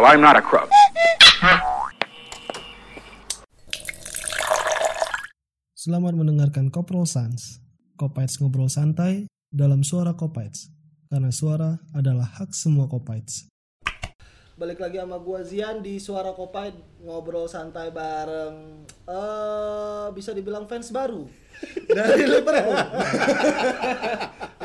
Well, 0.00 0.06
I'm 0.06 0.24
not 0.24 0.38
a 0.38 0.40
crook. 0.40 0.70
Selamat 5.76 6.16
mendengarkan 6.16 6.72
Koprol 6.72 7.04
Sans. 7.04 7.60
Kopaits 8.00 8.40
ngobrol 8.40 8.72
santai 8.72 9.28
dalam 9.52 9.84
suara 9.84 10.16
Kopaits. 10.16 10.72
Karena 11.12 11.28
suara 11.28 11.76
adalah 11.92 12.32
hak 12.38 12.56
semua 12.56 12.88
Kopaits. 12.88 13.49
Balik 14.60 14.76
lagi 14.76 15.00
sama 15.00 15.16
gua 15.16 15.40
Zian 15.40 15.80
di 15.80 15.96
Suara 15.96 16.36
Kopait 16.36 16.76
ngobrol 17.00 17.48
santai 17.48 17.88
bareng 17.88 18.84
eh 19.08 20.06
bisa 20.12 20.36
dibilang 20.36 20.68
fans 20.68 20.92
baru 20.92 21.24
dari 21.96 22.28
Liverpool. 22.28 22.76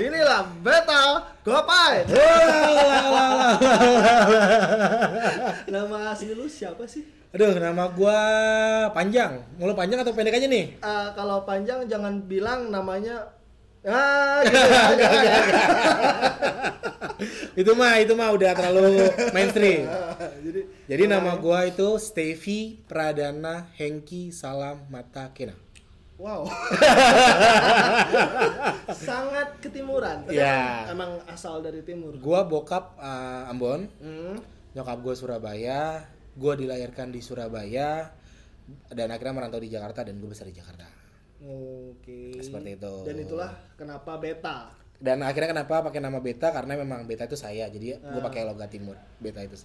Inilah 0.03 0.51
Beta 0.59 1.31
Kopait. 1.47 2.11
Nama 5.71 6.11
asli 6.11 6.35
lu 6.35 6.43
siapa 6.43 6.83
sih? 6.83 7.07
Aduh, 7.31 7.55
nama 7.55 7.87
gua 7.95 8.19
panjang. 8.91 9.39
Mau 9.55 9.71
panjang 9.71 10.03
atau 10.03 10.11
pendek 10.11 10.35
aja 10.35 10.47
nih? 10.51 10.75
Eh, 10.75 11.07
kalau 11.15 11.47
panjang 11.47 11.87
jangan 11.87 12.19
bilang 12.27 12.67
namanya 12.67 13.31
ah 13.85 14.41
gitu 14.41 14.57
ya, 15.29 15.37
itu 17.61 17.71
mah 17.77 17.93
itu 18.01 18.13
mah 18.17 18.29
udah 18.33 18.51
terlalu 18.51 19.07
mainstream. 19.31 19.85
Jadi 20.45 20.61
Jadi 20.89 21.03
nama 21.05 21.37
gua 21.37 21.65
itu 21.65 21.85
Stevi 21.97 22.81
Pradana 22.85 23.69
Hengki 23.77 24.29
Salam 24.33 24.83
Mata 24.89 25.29
Kena. 25.31 25.55
wow. 26.15 26.47
Sangat 28.91 29.59
ketimuran. 29.59 30.23
Iya. 30.31 30.87
Emang, 30.89 31.19
asal 31.27 31.59
dari 31.59 31.83
timur. 31.83 32.15
Gua 32.17 32.47
bokap 32.47 32.95
uh, 32.97 33.51
Ambon, 33.51 33.87
Hmm. 33.99 34.39
nyokap 34.71 34.97
gua 35.03 35.13
Surabaya, 35.13 36.07
gua 36.35 36.55
dilahirkan 36.55 37.11
di 37.11 37.19
Surabaya 37.19 38.11
dan 38.89 39.13
akhirnya 39.13 39.33
merantau 39.35 39.61
di 39.61 39.69
Jakarta 39.69 40.01
dan 40.01 40.17
gue 40.17 40.25
besar 40.25 40.49
di 40.49 40.55
Jakarta. 40.57 40.89
Oke. 41.45 42.37
Seperti 42.37 42.75
itu. 42.75 42.93
Dan 43.05 43.15
itulah 43.19 43.51
kenapa 43.75 44.17
beta. 44.17 44.73
Dan 44.95 45.21
akhirnya 45.21 45.51
kenapa 45.51 45.83
pakai 45.83 45.99
nama 45.99 46.17
Beta 46.17 46.49
karena 46.49 46.73
memang 46.73 47.03
Beta 47.03 47.23
itu 47.23 47.35
saya. 47.35 47.67
Jadi 47.67 47.99
gua 47.99 48.15
Ah. 48.15 48.25
pakai 48.25 48.41
logat 48.43 48.71
timur. 48.71 48.95
Beta 49.19 49.43
itu 49.43 49.59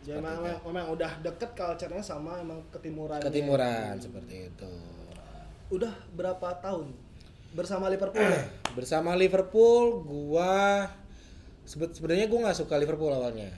Jadi 0.00 0.16
memang, 0.16 0.40
memang 0.64 0.86
udah 0.88 1.20
deket 1.20 1.52
culture-nya 1.52 2.00
sama 2.00 2.40
emang 2.40 2.64
ketimuran. 2.72 3.20
ketimuran 3.20 4.00
seperti 4.00 4.48
itu. 4.48 4.72
Udah 5.68 5.92
berapa 6.10 6.48
tahun 6.58 6.96
bersama 7.52 7.86
Liverpool 7.86 8.24
ya? 8.24 8.40
Bersama 8.80 9.12
Liverpool, 9.12 10.00
gua 10.00 10.88
sebe- 11.62 11.92
sebenarnya 11.92 12.26
gua 12.26 12.48
nggak 12.48 12.58
suka 12.58 12.74
Liverpool 12.74 13.12
awalnya. 13.12 13.52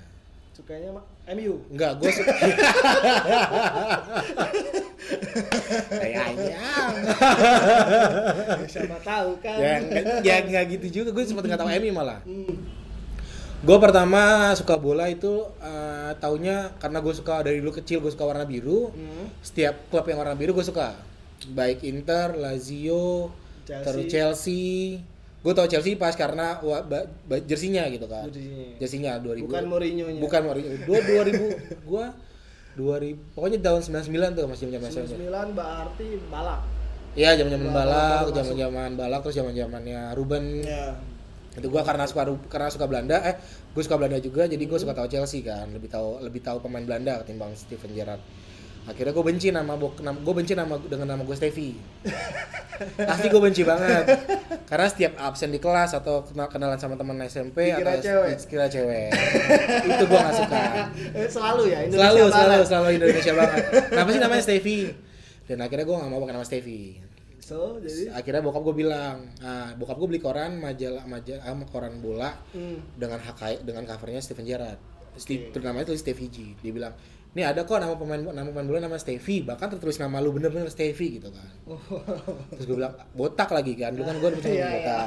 Sukanya 0.51 0.91
MU. 1.23 1.55
Enggak, 1.71 2.03
gua 2.03 2.11
suka. 2.11 2.35
Kayak 5.93 6.23
ayam. 6.35 6.93
Siapa 8.73 8.99
tahu 9.07 9.31
kan. 9.39 9.59
ya 9.63 9.79
nggak 9.79 10.05
ya 10.27 10.37
nggak 10.43 10.65
gitu 10.79 10.87
juga. 11.03 11.15
Gue 11.15 11.23
sempat 11.23 11.47
nggak 11.47 11.61
tahu 11.63 11.71
MU 11.79 11.91
malah. 11.95 12.21
Hmm. 12.27 12.59
Gue 13.63 13.79
pertama 13.79 14.51
suka 14.59 14.75
bola 14.75 15.07
itu 15.07 15.47
eh, 15.63 16.11
taunya 16.19 16.75
karena 16.83 16.99
gue 16.99 17.15
suka 17.15 17.47
dari 17.47 17.63
dulu 17.63 17.79
kecil 17.79 18.03
gue 18.03 18.11
suka 18.11 18.27
warna 18.27 18.43
biru. 18.43 18.91
Hmm. 18.91 19.31
Setiap 19.47 19.87
klub 19.95 20.03
yang 20.11 20.19
warna 20.19 20.35
biru 20.35 20.59
gue 20.59 20.67
suka. 20.67 20.99
Baik 21.55 21.87
Inter, 21.87 22.35
Lazio, 22.39 23.31
Chelsea. 23.67 23.85
terus 23.87 24.05
Chelsea. 24.11 24.73
Gue 25.43 25.53
tau 25.53 25.67
Chelsea 25.67 25.95
pas 25.95 26.15
karena 26.15 26.57
wa- 26.61 26.81
ba- 26.81 27.03
ba- 27.27 27.43
jersinya 27.43 27.83
gitu 27.87 28.07
kan. 28.07 28.31
Jersinya. 28.31 28.67
Jersinya 28.79 29.13
2000. 29.19 29.43
Bukan 29.43 29.65
Mourinho-nya. 29.67 30.21
Bukan 30.21 30.41
Mourinho. 30.41 30.71
Dua 30.83 30.99
2000 31.03 31.51
gua 31.83 32.05
2000 32.73 33.19
pokoknya 33.35 33.59
tahun 33.61 33.81
99 33.83 34.07
tuh 34.33 34.47
masih 34.47 34.65
zaman 34.71 34.89
SMA. 34.89 35.07
99 35.13 35.53
berarti 35.53 36.07
balak. 36.27 36.61
Iya, 37.13 37.37
zaman-zaman 37.37 37.67
Balak 37.67 37.77
balak, 37.77 38.01
baru 38.01 38.25
masuk. 38.25 38.37
zaman-zaman 38.39 38.91
balak 38.97 39.21
terus 39.21 39.37
zaman-zamannya 39.37 40.01
Ruben. 40.15 40.45
Ya. 40.63 40.97
Itu 41.53 41.69
gua 41.69 41.83
karena 41.83 42.09
suka 42.09 42.23
karena 42.49 42.69
suka 42.71 42.87
Belanda, 42.87 43.21
eh 43.21 43.37
gue 43.69 43.83
suka 43.83 44.01
Belanda 44.01 44.17
juga 44.17 44.49
jadi 44.49 44.57
gue 44.59 44.73
Hmm. 44.73 44.81
suka 44.81 44.95
tahu 44.95 45.05
Chelsea 45.07 45.43
kan, 45.43 45.69
lebih 45.69 45.85
tahu 45.87 46.17
lebih 46.21 46.41
tahu 46.41 46.61
pemain 46.61 46.81
Belanda 46.81 47.21
ketimbang 47.21 47.53
Steven 47.53 47.93
Gerrard. 47.93 48.23
Akhirnya 48.83 49.15
gue 49.15 49.25
benci 49.25 49.49
nama 49.55 49.79
gue 49.79 50.35
benci 50.35 50.53
nama 50.59 50.75
dengan 50.79 51.15
nama 51.15 51.23
gue 51.23 51.37
Stevie. 51.39 51.79
Pasti 53.09 53.27
gue 53.31 53.43
benci 53.43 53.63
banget. 53.63 54.05
Karena 54.67 54.87
setiap 54.91 55.13
absen 55.23 55.55
di 55.55 55.63
kelas 55.63 55.95
atau 55.95 56.27
kenal 56.27 56.51
kenalan 56.51 56.79
sama 56.81 56.99
teman 56.99 57.15
SMP 57.29 57.71
Dikira 57.71 57.95
atau 57.95 58.03
cewek. 58.03 58.35
dikira 58.43 58.67
cewek. 58.67 59.11
itu 59.87 60.05
gue 60.09 60.19
gak 60.19 60.35
suka. 60.35 60.63
Eh, 61.13 61.29
selalu 61.29 61.63
ya 61.69 61.79
Indonesia 61.87 62.03
selalu 62.09 62.23
selalu 62.33 62.51
banget. 62.51 62.69
selalu 62.69 62.89
Indonesia 62.97 63.33
banget 63.37 63.63
kenapa 63.93 64.09
sih 64.09 64.21
namanya 64.21 64.43
Stevie 64.43 64.87
dan 65.47 65.59
akhirnya 65.61 65.85
gue 65.85 65.97
gak 65.97 66.11
mau 66.11 66.21
pakai 66.25 66.35
nama 66.35 66.47
Stevie 66.47 66.93
So, 67.43 67.83
jadi 67.83 68.15
akhirnya 68.15 68.39
bokap 68.39 68.63
gue 68.71 68.87
bilang 68.87 69.29
ah, 69.43 69.75
bokap 69.75 69.99
gue 69.99 70.09
beli 70.15 70.23
koran 70.23 70.63
majalah 70.63 71.05
majalah 71.05 71.43
ah, 71.43 71.67
koran 71.69 71.99
bola 71.99 72.39
hmm. 72.55 72.97
dengan 72.97 73.19
hak 73.19 73.67
dengan 73.67 73.83
covernya 73.83 74.23
Steven 74.23 74.47
Gerrard 74.47 74.81
Steve, 75.19 75.53
namanya 75.61 75.93
tulis 75.93 76.01
Stevie 76.01 76.31
G 76.33 76.55
dia 76.63 76.73
bilang 76.73 76.95
ini 77.33 77.43
ada 77.43 77.63
kok 77.63 77.77
nama 77.77 77.95
pemain 77.95 78.21
nama 78.21 78.45
pemain 78.45 78.67
bola 78.67 78.79
nama 78.79 78.97
Stevie 78.97 79.41
bahkan 79.41 79.67
tertulis 79.67 79.97
nama 79.97 80.19
lu 80.19 80.31
bener-bener 80.31 80.69
Stevie 80.69 81.17
gitu 81.17 81.29
kan 81.29 81.49
terus 82.51 82.65
gue 82.65 82.77
bilang 82.77 82.93
botak 83.11 83.49
lagi 83.49 83.73
kan 83.75 83.91
dulu 83.91 84.05
kan 84.05 84.17
gue 84.17 84.29
Iya, 84.29 84.37
percaya 84.37 84.53
iya. 84.53 84.69
botak 84.71 85.07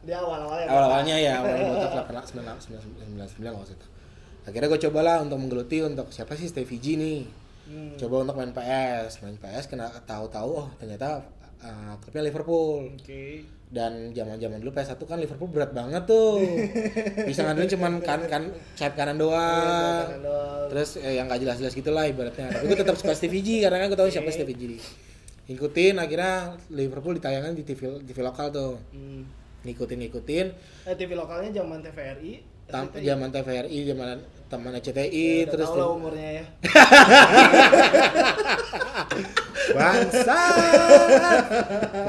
Di 0.00 0.12
awal-awalnya. 0.12 0.66
awal-awalnya 0.68 1.16
ya 1.16 1.32
awalnya 1.38 1.64
botak 1.70 2.08
lah 2.08 2.22
sembilan 2.22 2.56
sembilan 2.60 3.26
sembilan 3.26 3.52
waktu 3.54 3.72
itu 3.72 3.86
akhirnya 4.42 4.68
gue 4.68 4.80
cobalah 4.82 5.16
untuk 5.20 5.38
menggeluti 5.38 5.76
untuk 5.80 6.06
siapa 6.08 6.32
sih 6.34 6.46
Stevie 6.46 6.76
G 6.76 6.88
nih 6.94 7.20
Hmm. 7.62 7.94
coba 7.94 8.26
untuk 8.26 8.34
main 8.34 8.50
PS 8.50 9.22
main 9.22 9.38
PS 9.38 9.70
kena 9.70 9.86
tahu-tahu 10.02 10.50
oh 10.50 10.68
ternyata 10.76 11.22
uh, 11.62 11.92
klubnya 11.98 12.22
Liverpool 12.24 12.88
Oke. 12.92 13.42
dan 13.68 14.10
zaman-zaman 14.10 14.58
dulu 14.58 14.70
PS1 14.70 14.98
kan 15.00 15.16
Liverpool 15.16 15.48
berat 15.48 15.70
banget 15.70 16.02
tuh 16.04 16.38
bisa 17.28 17.40
ngandelin 17.42 17.70
cuman 17.70 17.92
kan 18.00 18.18
kan 18.26 18.42
sayap 18.74 18.94
kanan 18.94 19.16
doang 19.16 20.04
doang. 20.18 20.66
terus 20.68 20.96
eh, 20.96 21.16
yang 21.16 21.24
gak 21.24 21.38
jelas-jelas 21.38 21.72
gitulah 21.72 22.04
ibaratnya 22.04 22.50
tapi 22.50 22.64
gue 22.66 22.76
tetap 22.76 22.94
suka 22.94 23.12
Stevie 23.12 23.40
G 23.40 23.48
karena 23.60 23.78
kan 23.78 23.86
gue 23.88 23.96
tahu 23.96 24.08
siapa 24.08 24.28
Stevie 24.28 24.54
G 24.54 24.62
ngikutin 25.44 25.94
akhirnya 25.96 26.56
Liverpool 26.68 27.16
ditayangkan 27.16 27.52
di 27.52 27.62
TV 27.62 27.80
TV 28.02 28.16
lokal 28.20 28.48
tuh 28.48 28.72
Hmm. 28.90 29.22
ngikutin 29.62 29.98
ngikutin 30.00 30.46
Eh, 30.84 30.94
TV 30.94 31.12
lokalnya 31.12 31.48
zaman 31.54 31.78
TVRI. 31.80 32.32
Tam, 32.62 32.88
zaman 32.88 33.28
TVRI 33.28 33.78
zaman 33.84 34.16
teman 34.48 34.72
CTI 34.74 35.26
Ya, 35.38 35.46
terus 35.46 35.66
tau 35.66 35.76
lah 35.76 35.86
umurnya 35.92 36.28
ya. 36.40 36.44
bangsa 39.70 40.40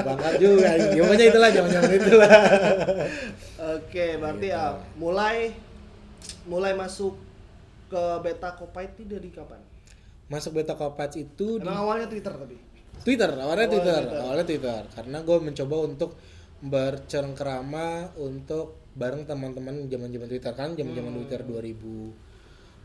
bangkat 0.02 0.34
juga 0.42 0.70
ya 0.74 0.86
pokoknya 0.98 1.26
itulah 1.30 1.50
zaman 1.50 1.70
zaman 1.70 1.92
itulah 1.94 2.34
Oke, 3.64 4.20
berarti 4.20 4.48
ya 4.52 4.76
mulai 5.00 5.56
mulai 6.44 6.74
masuk 6.76 7.16
ke 7.88 8.04
beta 8.20 8.52
Kopait 8.54 8.92
ini 9.00 9.08
dari 9.08 9.30
kapan? 9.32 9.62
masuk 10.24 10.58
beta 10.58 10.74
kopats 10.74 11.14
itu 11.16 11.62
di 11.62 11.68
awalnya 11.68 12.10
Twitter 12.10 12.34
tapi. 12.34 12.58
Twitter 13.06 13.30
awalnya 13.30 13.44
Awalnya 13.44 13.68
Twitter 13.70 14.02
Twitter. 14.02 14.20
awalnya 14.24 14.46
Twitter 14.48 14.82
karena 14.96 15.18
gue 15.22 15.38
mencoba 15.44 15.76
untuk 15.84 16.10
bercengkerama 16.64 17.88
untuk 18.18 18.66
bareng 18.96 19.26
teman-teman 19.26 19.86
zaman-zaman 19.88 20.28
Twitter 20.28 20.54
kan 20.54 20.74
zaman-zaman 20.74 21.12
Twitter 21.22 21.42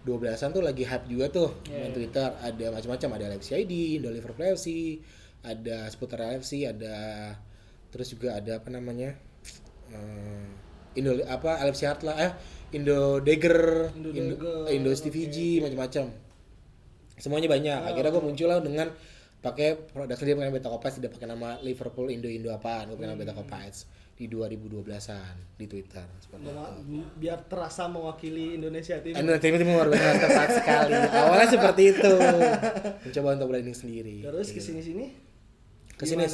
2012-an 0.09 0.51
tuh 0.57 0.65
lagi 0.65 0.83
hype 0.89 1.07
juga 1.07 1.27
tuh. 1.29 1.49
Main 1.69 1.93
Twitter 1.93 2.25
ada 2.25 2.67
macam-macam 2.73 3.09
ada 3.21 3.25
LFC 3.37 3.51
ID, 3.61 4.01
ada 4.01 4.09
Liverpool 4.09 4.49
FC, 4.57 4.99
ada 5.45 5.77
seputar 5.93 6.25
LFC, 6.25 6.65
ada 6.65 6.95
terus 7.93 8.09
juga 8.13 8.37
ada 8.37 8.61
apa 8.61 8.69
namanya 8.69 9.17
eh, 9.93 10.45
Indo 11.01 11.17
apa 11.25 11.61
LFC 11.65 11.89
Heart 11.89 12.03
lah 12.05 12.17
eh 12.21 12.33
Indo 12.77 13.21
Dagger, 13.25 13.93
Indo 13.97 14.11
Indo, 14.13 14.35
Dagger, 14.37 14.73
Indo 14.73 14.91
Stevie 14.97 15.29
G 15.29 15.61
macam-macam. 15.65 16.13
Semuanya 17.17 17.49
banyak. 17.49 17.79
Akhirnya 17.89 18.11
gue 18.13 18.23
muncul 18.23 18.47
lah 18.49 18.61
dengan 18.61 18.93
pakai 19.39 19.79
produk 19.95 20.19
sendiri 20.19 20.37
pakai 20.43 20.53
beta 20.53 20.69
kopas 20.69 20.99
tidak 20.99 21.15
pakai 21.15 21.31
nama 21.31 21.63
Liverpool 21.63 22.11
Indo 22.11 22.27
Indo 22.27 22.51
apaan 22.51 22.91
gue 22.91 22.97
pakai 22.99 23.09
nama 23.15 23.19
beta 23.19 23.35
kopas 23.39 23.87
di 24.19 24.27
2012-an 24.27 25.55
di 25.55 25.71
Twitter 25.71 26.03
seperti 26.19 26.51
biar 27.23 27.47
terasa 27.47 27.87
mewakili 27.87 28.59
Indonesia 28.59 28.99
Timur. 28.99 29.23
Indonesia 29.23 29.59
Timur 29.63 29.87
benar 29.87 30.19
tepat 30.19 30.49
sekali. 30.59 30.93
Awalnya 31.07 31.47
seperti 31.47 31.83
itu. 31.95 32.13
Mencoba 33.07 33.29
untuk 33.39 33.49
branding 33.55 33.79
sendiri. 33.79 34.27
Terus 34.27 34.51
iya. 34.51 34.57
ke 34.59 34.61
sini 34.61 34.83
sini 34.83 35.07
ke 35.99 36.07
sini 36.07 36.25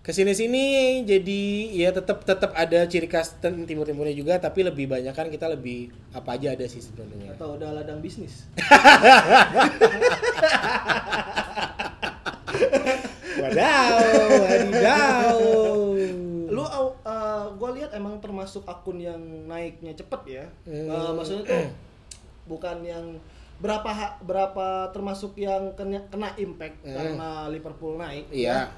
ke 0.00 0.16
sini 0.16 0.32
sini 0.32 0.64
jadi 1.04 1.40
ya 1.76 1.92
tetap 1.92 2.24
tetap 2.24 2.56
ada 2.56 2.88
ciri 2.88 3.04
khas 3.04 3.36
timur 3.40 3.84
timurnya 3.84 4.16
juga 4.16 4.40
tapi 4.40 4.64
lebih 4.64 4.88
banyak 4.88 5.12
kan 5.12 5.28
kita 5.28 5.52
lebih 5.52 5.92
apa 6.16 6.40
aja 6.40 6.56
ada 6.56 6.64
sih 6.64 6.80
sebenarnya 6.80 7.36
atau 7.36 7.60
udah 7.60 7.68
ladang 7.80 8.00
bisnis 8.00 8.48
wadaw 13.44 13.96
wadaw 14.40 15.36
akun 18.64 18.98
yang 18.98 19.20
naiknya 19.46 19.92
cepet 19.92 20.22
ya. 20.26 20.44
Hmm. 20.64 20.88
Eh, 20.88 21.10
maksudnya 21.12 21.44
tuh 21.44 21.64
bukan 22.46 22.82
yang 22.82 23.16
berapa 23.60 23.86
ha- 23.86 24.16
berapa 24.20 24.88
termasuk 24.90 25.36
yang 25.36 25.76
kena, 25.76 26.00
kena 26.08 26.32
impact 26.36 26.80
Hmm. 26.80 26.96
karena 26.96 27.28
Liverpool 27.48 27.96
naik. 27.96 28.26
Iya. 28.28 28.72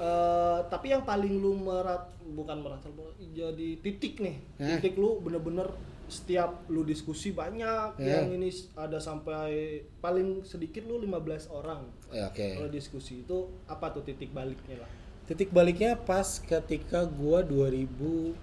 Eh, 0.00 0.58
tapi 0.66 0.90
yang 0.90 1.04
paling 1.04 1.38
lu 1.38 1.54
merat 1.54 2.08
bukan 2.24 2.62
merata 2.62 2.88
jadi 3.30 3.78
titik 3.78 4.18
nih. 4.18 4.36
Hmm. 4.56 4.68
Titik 4.78 4.96
lu 4.96 5.20
bener-bener 5.20 5.70
setiap 6.10 6.66
lu 6.66 6.82
diskusi 6.82 7.30
banyak 7.30 7.94
Hmm. 7.94 8.02
yang 8.02 8.26
ini 8.34 8.50
ada 8.74 8.98
sampai 8.98 9.78
paling 10.02 10.42
sedikit 10.42 10.82
lu 10.82 10.98
15 10.98 11.46
orang. 11.46 11.86
Ya, 12.10 12.26
oke. 12.26 12.58
Kalau 12.58 12.66
diskusi 12.66 13.22
itu 13.22 13.38
apa 13.64 13.94
tuh 13.94 14.02
titik 14.02 14.34
baliknya 14.34 14.82
lah? 14.82 14.90
Titik 15.30 15.54
baliknya 15.54 15.94
pas 15.94 16.42
ketika 16.42 17.06
gua 17.06 17.46
2014 17.46 18.34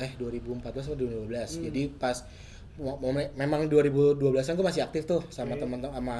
eh 0.00 0.16
2014 0.16 0.88
atau 0.88 0.96
2015. 0.96 1.28
Hmm. 1.28 1.62
Jadi 1.68 1.82
pas 1.92 2.16
memang 3.36 3.68
2012-an 3.68 4.56
gua 4.56 4.72
masih 4.72 4.80
aktif 4.80 5.04
tuh 5.04 5.20
sama 5.28 5.60
Oke. 5.60 5.68
teman-teman 5.68 5.92
sama 6.00 6.18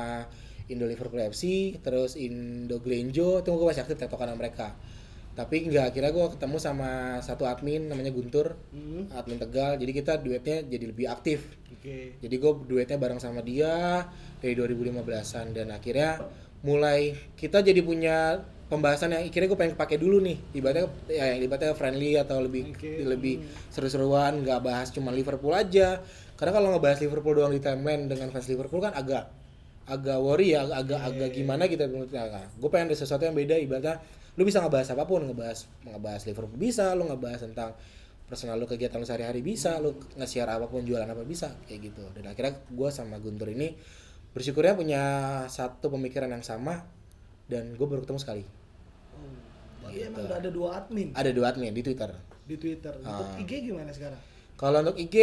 Indo 0.69 0.85
Liverpool 0.85 1.25
FC, 1.33 1.75
terus 1.81 2.13
Indo 2.13 2.77
Glenjo, 2.85 3.41
itu 3.41 3.49
gua 3.57 3.73
masih 3.73 3.89
aktif 3.89 3.97
tektokan 3.97 4.29
sama 4.29 4.39
mereka. 4.45 4.77
Tapi 5.33 5.73
nggak 5.73 5.97
akhirnya 5.97 6.13
gua 6.13 6.29
ketemu 6.29 6.57
sama 6.61 6.91
satu 7.25 7.49
admin 7.49 7.89
namanya 7.89 8.13
Guntur, 8.13 8.61
Hmm. 8.77 9.09
admin 9.17 9.41
Tegal. 9.41 9.81
Jadi 9.81 9.93
kita 9.97 10.21
duetnya 10.21 10.61
jadi 10.61 10.85
lebih 10.93 11.09
aktif. 11.09 11.57
Oke. 11.73 12.21
Jadi 12.21 12.35
gue 12.37 12.53
duetnya 12.69 13.01
bareng 13.01 13.17
sama 13.17 13.41
dia 13.41 14.05
dari 14.45 14.53
2015an 14.53 15.57
dan 15.57 15.73
akhirnya 15.73 16.21
mulai 16.61 17.17
kita 17.41 17.65
jadi 17.65 17.81
punya 17.81 18.45
pembahasan 18.71 19.11
yang 19.11 19.27
akhirnya 19.27 19.51
gue 19.51 19.59
pengen 19.59 19.75
pakai 19.75 19.99
dulu 19.99 20.23
nih. 20.23 20.39
Ibaratnya 20.55 20.87
ya 21.11 21.35
yang 21.35 21.43
ibaratnya 21.43 21.75
friendly 21.75 22.15
atau 22.17 22.39
lebih 22.39 22.71
Oke. 22.71 23.03
lebih 23.03 23.43
seru-seruan 23.69 24.47
nggak 24.47 24.61
bahas 24.63 24.95
cuma 24.95 25.11
Liverpool 25.11 25.53
aja. 25.53 25.99
Karena 26.39 26.57
kalau 26.57 26.73
ngebahas 26.73 27.03
Liverpool 27.03 27.35
doang 27.37 27.53
di 27.53 27.61
timeline 27.61 28.07
dengan 28.07 28.31
fans 28.31 28.49
Liverpool 28.49 28.81
kan 28.81 28.95
agak 28.95 29.29
agak 29.91 30.19
worry 30.23 30.55
ya 30.55 30.63
agak 30.63 30.79
agak, 30.79 31.01
agak 31.03 31.31
gimana 31.35 31.67
gitu 31.67 31.83
nah, 32.15 32.47
gue 32.47 32.71
pengen 32.71 32.95
ada 32.95 32.97
sesuatu 32.97 33.27
yang 33.27 33.35
beda 33.35 33.59
ibaratnya 33.59 33.99
lu 34.39 34.47
bisa 34.47 34.63
ngebahas 34.63 34.95
apa 34.95 35.03
pun 35.03 35.27
ngebahas 35.27 35.67
ngebahas 35.83 36.23
Liverpool 36.31 36.55
bisa 36.63 36.95
lu 36.95 37.11
ngebahas 37.11 37.43
tentang 37.43 37.75
personal 38.31 38.55
lu 38.63 38.71
kegiatan 38.71 39.03
lu 39.03 39.07
sehari-hari 39.09 39.43
bisa 39.43 39.83
lu 39.83 39.99
nge-share 40.15 40.47
apa 40.47 40.71
pun 40.71 40.87
jualan 40.87 41.11
apa 41.11 41.27
bisa 41.27 41.59
kayak 41.67 41.91
gitu. 41.91 42.07
Dan 42.15 42.31
akhirnya 42.31 42.63
gue 42.71 42.89
sama 42.95 43.19
Guntur 43.19 43.51
ini 43.51 43.75
bersyukurnya 44.31 44.79
punya 44.79 45.03
satu 45.51 45.91
pemikiran 45.91 46.31
yang 46.31 46.47
sama 46.47 46.87
dan 47.51 47.75
gue 47.75 47.83
baru 47.83 48.07
ketemu 48.07 48.23
sekali 48.23 48.60
Berarti 49.91 49.99
Gitu. 49.99 50.09
emang 50.09 50.23
udah 50.25 50.39
ada 50.39 50.51
dua 50.51 50.69
admin 50.77 51.09
ada 51.13 51.31
dua 51.31 51.47
admin 51.49 51.71
di 51.71 51.83
Twitter 51.83 52.11
di 52.43 52.57
Twitter. 52.57 52.93
Untuk 52.97 53.27
Ah. 53.29 53.39
IG 53.39 53.53
gimana 53.63 53.91
sekarang? 53.91 54.21
kalau 54.55 54.79
untuk 54.81 54.97
IG 54.97 55.17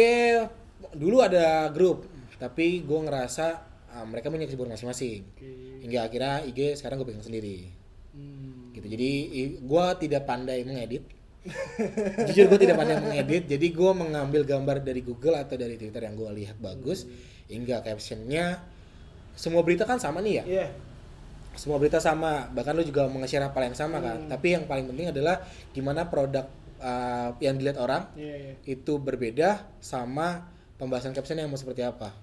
dulu 0.92 1.16
ada 1.18 1.44
grup 1.68 2.06
tapi 2.36 2.80
gue 2.80 3.00
ngerasa 3.00 3.46
ah, 3.88 4.04
mereka 4.04 4.28
punya 4.28 4.44
kesibukan 4.44 4.70
masing-masing 4.70 5.26
Oke. 5.28 5.50
hingga 5.80 6.04
akhirnya 6.04 6.44
IG 6.44 6.58
sekarang 6.74 6.98
gue 6.98 7.08
pegang 7.08 7.24
sendiri 7.24 7.66
Hmm. 8.10 8.72
gitu 8.72 8.86
jadi 8.88 9.10
gue 9.58 9.84
tidak 10.00 10.22
pandai 10.24 10.62
mengedit 10.62 11.06
jujur 12.26 12.46
gue 12.46 12.58
tidak 12.58 12.76
pandai 12.76 12.98
mengedit 12.98 13.46
jadi 13.46 13.66
gue 13.68 13.90
mengambil 13.92 14.42
gambar 14.42 14.80
dari 14.80 15.00
Google 15.00 15.34
atau 15.34 15.54
dari 15.54 15.74
Twitter 15.74 16.02
yang 16.02 16.14
gue 16.14 16.26
lihat 16.34 16.58
bagus 16.58 17.06
hingga 17.46 17.78
captionnya 17.78 18.58
semua 19.32 19.62
berita 19.62 19.82
kan 19.82 19.96
sama 19.96 20.18
nih 20.18 20.34
ya 20.34 20.44
Iya. 20.44 20.66
Semua 21.58 21.76
berita 21.76 21.98
sama 21.98 22.46
bahkan 22.48 22.72
lu 22.72 22.80
juga 22.80 23.04
nge-share 23.04 23.42
hal 23.44 23.62
yang 23.64 23.74
sama 23.74 23.98
kan 23.98 24.30
tapi 24.30 24.54
yang 24.54 24.64
paling 24.64 24.86
penting 24.86 25.10
adalah 25.10 25.42
gimana 25.74 26.06
produk 26.06 26.46
uh, 26.78 27.34
yang 27.38 27.58
dilihat 27.58 27.76
orang 27.76 28.06
Iya, 28.14 28.34
iya. 28.38 28.52
itu 28.64 28.96
berbeda 28.96 29.66
sama 29.78 30.46
pembahasan 30.78 31.10
caption 31.10 31.34
yang 31.34 31.50
mau 31.50 31.58
seperti 31.58 31.82
apa 31.82 32.14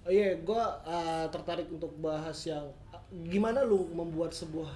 Oh 0.00 0.08
iya, 0.08 0.32
gua 0.40 0.80
uh, 0.82 1.28
tertarik 1.28 1.68
untuk 1.68 1.92
bahas 1.96 2.34
yang 2.42 2.66
uh, 2.90 2.98
gimana 3.28 3.62
lu 3.62 3.84
membuat 3.92 4.32
sebuah 4.32 4.72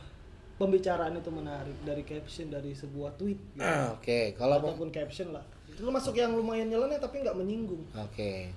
pembicaraan 0.55 1.17
itu 1.17 1.33
menarik 1.33 1.75
dari 1.83 2.05
caption 2.05 2.53
dari 2.53 2.71
sebuah 2.71 3.17
tweet 3.17 3.41
gitu. 3.51 3.59
Ah, 3.65 3.97
oke 3.97 4.37
kalau 4.37 4.61
mau- 4.61 4.71
ataupun 4.71 4.93
caption 4.93 5.33
lah. 5.33 5.43
Itu 5.67 5.91
masuk 5.91 6.15
yang 6.15 6.31
lumayan 6.31 6.71
nyeleneh 6.71 7.01
tapi 7.01 7.25
nggak 7.25 7.35
menyinggung. 7.35 7.83
Oke. 7.99 8.53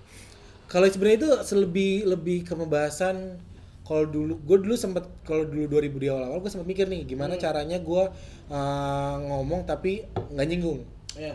Kalau 0.68 0.86
sebenarnya 0.86 1.18
itu 1.18 1.30
lebih 1.56 1.94
lebih 2.06 2.38
ke 2.44 2.54
pembahasan 2.54 3.40
kalau 3.88 4.04
dulu 4.04 4.36
gue 4.44 4.58
dulu 4.68 4.76
sempet 4.76 5.08
kalau 5.24 5.48
dulu 5.48 5.64
2000 5.72 5.96
di 5.96 6.08
awal-awal 6.12 6.44
gue 6.44 6.52
sempet 6.52 6.68
mikir 6.68 6.92
nih 6.92 7.08
gimana 7.08 7.40
caranya 7.40 7.80
gue 7.80 8.04
uh, 8.52 9.16
ngomong 9.24 9.64
tapi 9.64 10.04
nggak 10.14 10.48
nyinggung. 10.52 10.84
Iya. 11.16 11.34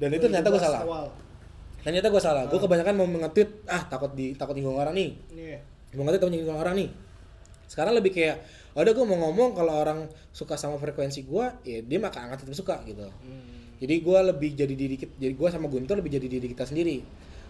dan 0.00 0.10
itu 0.10 0.26
ternyata 0.26 0.48
gue 0.50 0.58
2012 0.58 0.66
salah 0.66 0.82
Awal. 0.82 1.06
ternyata 1.84 2.08
gue 2.10 2.22
salah. 2.24 2.42
Gue 2.48 2.58
kebanyakan 2.58 2.94
mau 2.96 3.06
nge-tweet 3.06 3.68
ah 3.68 3.84
takut 3.86 4.10
di 4.16 4.32
takut 4.34 4.56
nyinggung 4.56 4.80
orang 4.80 4.96
nih. 4.96 5.10
Iya. 5.36 5.58
gue 5.92 6.02
nge-tweet 6.02 6.22
takut 6.24 6.32
nyinggung 6.34 6.56
orang 6.58 6.74
nih. 6.80 6.88
Sekarang 7.68 7.92
lebih 7.92 8.16
kayak 8.16 8.40
"Oh, 8.72 8.80
udah 8.80 8.92
gue 8.96 9.04
mau 9.04 9.18
ngomong 9.28 9.52
kalau 9.52 9.76
orang 9.76 10.08
suka 10.32 10.56
sama 10.56 10.80
frekuensi 10.80 11.28
gue 11.28 11.44
ya 11.68 11.78
dia 11.84 11.98
maka 12.00 12.24
akan 12.24 12.40
tetap 12.40 12.56
suka 12.56 12.80
gitu. 12.88 13.04
Hmm. 13.04 13.76
jadi 13.78 13.94
gue 14.02 14.18
lebih 14.34 14.50
jadi 14.56 14.74
diri 14.74 14.96
kita 14.98 15.14
jadi 15.20 15.34
gue 15.36 15.48
sama 15.52 15.68
Guntur 15.70 16.00
lebih 16.00 16.10
jadi 16.16 16.26
diri 16.26 16.46
kita 16.50 16.66
sendiri 16.66 17.04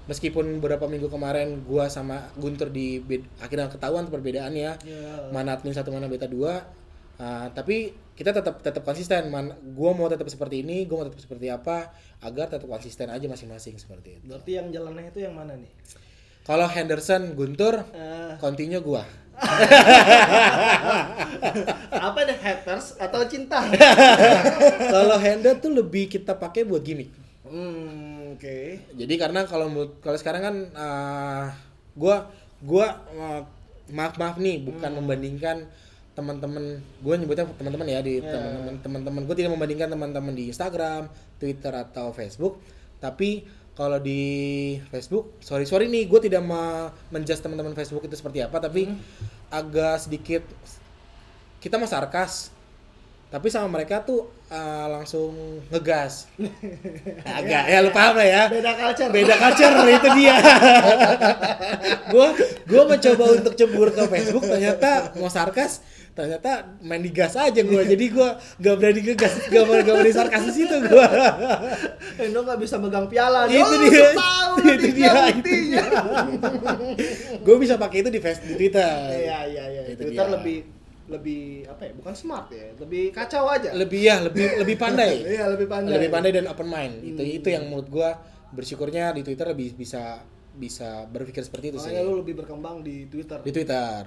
meskipun 0.08 0.56
beberapa 0.56 0.84
minggu 0.84 1.06
kemarin 1.06 1.60
gue 1.60 1.84
sama 1.86 2.32
Guntur 2.34 2.68
di 2.68 2.98
akhirnya 3.38 3.68
ketahuan 3.68 4.08
perbedaannya 4.08 4.70
Iya. 4.80 5.28
mana 5.30 5.54
admin 5.54 5.70
satu 5.70 5.92
mana 5.92 6.08
beta 6.08 6.24
dua. 6.24 6.64
Ah, 7.18 7.50
tapi 7.50 7.92
kita 8.14 8.30
tetap 8.30 8.58
tetap 8.58 8.82
konsisten. 8.82 9.28
Man 9.28 9.50
gue 9.52 9.90
mau 9.92 10.06
tetap 10.06 10.24
seperti 10.26 10.62
ini 10.62 10.82
gue 10.82 10.94
mau 10.94 11.04
tetap 11.04 11.18
seperti 11.18 11.46
apa 11.46 11.92
agar 12.18 12.48
tetap 12.48 12.64
konsisten 12.64 13.06
aja 13.06 13.26
masing-masing 13.26 13.76
seperti 13.76 14.16
itu. 14.16 14.24
Berarti 14.26 14.50
yang 14.54 14.66
jalannya 14.70 15.10
itu 15.10 15.20
yang 15.20 15.36
mana 15.36 15.54
nih? 15.54 15.68
kalau 16.42 16.64
Henderson 16.64 17.36
Guntur 17.36 17.84
Eh, 17.92 18.32
continue 18.40 18.80
gue 18.80 19.04
apa 22.00 22.18
deh 22.24 22.34
haters 22.34 22.96
atau 22.96 23.20
cinta? 23.24 23.60
kalau 24.94 25.16
Hender 25.16 25.58
tuh 25.58 25.70
lebih 25.70 26.08
kita 26.08 26.32
pakai 26.32 26.64
buat 26.64 26.80
gimmick. 26.80 27.12
Hmm, 27.44 28.07
oke. 28.38 28.58
jadi 28.94 29.14
karena 29.18 29.42
kalau 29.50 29.66
kalau 29.98 30.14
sekarang 30.14 30.42
kan 30.46 30.56
uh, 30.78 31.44
gua 31.98 32.30
gua 32.62 33.02
uh, 33.18 33.42
maaf 33.90 34.14
maaf 34.14 34.38
nih 34.38 34.62
bukan 34.62 34.94
membandingkan 34.94 35.66
teman-teman 36.14 36.82
gue 36.98 37.14
nyebutnya 37.14 37.46
teman-teman 37.54 37.86
ya 37.86 38.02
di 38.02 38.18
Ya. 38.18 38.26
teman-teman 38.34 38.74
teman-teman. 38.82 39.22
Gue 39.22 39.38
tidak 39.38 39.54
membandingkan 39.54 39.86
teman-teman 39.86 40.34
di 40.34 40.50
Instagram, 40.50 41.06
Twitter 41.38 41.70
atau 41.70 42.10
Facebook. 42.10 42.58
Tapi 42.98 43.46
kalau 43.78 44.02
di 44.02 44.22
Facebook 44.90 45.38
sorry 45.38 45.62
sorry 45.62 45.86
nih 45.86 46.10
gue 46.10 46.18
tidak 46.26 46.42
ma- 46.42 46.90
menjudge 47.14 47.38
teman-teman 47.38 47.78
Facebook 47.78 48.02
itu 48.10 48.18
seperti 48.18 48.42
apa 48.42 48.58
tapi 48.58 48.90
agak 49.54 50.02
sedikit 50.02 50.42
kita 51.62 51.78
mah 51.78 51.86
sarkas 51.86 52.50
tapi 53.28 53.46
sama 53.46 53.68
mereka 53.70 54.00
tuh 54.00 54.20
uh, 54.48 54.86
langsung 54.88 55.36
ngegas 55.68 56.32
agak 57.38 57.64
ya 57.66 57.78
lu 57.78 57.90
paham 57.90 58.14
lah 58.14 58.24
ya 58.24 58.42
Beda 58.48 58.72
culture. 58.74 59.10
beda 59.10 59.34
culture 59.36 59.72
itu 59.94 60.08
dia 60.14 60.34
gua 62.08 62.28
gua 62.64 62.82
mencoba 62.86 63.24
untuk 63.34 63.52
cebur 63.52 63.88
ke 63.90 64.02
Facebook 64.06 64.44
ternyata 64.44 64.90
mau 65.14 65.28
sarkas 65.28 65.84
ternyata 66.10 66.50
main 66.80 66.98
digas 66.98 67.36
aja 67.36 67.60
gua 67.62 67.84
jadi 67.84 68.04
gua 68.08 68.28
gak 68.56 68.74
berani 68.74 69.00
ngegas 69.02 69.44
gak 69.44 69.62
berani, 69.62 69.84
gak 69.84 69.94
berani 69.94 70.12
sarkas 70.14 70.42
di 70.44 70.52
situ 70.56 70.76
gua 70.82 71.06
Endo 72.18 72.40
nggak 72.40 72.58
bisa 72.58 72.74
megang 72.76 73.06
piala. 73.06 73.44
itu 73.46 73.60
Oh, 73.60 73.76
dia 73.84 74.10
tahu 74.10 74.52
itu 74.66 74.88
dia 74.90 75.12
buktinya. 75.30 75.84
gua 77.40 77.56
bisa 77.56 77.76
pakai 77.76 78.00
itu 78.00 78.08
di 78.08 78.18
face 78.18 78.40
di 78.42 78.56
Twitter 78.56 78.88
Iya 79.14 79.38
iya 79.46 79.64
iya. 79.68 79.82
Twitter 79.92 80.16
dia. 80.24 80.32
lebih 80.32 80.58
lebih 81.08 81.64
apa 81.66 81.88
ya? 81.88 81.92
Bukan 81.96 82.14
smart 82.14 82.52
ya, 82.52 82.72
lebih 82.76 83.10
kacau 83.10 83.48
aja. 83.48 83.72
lebih 83.72 84.00
ya 84.04 84.20
lebih 84.20 84.60
lebih 84.60 84.76
pandai 84.76 85.24
Iya 85.36 85.48
lebih 85.48 85.66
pandai. 85.66 85.92
lebih 85.96 86.08
pandai 86.12 86.30
dan 86.36 86.44
open 86.46 86.68
mind 86.68 86.94
itu 87.02 87.22
itu 87.24 87.48
yang 87.48 87.64
menurut 87.66 87.88
gua 87.88 88.20
bersyukurnya 88.52 89.12
di 89.16 89.24
Twitter 89.24 89.48
lebih 89.48 89.76
bisa 89.76 90.20
bisa 90.58 91.06
berpikir 91.08 91.44
seperti 91.44 91.70
itu 91.72 91.78
sih 91.78 91.92
Makanya 91.92 92.02
lu 92.08 92.20
lebih 92.20 92.34
berkembang 92.38 92.82
di 92.82 93.06
Twitter. 93.06 93.38
di 93.40 93.50
Twitter 93.52 94.02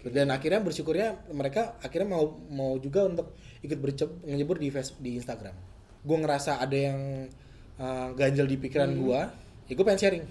dan 0.00 0.32
akhirnya 0.32 0.64
bersyukurnya 0.64 1.28
mereka 1.36 1.76
akhirnya 1.84 2.08
mau 2.16 2.24
mau 2.48 2.72
juga 2.80 3.04
untuk 3.04 3.36
ikut 3.60 3.76
ngejebur 4.24 4.56
di 4.56 4.72
face 4.72 4.96
di 4.96 5.20
Instagram 5.20 5.52
gue 6.00 6.16
ngerasa 6.24 6.56
ada 6.56 6.72
yang 6.72 7.28
uh, 7.76 8.08
ganjel 8.16 8.48
di 8.48 8.56
pikiran 8.56 8.96
gua 8.96 9.28
ya 9.68 9.76
gue 9.76 9.84
pengen 9.84 10.00
sharing 10.00 10.24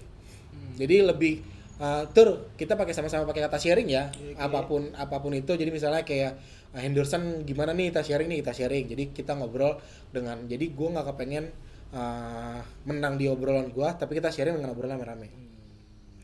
jadi 0.74 1.06
lebih 1.06 1.38
uh, 1.80 2.04
tur 2.12 2.52
kita 2.54 2.76
pakai 2.76 2.92
sama-sama 2.92 3.24
pakai 3.24 3.48
kata 3.48 3.56
sharing 3.56 3.88
ya 3.88 4.12
apa 4.36 4.68
pun 4.68 4.92
apa 4.94 5.16
pun 5.18 5.32
itu 5.32 5.50
jadi 5.52 5.68
misalnya 5.68 6.04
kayak 6.04 6.36
uh, 6.70 6.80
Henderson 6.80 7.42
gimana 7.42 7.72
nih 7.72 7.90
kita 7.90 8.04
sharing 8.04 8.28
nih 8.28 8.38
kita 8.44 8.52
sharing 8.54 8.84
jadi 8.86 9.04
kita 9.10 9.32
ngobrol 9.34 9.80
dengan 10.12 10.44
jadi 10.44 10.68
gue 10.68 10.88
nggak 10.92 11.06
kepengen 11.10 11.48
uh, 11.90 12.60
menang 12.84 13.16
di 13.16 13.26
obrolan 13.26 13.72
gua 13.72 13.96
tapi 13.96 14.14
kita 14.14 14.28
sharing 14.28 14.54
dengan 14.54 14.70
obrolan 14.70 15.00
rame-rame 15.00 15.32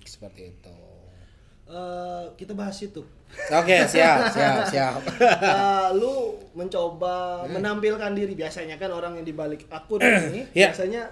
seperti 0.05 0.53
itu 0.53 0.75
Eh, 1.67 2.25
kita 2.39 2.55
bahas 2.55 2.79
itu. 2.79 3.03
Oke, 3.51 3.77
siap, 3.91 4.31
siap, 4.31 4.71
siap. 4.71 5.03
Eh, 5.19 5.89
lu 5.99 6.39
mencoba 6.55 7.43
menampilkan 7.43 8.15
diri 8.15 8.39
biasanya 8.39 8.79
kan 8.79 8.87
orang 8.95 9.19
yang 9.19 9.27
di 9.27 9.35
balik 9.35 9.67
akun 9.67 9.99
ini 10.31 10.47
Iya. 10.55 10.71
biasanya 10.71 11.11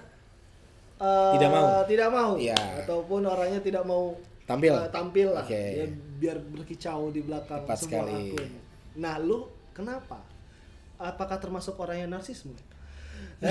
eh, 1.02 1.32
Tidak 1.34 1.50
mau. 1.50 1.82
tidak 1.90 2.06
mau 2.06 2.30
Iya. 2.38 2.54
ataupun 2.86 3.26
orangnya 3.26 3.58
tidak 3.58 3.82
mau 3.82 4.14
Tampil. 4.44 4.70
eh, 4.70 4.88
tampil 4.88 5.28
lah 5.32 5.42
Oke. 5.42 5.56
ya, 5.56 5.84
biar 6.14 6.36
berkicau 6.38 7.08
di 7.08 7.20
belakang 7.20 7.64
Tepat 7.64 7.78
semua 7.78 8.04
sekali. 8.04 8.30
akun 8.30 8.48
nah 8.94 9.16
lu 9.16 9.48
kenapa 9.72 10.20
apakah 10.94 11.36
termasuk 11.36 11.74
orang 11.76 11.98
yang 11.98 12.10
narsisme 12.10 12.54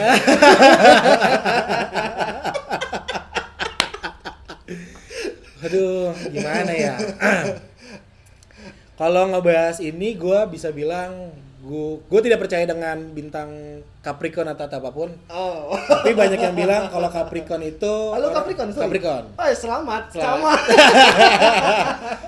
Aduh, 5.64 6.12
gimana 6.30 6.72
ya? 6.72 6.96
Kalau 9.00 9.26
ngebahas 9.28 9.80
ini, 9.80 10.14
gue 10.14 10.40
bisa 10.52 10.70
bilang 10.70 11.34
gue 11.64 11.96
gue 12.04 12.22
tidak 12.22 12.40
percaya 12.40 12.64
dengan 12.64 13.10
bintang 13.10 13.48
Capricorn 13.98 14.46
atau 14.46 14.68
apa 14.68 14.90
pun. 14.90 15.08
oh 15.30 15.72
Tapi 15.72 16.12
banyak 16.12 16.36
yang 16.38 16.52
bilang 16.54 16.88
kalau 16.88 17.08
Capricorn 17.08 17.64
itu 17.64 17.94
Halo 18.12 18.30
Capricorn, 18.30 18.70
sorry. 18.70 18.84
Capricorn. 18.86 19.24
Oh, 19.34 19.46
ya, 19.46 19.56
selamat, 19.56 20.04
Selamat. 20.12 20.60
selamat. 20.60 20.60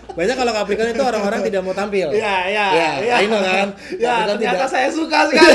Banyak 0.18 0.36
kalau 0.38 0.54
Capricorn 0.54 0.89
itu 0.89 1.04
orang-orang 1.04 1.39
tidak 1.44 1.62
mau 1.62 1.74
tampil. 1.74 2.08
ya, 2.10 2.48
ya, 2.48 2.65
Ya, 2.72 2.89
ya. 2.98 3.15
Know 3.27 3.44
kan? 3.44 3.70
Ya, 4.00 4.08
Capricorn 4.24 4.27
ternyata 4.32 4.56
tidak- 4.56 4.72
saya 4.72 4.88
suka 4.89 5.20
sekali. 5.27 5.54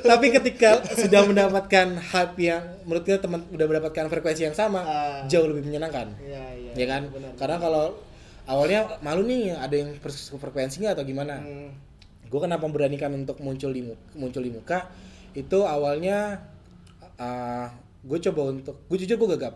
Tapi 0.00 0.26
ketika 0.32 0.70
sudah 0.90 1.22
mendapatkan 1.22 1.86
hype 1.94 2.36
yang 2.40 2.62
menurut 2.82 3.04
kita 3.04 3.20
teman 3.20 3.44
udah 3.46 3.66
mendapatkan 3.68 4.08
frekuensi 4.08 4.42
yang 4.42 4.56
sama, 4.56 4.80
Ah. 4.80 5.20
jauh 5.28 5.44
lebih 5.44 5.62
menyenangkan. 5.62 6.08
ya, 6.18 6.40
ya. 6.50 6.72
ya 6.74 6.86
kan? 6.88 7.02
Benar. 7.06 7.32
Karena 7.36 7.56
kalau 7.58 7.84
awalnya 8.50 8.98
malu 9.06 9.22
nih 9.22 9.54
ada 9.54 9.78
yang 9.78 9.94
frekuensinya 10.02 10.98
atau 10.98 11.06
gimana? 11.06 11.38
Hmm. 11.38 11.70
Gue 12.26 12.40
kenapa 12.42 12.66
memberanikan 12.66 13.10
untuk 13.14 13.38
muncul 13.42 13.70
di 13.70 13.82
muka, 13.86 14.02
muncul 14.18 14.42
di 14.42 14.50
muka 14.50 14.90
itu 15.30 15.62
awalnya 15.62 16.42
gue 18.00 18.18
coba 18.30 18.50
untuk 18.50 18.82
gue 18.90 18.98
jujur 19.06 19.16
gue 19.22 19.30
gagap. 19.38 19.54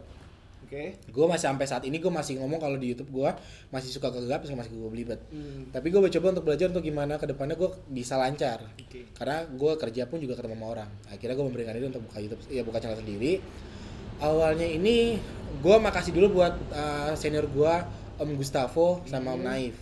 Oke. 0.65 0.97
Gue 1.13 1.27
masih 1.29 1.47
sampai 1.53 1.67
saat 1.69 1.85
ini 1.85 2.01
gue 2.01 2.09
masih 2.09 2.41
ngomong 2.41 2.57
kalau 2.57 2.75
di 2.81 2.97
YouTube 2.97 3.13
gue 3.13 3.31
masih 3.69 3.91
suka 3.93 4.11
gagap 4.11 4.47
masih 4.47 4.75
gue 4.75 4.91
belibet. 4.91 5.21
Hmm. 5.29 5.71
Tapi 5.71 5.93
gue 5.93 6.01
coba 6.19 6.27
untuk 6.35 6.45
belajar 6.47 6.67
untuk 6.73 6.85
gimana 6.85 7.19
ke 7.21 7.27
depannya 7.29 7.55
gue 7.59 7.71
bisa 7.91 8.17
lancar. 8.17 8.63
Oke. 8.79 9.11
Karena 9.15 9.45
gue 9.49 9.73
kerja 9.77 10.03
pun 10.09 10.19
juga 10.23 10.39
ketemu 10.39 10.57
sama 10.57 10.67
orang. 10.71 10.91
Akhirnya 11.11 11.35
gue 11.37 11.47
memberikan 11.47 11.73
diri 11.77 11.87
untuk 11.89 12.03
buka 12.09 12.19
YouTube, 12.23 12.43
ya 12.49 12.63
buka 12.65 12.79
channel 12.81 12.99
sendiri. 12.99 13.39
Awalnya 14.19 14.67
ini 14.71 15.19
gue 15.63 15.77
makasih 15.79 16.15
dulu 16.15 16.43
buat 16.43 16.55
uh, 16.75 17.13
senior 17.19 17.47
gue 17.51 17.75
Om 18.19 18.31
Gustavo 18.39 19.03
sama 19.07 19.35
Om 19.35 19.43
Naif. 19.43 19.77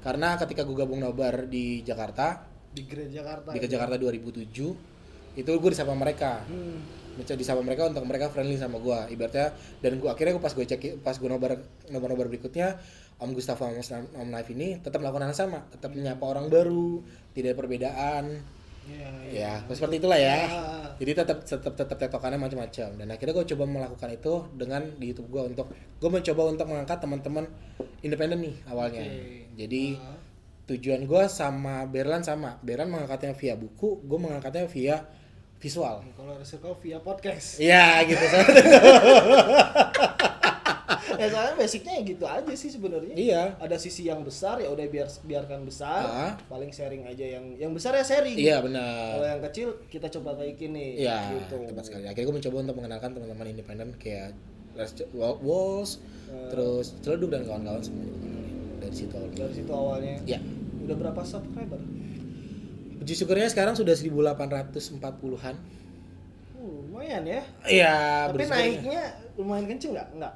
Karena 0.00 0.36
ketika 0.40 0.64
gue 0.64 0.76
gabung 0.76 1.00
nobar 1.00 1.44
di 1.48 1.84
Jakarta, 1.84 2.48
Di 2.70 2.86
Grand 2.86 3.12
Jakarta. 3.12 3.52
di 3.52 3.58
ke 3.60 3.66
itu. 3.68 3.74
Jakarta 3.76 3.94
2007, 3.98 5.36
itu 5.36 5.50
gue 5.50 5.70
disapa 5.70 5.92
mereka. 5.92 6.44
Hmm. 6.48 6.80
Disapa 7.20 7.60
mereka 7.60 7.92
untuk 7.92 8.08
mereka 8.08 8.32
friendly 8.32 8.56
sama 8.56 8.80
gue. 8.80 9.12
Ibaratnya 9.12 9.52
dan 9.84 10.00
gue 10.00 10.08
akhirnya 10.08 10.32
gue 10.40 10.44
pas 10.44 10.54
gue 10.56 10.64
cek 10.64 11.04
pas 11.04 11.12
gue 11.12 11.28
nobar 11.28 11.60
nobar 11.92 12.08
nobar 12.16 12.26
berikutnya 12.32 12.80
Om 13.20 13.36
Gustavo 13.36 13.68
sama 13.84 14.08
Om 14.16 14.28
Naif 14.32 14.48
ini 14.56 14.80
tetap 14.80 15.04
melakukan 15.04 15.28
hal 15.28 15.36
sama, 15.36 15.60
tetap 15.68 15.92
menyapa 15.92 16.24
orang 16.24 16.48
baru, 16.48 17.04
tidak 17.36 17.52
ada 17.52 18.24
perbedaan. 18.90 19.14
Ya, 19.30 19.62
Ya, 19.62 19.70
seperti 19.70 20.02
itulah 20.02 20.18
ya. 20.18 20.44
Ya. 20.44 20.48
Jadi 21.00 21.12
tetap 21.16 21.38
tetap 21.46 21.72
tetap 21.78 21.96
tektokannya 21.96 22.36
macam-macam. 22.36 22.88
Dan 22.98 23.08
akhirnya 23.08 23.34
gue 23.40 23.46
coba 23.54 23.64
melakukan 23.64 24.10
itu 24.12 24.34
dengan 24.58 24.82
di 24.98 25.14
YouTube 25.14 25.28
gue 25.32 25.42
untuk 25.54 25.66
gue 25.72 26.10
mencoba 26.10 26.42
untuk 26.50 26.66
mengangkat 26.68 26.98
teman-teman 27.00 27.44
independen 28.04 28.44
nih 28.44 28.54
awalnya. 28.68 29.06
Oke. 29.06 29.48
Jadi 29.56 29.82
tujuan 30.68 31.00
gue 31.06 31.22
sama 31.30 31.86
Berlan 31.88 32.20
sama. 32.20 32.60
Berlan 32.60 32.90
mengangkatnya 32.90 33.32
via 33.38 33.54
buku, 33.56 34.02
gue 34.04 34.18
mengangkatnya 34.18 34.66
via 34.68 35.00
visual. 35.60 36.00
Kalau 36.16 36.40
Circle 36.42 36.76
via 36.80 36.98
podcast. 37.00 37.60
Iya 37.60 38.04
gitu. 38.08 38.22
ya 41.16 41.26
soalnya 41.26 41.54
basicnya 41.54 41.92
ya 41.96 42.02
gitu 42.02 42.24
aja 42.24 42.52
sih 42.52 42.70
sebenarnya. 42.70 43.14
iya. 43.14 43.42
Ada 43.56 43.76
sisi 43.76 44.06
yang 44.06 44.20
besar 44.20 44.58
ya 44.58 44.68
udah 44.68 44.86
biar 44.86 45.08
biarkan 45.22 45.62
besar. 45.62 46.02
Ah. 46.02 46.32
Paling 46.46 46.70
sharing 46.70 47.04
aja 47.04 47.24
yang 47.38 47.54
yang 47.56 47.72
besar 47.72 47.94
ya 47.94 48.02
sharing. 48.02 48.34
Iya 48.34 48.58
Kalau 48.58 48.66
benar. 48.68 49.14
yang 49.22 49.40
kecil 49.46 49.68
kita 49.86 50.06
coba 50.10 50.36
naikin 50.36 50.72
nih. 50.72 51.06
Iya, 51.06 51.18
Gitu. 51.38 51.56
tepat 51.70 51.84
sekali. 51.86 52.04
Akhirnya 52.04 52.26
gue 52.26 52.36
mencoba 52.40 52.56
untuk 52.60 52.76
mengenalkan 52.78 53.10
teman-teman 53.14 53.46
independen 53.48 53.88
kayak 53.96 54.34
Les 54.74 54.90
Walls, 55.14 55.98
terus 56.48 56.94
Celeduk 57.02 57.28
dan 57.28 57.42
kawan-kawan 57.42 57.82
semuanya 57.82 58.14
dari 58.80 58.94
situ 58.96 59.12
awalnya. 59.12 59.36
Dari 59.36 59.54
situ 59.54 59.72
awalnya. 59.74 60.14
Ya. 60.24 60.38
Udah 60.80 60.96
berapa 60.96 61.20
subscriber? 61.22 61.80
Puji 62.98 63.14
syukurnya 63.16 63.48
sekarang 63.48 63.74
sudah 63.74 63.96
1840-an. 63.96 65.56
Uh, 66.54 66.84
lumayan 66.86 67.24
ya. 67.24 67.42
Iya, 67.64 67.94
Tapi 68.28 68.44
naiknya 68.44 69.02
lumayan 69.36 69.64
kenceng 69.66 69.96
nggak? 69.96 70.08
Enggak. 70.12 70.34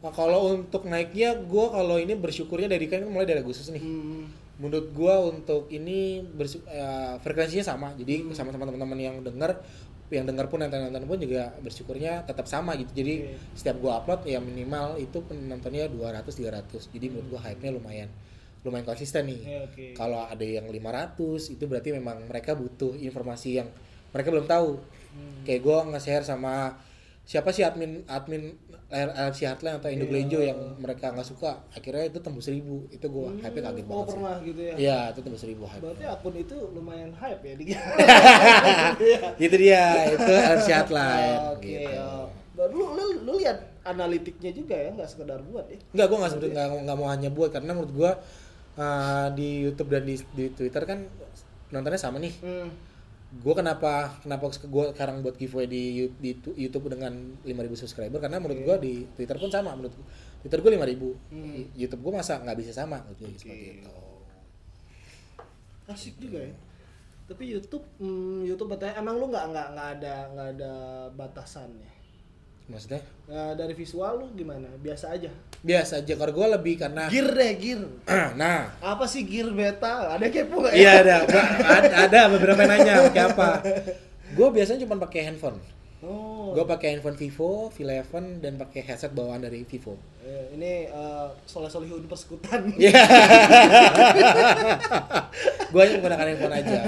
Nah, 0.00 0.12
kalau 0.12 0.56
untuk 0.56 0.88
naiknya 0.88 1.36
gue 1.36 1.66
kalau 1.68 2.00
ini 2.00 2.16
bersyukurnya 2.16 2.72
dari 2.72 2.88
kan 2.88 3.04
mulai 3.04 3.28
dari 3.28 3.44
Agustus 3.44 3.68
nih. 3.68 3.84
Hmm. 3.84 4.32
Menurut 4.56 4.92
gue 4.92 5.14
untuk 5.28 5.68
ini 5.68 6.24
bersu- 6.24 6.64
eh, 6.64 7.20
frekuensinya 7.20 7.64
sama. 7.64 7.92
Jadi 7.96 8.28
Hmm. 8.28 8.32
sama-sama 8.32 8.64
teman-teman 8.64 8.96
yang 8.96 9.16
denger 9.20 9.60
yang 10.10 10.26
denger 10.26 10.50
pun 10.50 10.58
yang 10.58 10.74
nonton 10.74 11.06
pun 11.06 11.22
juga 11.22 11.54
bersyukurnya 11.62 12.26
tetap 12.26 12.42
sama 12.50 12.74
gitu. 12.74 12.90
Jadi 12.98 13.30
Oke. 13.30 13.54
setiap 13.54 13.76
gue 13.78 13.92
upload 13.94 14.20
ya 14.26 14.42
minimal 14.42 14.98
itu 14.98 15.22
penontonnya 15.22 15.86
200 15.86 16.34
300. 16.34 16.90
Jadi 16.90 17.06
menurut 17.06 17.30
gue 17.30 17.40
hype-nya 17.40 17.70
lumayan 17.70 18.10
lumayan 18.60 18.84
konsisten 18.84 19.24
nih. 19.24 19.40
Ya, 19.40 19.58
oke. 19.64 19.84
Kalau 19.94 20.26
ada 20.26 20.42
yang 20.44 20.68
500 20.68 21.48
itu 21.48 21.64
berarti 21.64 21.96
memang 21.96 22.28
mereka 22.28 22.52
butuh 22.52 22.92
informasi 22.92 23.62
yang 23.62 23.68
mereka 24.10 24.28
belum 24.28 24.44
tahu. 24.44 24.76
Hmm. 25.14 25.46
Kayak 25.46 25.60
gue 25.62 25.78
nge-share 25.94 26.24
sama 26.26 26.74
siapa 27.30 27.54
sih 27.54 27.62
admin 27.62 28.02
admin 28.10 28.58
LFC 28.90 29.46
Heartland 29.46 29.78
atau 29.78 29.86
Indo 29.86 30.10
Glenjo 30.10 30.42
yang 30.42 30.58
mereka 30.82 31.14
nggak 31.14 31.22
suka 31.22 31.62
akhirnya 31.70 32.10
itu 32.10 32.18
tembus 32.18 32.50
seribu 32.50 32.90
itu 32.90 33.06
gue 33.06 33.38
hype 33.38 33.62
kaget 33.62 33.86
Oh 33.86 34.02
banget 34.02 34.02
sih. 34.02 34.14
pernah 34.18 34.36
gitu 34.42 34.60
ya. 34.66 34.74
Iya 34.74 34.98
itu 35.14 35.20
tembus 35.22 35.40
seribu 35.46 35.62
hype. 35.70 35.78
Berarti 35.78 36.04
akun 36.10 36.34
itu 36.34 36.56
lumayan 36.74 37.14
hype 37.14 37.42
ya 37.46 37.54
di 37.54 37.64
itu 39.46 39.56
dia 39.62 39.84
itu 40.10 40.26
LFC 40.26 40.68
Heartland. 40.74 41.38
Oke. 41.54 41.70
gitu. 41.70 42.02
oh. 42.02 42.26
Lu, 42.60 42.98
lu, 42.98 43.04
lu 43.24 43.32
lihat 43.38 43.62
analitiknya 43.86 44.50
juga 44.50 44.74
ya, 44.74 44.90
nggak 44.92 45.08
sekedar 45.08 45.38
buat 45.46 45.70
ya. 45.70 45.78
Enggak, 45.94 46.06
gue 46.10 46.18
nggak 46.18 46.32
nggak 46.50 46.66
nggak 46.82 46.96
mau 46.98 47.08
hanya 47.14 47.30
buat 47.30 47.54
karena 47.54 47.72
menurut 47.78 47.92
gue 47.94 48.10
uh, 48.76 49.26
di 49.38 49.70
YouTube 49.70 49.88
dan 49.94 50.02
di, 50.02 50.18
di 50.34 50.44
Twitter 50.50 50.82
kan 50.82 51.06
nontonnya 51.70 51.96
sama 51.96 52.18
nih. 52.18 52.34
Hmm. 52.42 52.89
Gue 53.30 53.54
kenapa 53.54 54.10
kenapa 54.18 54.50
gue 54.50 54.84
sekarang 54.90 55.22
buat 55.22 55.38
giveaway 55.38 55.70
di, 55.70 55.82
di 56.18 56.34
tu- 56.34 56.50
YouTube 56.52 56.90
dengan 56.90 57.14
5000 57.40 57.46
subscriber 57.78 58.18
karena 58.18 58.42
menurut 58.42 58.58
gue 58.58 58.76
di 58.82 58.94
Twitter 59.14 59.38
pun 59.38 59.46
sama 59.46 59.70
menurut 59.72 59.94
gua. 59.94 60.06
Twitter 60.42 60.58
gue 60.58 60.70
5000 60.74 61.30
Hmm. 61.30 61.62
YouTube 61.72 62.02
gue 62.02 62.12
masa 62.12 62.42
nggak 62.42 62.58
bisa 62.58 62.72
sama 62.74 62.98
menurut 63.00 63.18
gue 63.20 63.30
seperti 63.32 63.78
itu. 63.78 63.92
Asik 65.86 66.18
juga 66.18 66.42
ya. 66.42 66.54
Tapi 67.26 67.46
YouTube, 67.46 67.86
hmm, 67.98 68.42
YouTube 68.42 68.74
katanya 68.74 68.98
emang 68.98 69.14
lu 69.14 69.30
nggak 69.30 69.46
nggak 69.48 69.66
nggak 69.70 69.88
ada 69.94 70.14
nggak 70.34 70.48
ada 70.58 70.72
batasannya. 71.14 71.99
Maksudnya 72.70 73.02
Nah, 73.26 73.54
dari 73.54 73.74
visual 73.74 74.18
lu 74.18 74.26
gimana? 74.32 74.66
Biasa 74.76 75.14
aja. 75.14 75.30
biasa 75.60 76.00
aja 76.00 76.14
kalau 76.16 76.32
gue 76.32 76.46
lebih 76.50 76.74
karena 76.78 77.04
Gear 77.06 77.30
deh, 77.30 77.52
gear. 77.54 77.82
nah 78.40 78.70
Apa 78.80 79.04
sih 79.04 79.22
gear 79.22 79.50
beta? 79.50 80.14
Ada 80.14 80.26
kepo 80.26 80.62
nggak 80.62 80.72
ya? 80.72 80.78
iya 80.78 80.92
ada 80.98 81.14
ada, 81.60 81.86
ada 82.08 82.20
beberapa 82.32 82.58
yang 82.60 82.70
nanya 82.74 82.94
pakai 83.06 83.22
apa. 83.28 83.48
Gue 84.32 84.48
biasanya 84.50 84.82
cuma 84.82 84.96
pakai 84.98 85.26
handphone. 85.26 85.58
Oh. 86.00 86.56
Gue 86.56 86.64
pakai 86.64 86.96
handphone 86.96 87.14
Vivo, 87.14 87.68
V11 87.70 88.40
dan 88.40 88.56
pakai 88.56 88.80
headset 88.82 89.12
bawaan 89.12 89.44
dari 89.44 89.62
Vivo. 89.62 90.00
Eh, 90.24 90.56
ini 90.56 90.88
eh, 90.88 91.26
soleh 91.44 91.68
solihun 91.68 92.08
persekutan. 92.08 92.72
Iya. 92.80 92.90
gue 95.70 95.80
hanya 95.80 95.92
menggunakan 95.98 96.26
handphone 96.26 96.54
aja. 96.56 96.78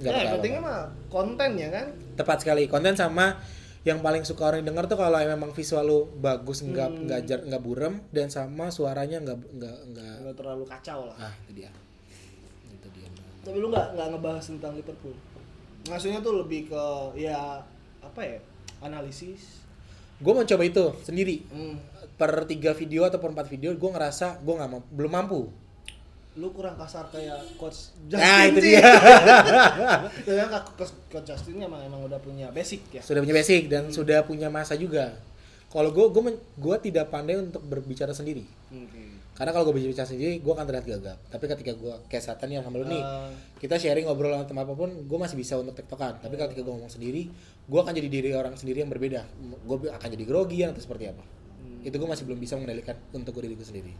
Nggak 0.00 0.10
Ya, 0.10 0.16
yang 0.16 0.32
pentingnya 0.32 0.60
mah 0.62 0.80
konten 1.12 1.50
ya 1.58 1.68
kan. 1.68 1.86
Tepat 2.16 2.38
sekali. 2.40 2.64
Konten 2.64 2.96
sama 2.96 3.36
yang 3.82 3.98
paling 3.98 4.22
suka 4.22 4.44
orang 4.46 4.60
denger 4.60 4.84
tuh 4.86 4.98
kalau 4.98 5.16
memang 5.16 5.50
visual 5.50 5.80
lu 5.80 5.98
bagus 6.14 6.60
nggak 6.60 6.88
Hmm. 6.90 7.00
nggak 7.06 7.20
jar 7.24 7.40
nggak 7.40 7.60
burem 7.60 8.04
dan 8.10 8.28
sama 8.28 8.68
suaranya 8.68 9.18
nggak 9.18 9.38
nggak 9.50 9.76
nggak 9.88 10.14
Nggak 10.20 10.36
terlalu 10.36 10.64
kacau 10.64 11.00
lah. 11.06 11.16
ah 11.18 11.32
itu 11.42 11.52
dia 11.56 11.70
itu 12.68 12.88
dia 12.90 13.08
Tapi 13.40 13.56
lu 13.56 13.68
nggak 13.68 13.96
nggak 13.96 14.08
ngebahas 14.10 14.44
tentang 14.46 14.72
Liverpool. 14.74 15.16
Maksudnya 15.82 16.20
tuh 16.20 16.36
lebih 16.38 16.68
ke 16.68 16.84
ya 17.16 17.64
apa 17.98 18.20
ya? 18.20 18.36
Analisis. 18.80 19.64
gue 20.16 20.34
mencoba 20.34 20.60
itu 20.62 20.84
sendiri 21.00 21.40
Hmm. 21.48 21.80
per 22.14 22.44
tiga 22.44 22.72
video 22.72 23.02
atau 23.02 23.16
per 23.16 23.30
empat 23.30 23.48
video 23.48 23.72
gue 23.72 23.90
ngerasa 23.90 24.36
gue 24.38 24.54
nggak 24.54 24.68
mampu- 24.70 24.90
belum 24.90 25.08
mampu 25.10 25.40
Lu 26.40 26.48
kurang 26.50 26.72
kasar 26.74 27.04
kayak 27.12 27.36
coach 27.54 27.92
nah 28.08 28.48
itu 28.48 28.58
dia. 28.64 28.80
Kan 30.24 30.48
coach, 30.72 30.92
coach 31.06 31.26
Justin 31.28 31.60
emang 31.60 31.84
emang 31.84 32.00
udah 32.02 32.16
punya 32.16 32.48
basic 32.48 32.80
ya. 32.90 33.02
sudah 33.04 33.20
punya 33.20 33.36
basic 33.36 33.68
dan 33.68 33.92
sudah 33.92 34.24
punya 34.24 34.48
masa 34.48 34.72
juga. 34.74 35.20
Kalau 35.68 35.92
gue 35.92 36.02
gue 36.02 36.22
gue 36.34 36.76
tidak 36.82 37.12
pandai 37.12 37.36
untuk 37.36 37.62
berbicara 37.62 38.10
sendiri. 38.10 38.42
Oke. 38.70 39.20
karena 39.30 39.56
kalau 39.56 39.72
gue 39.72 39.80
bicara 39.80 40.04
sendiri 40.04 40.36
gue 40.36 40.52
akan 40.52 40.64
terlihat 40.64 40.86
gagap. 40.86 41.18
Tapi 41.28 41.44
ketika 41.46 41.72
gue 41.72 41.94
kayak 42.08 42.20
saat 42.20 42.40
nih 42.42 42.60
sama 42.60 42.76
lu 42.76 42.84
nih 42.84 43.00
Ah. 43.00 43.32
kita 43.56 43.76
sharing 43.76 44.04
ngobrol 44.04 44.36
tentang 44.44 44.60
apa 44.60 44.74
pun 44.74 44.92
gue 44.92 45.18
masih 45.18 45.32
bisa 45.32 45.56
untuk 45.56 45.72
tektokan 45.72 46.20
tapi 46.20 46.36
ketika 46.36 46.60
gue 46.60 46.68
ngomong 46.68 46.92
sendiri 46.92 47.24
gue 47.64 47.78
akan 47.78 47.92
jadi 47.94 48.08
diri 48.10 48.30
orang 48.32 48.52
sendiri 48.56 48.80
yang 48.80 48.90
berbeda. 48.90 49.24
Gue 49.64 49.88
akan 49.88 50.08
jadi 50.08 50.24
grogi 50.24 50.60
atau 50.60 50.76
seperti 50.76 51.08
apa. 51.08 51.24
Hmm. 51.56 51.80
itu 51.80 51.92
gue 51.96 52.08
masih 52.08 52.24
belum 52.24 52.36
bisa 52.36 52.56
mengendalikan 52.60 52.96
untuk 53.12 53.32
gue 53.32 53.48
diriku 53.48 53.64
sendiri. 53.64 53.92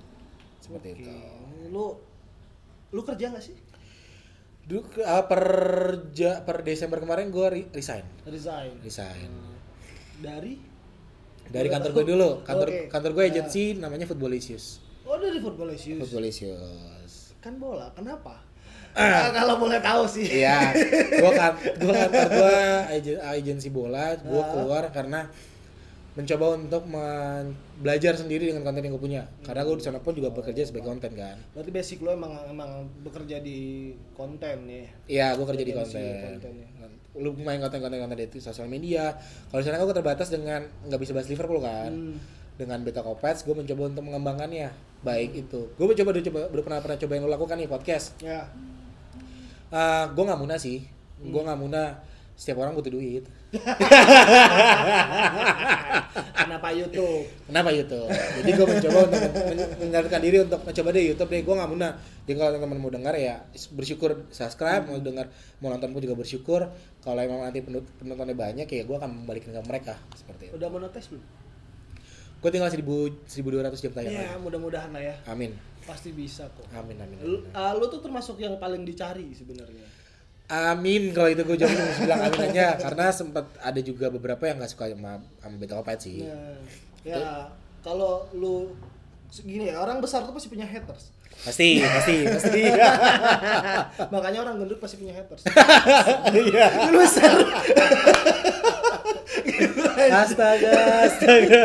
Seperti 0.61 0.87
Oke. 0.93 1.01
itu 1.01 1.13
Lu 1.73 1.97
lu 2.91 3.01
kerja 3.01 3.29
nggak 3.29 3.43
sih? 3.43 3.57
Dulu 4.63 4.81
ke- 4.89 5.03
uh, 5.03 5.25
per 5.25 5.43
ja- 6.11 6.41
per 6.41 6.61
Desember 6.61 6.99
kemarin 6.99 7.29
gue 7.29 7.47
re- 7.49 7.71
resign 7.71 8.07
Resign. 8.23 8.79
resign 8.81 9.31
Dari 10.17 10.55
dari 11.45 11.67
kantor 11.67 11.91
gue 11.93 12.05
dulu 12.09 12.31
kantor 12.49 12.69
Oke. 12.69 12.81
kantor 12.87 13.11
gue 13.13 13.25
agency 13.27 13.75
namanya 13.75 14.05
Footballicious 14.05 14.79
Oh 15.03 15.19
dari 15.19 15.39
Football 15.39 15.75
Issues. 15.75 15.99
Footballicious 15.99 17.35
Kan 17.39 17.57
bola. 17.57 17.91
Kenapa? 17.91 18.39
Ah, 18.93 19.31
kalau 19.33 19.55
boleh 19.57 19.79
tahu 19.79 20.03
sih. 20.05 20.27
Iya, 20.43 20.75
gua 21.17 21.31
kan 21.33 21.53
gua 21.79 21.95
kantor 22.05 22.27
gua 22.29 22.55
agen- 22.89 23.23
agensi 23.25 23.71
bola, 23.71 24.19
gua 24.21 24.39
Ah. 24.41 24.47
keluar 24.51 24.85
karena 24.91 25.31
mencoba 26.23 26.47
untuk 26.61 26.83
men- 26.87 27.57
belajar 27.81 28.12
sendiri 28.12 28.53
dengan 28.53 28.62
konten 28.62 28.85
yang 28.85 28.93
gue 28.95 29.03
punya. 29.03 29.23
Karena 29.41 29.65
gue 29.65 29.81
di 29.81 29.85
sana 29.85 29.99
pun 29.99 30.12
juga 30.12 30.29
bekerja 30.31 30.62
sebagai 30.69 30.93
konten 30.93 31.17
kan. 31.17 31.37
Berarti 31.57 31.71
basic 31.73 31.99
lo 32.05 32.12
emang 32.12 32.37
emang 32.47 32.87
bekerja 33.00 33.41
di 33.41 33.91
konten 34.12 34.69
ya. 34.69 34.85
Iya, 35.09 35.27
gue 35.41 35.47
kerja 35.49 35.65
di 35.65 35.75
konten. 35.75 36.17
konten 36.37 36.53
ya. 36.61 36.69
Lu 37.19 37.35
main 37.41 37.59
konten-konten 37.59 37.99
konten 37.99 38.19
di 38.21 38.41
sosial 38.41 38.71
media. 38.71 39.17
Kalau 39.50 39.61
di 39.61 39.67
sana 39.67 39.83
gue 39.83 39.97
terbatas 39.97 40.29
dengan 40.31 40.62
nggak 40.87 41.00
bisa 41.00 41.12
bahas 41.17 41.27
Liverpool 41.27 41.59
kan. 41.65 41.91
Hmm. 41.91 42.17
Dengan 42.61 42.85
Beta 42.85 43.00
Kopets, 43.00 43.49
gue 43.49 43.57
mencoba 43.57 43.89
untuk 43.89 44.05
mengembangkannya. 44.05 44.69
Baik 45.00 45.49
itu. 45.49 45.73
Gue 45.81 45.87
mencoba 45.89 46.12
udah 46.12 46.25
coba 46.29 46.41
udah 46.53 46.62
pernah 46.69 46.81
pernah 46.85 46.99
coba 47.00 47.12
yang 47.17 47.25
lu 47.25 47.33
lakukan 47.33 47.57
nih 47.57 47.69
podcast. 47.73 48.21
Ya. 48.21 48.53
Eh, 49.73 50.05
gue 50.12 50.25
nggak 50.29 50.41
muna 50.41 50.61
sih. 50.61 50.85
Gue 51.25 51.41
nggak 51.41 51.57
muna. 51.57 52.05
Setiap 52.37 52.61
orang 52.61 52.77
butuh 52.77 52.93
duit. 52.93 53.25
Kenapa 56.40 56.69
YouTube? 56.71 57.26
Kenapa 57.47 57.69
YouTube? 57.75 58.09
Jadi 58.11 58.50
gue 58.54 58.66
mencoba 58.66 58.99
untuk 59.07 59.21
men- 59.21 59.71
mengendalikan 59.78 60.21
diri 60.23 60.38
untuk 60.42 60.61
mencoba 60.62 60.88
deh 60.95 61.04
YouTube 61.11 61.30
deh. 61.30 61.42
Gue 61.42 61.54
nggak 61.59 61.71
muna. 61.71 61.88
Jadi 62.26 62.37
kalau 62.38 62.50
teman-teman 62.54 62.78
mau 62.78 62.92
dengar 62.92 63.14
ya 63.19 63.42
bersyukur 63.75 64.11
subscribe, 64.30 64.87
mau 64.87 64.99
dengar 65.02 65.26
mau 65.59 65.71
nonton 65.71 65.90
pun 65.90 66.00
juga 66.02 66.14
bersyukur. 66.14 66.71
Kalau 67.02 67.21
emang 67.21 67.42
nanti 67.42 67.62
penontonnya 67.64 68.37
banyak 68.37 68.66
ya 68.66 68.83
gue 68.87 68.97
akan 68.97 69.11
membalikin 69.25 69.50
ke 69.50 69.62
mereka 69.66 69.95
seperti 70.14 70.50
itu. 70.50 70.54
Udah 70.54 70.69
monetis 70.71 71.11
belum? 71.11 71.25
Gue 72.40 72.49
tinggal 72.49 72.73
1000 72.73 72.80
1200 72.80 73.85
jam 73.85 73.92
tayang. 73.92 74.12
Ya, 74.16 74.33
mudah-mudahan 74.40 74.90
lah 74.97 75.02
ya. 75.04 75.14
Amin. 75.28 75.52
Pasti 75.85 76.09
bisa 76.14 76.49
kok. 76.57 76.64
Amin 76.73 76.97
amin. 76.97 77.19
Lu, 77.21 77.45
amin. 77.45 77.52
ah, 77.52 77.76
lu 77.76 77.85
tuh 77.92 78.00
termasuk 78.00 78.40
yang 78.40 78.57
paling 78.57 78.87
dicari 78.87 79.28
sebenarnya. 79.37 80.00
Amin 80.50 81.14
kalau 81.14 81.30
itu 81.30 81.47
gue 81.47 81.57
jawab 81.62 81.78
harus 81.78 81.99
bilang 82.02 82.21
amin 82.26 82.42
aja 82.50 82.75
karena 82.75 83.14
sempat 83.14 83.47
ada 83.62 83.78
juga 83.78 84.11
beberapa 84.11 84.50
yang 84.50 84.59
nggak 84.59 84.75
suka 84.75 84.90
sama 84.90 85.23
sama 85.38 85.54
Beta 85.62 85.78
Kopet 85.78 85.99
sih. 86.02 86.26
Nah, 86.26 86.59
ya 87.07 87.47
kalau 87.87 88.26
lu 88.35 88.75
gini 89.30 89.71
ya, 89.71 89.78
orang 89.78 90.02
besar 90.02 90.26
tuh 90.26 90.35
pasti 90.35 90.50
punya 90.50 90.66
haters. 90.66 91.14
Pasti 91.47 91.78
pasti 91.78 92.26
pasti. 92.26 92.62
Makanya 94.12 94.38
orang 94.42 94.59
gendut 94.59 94.83
pasti 94.83 94.99
punya 94.99 95.14
haters. 95.14 95.47
Iya. 96.35 96.66
Lu 96.90 96.99
besar. 96.99 97.30
Astaga 100.11 100.73
astaga. 101.07 101.62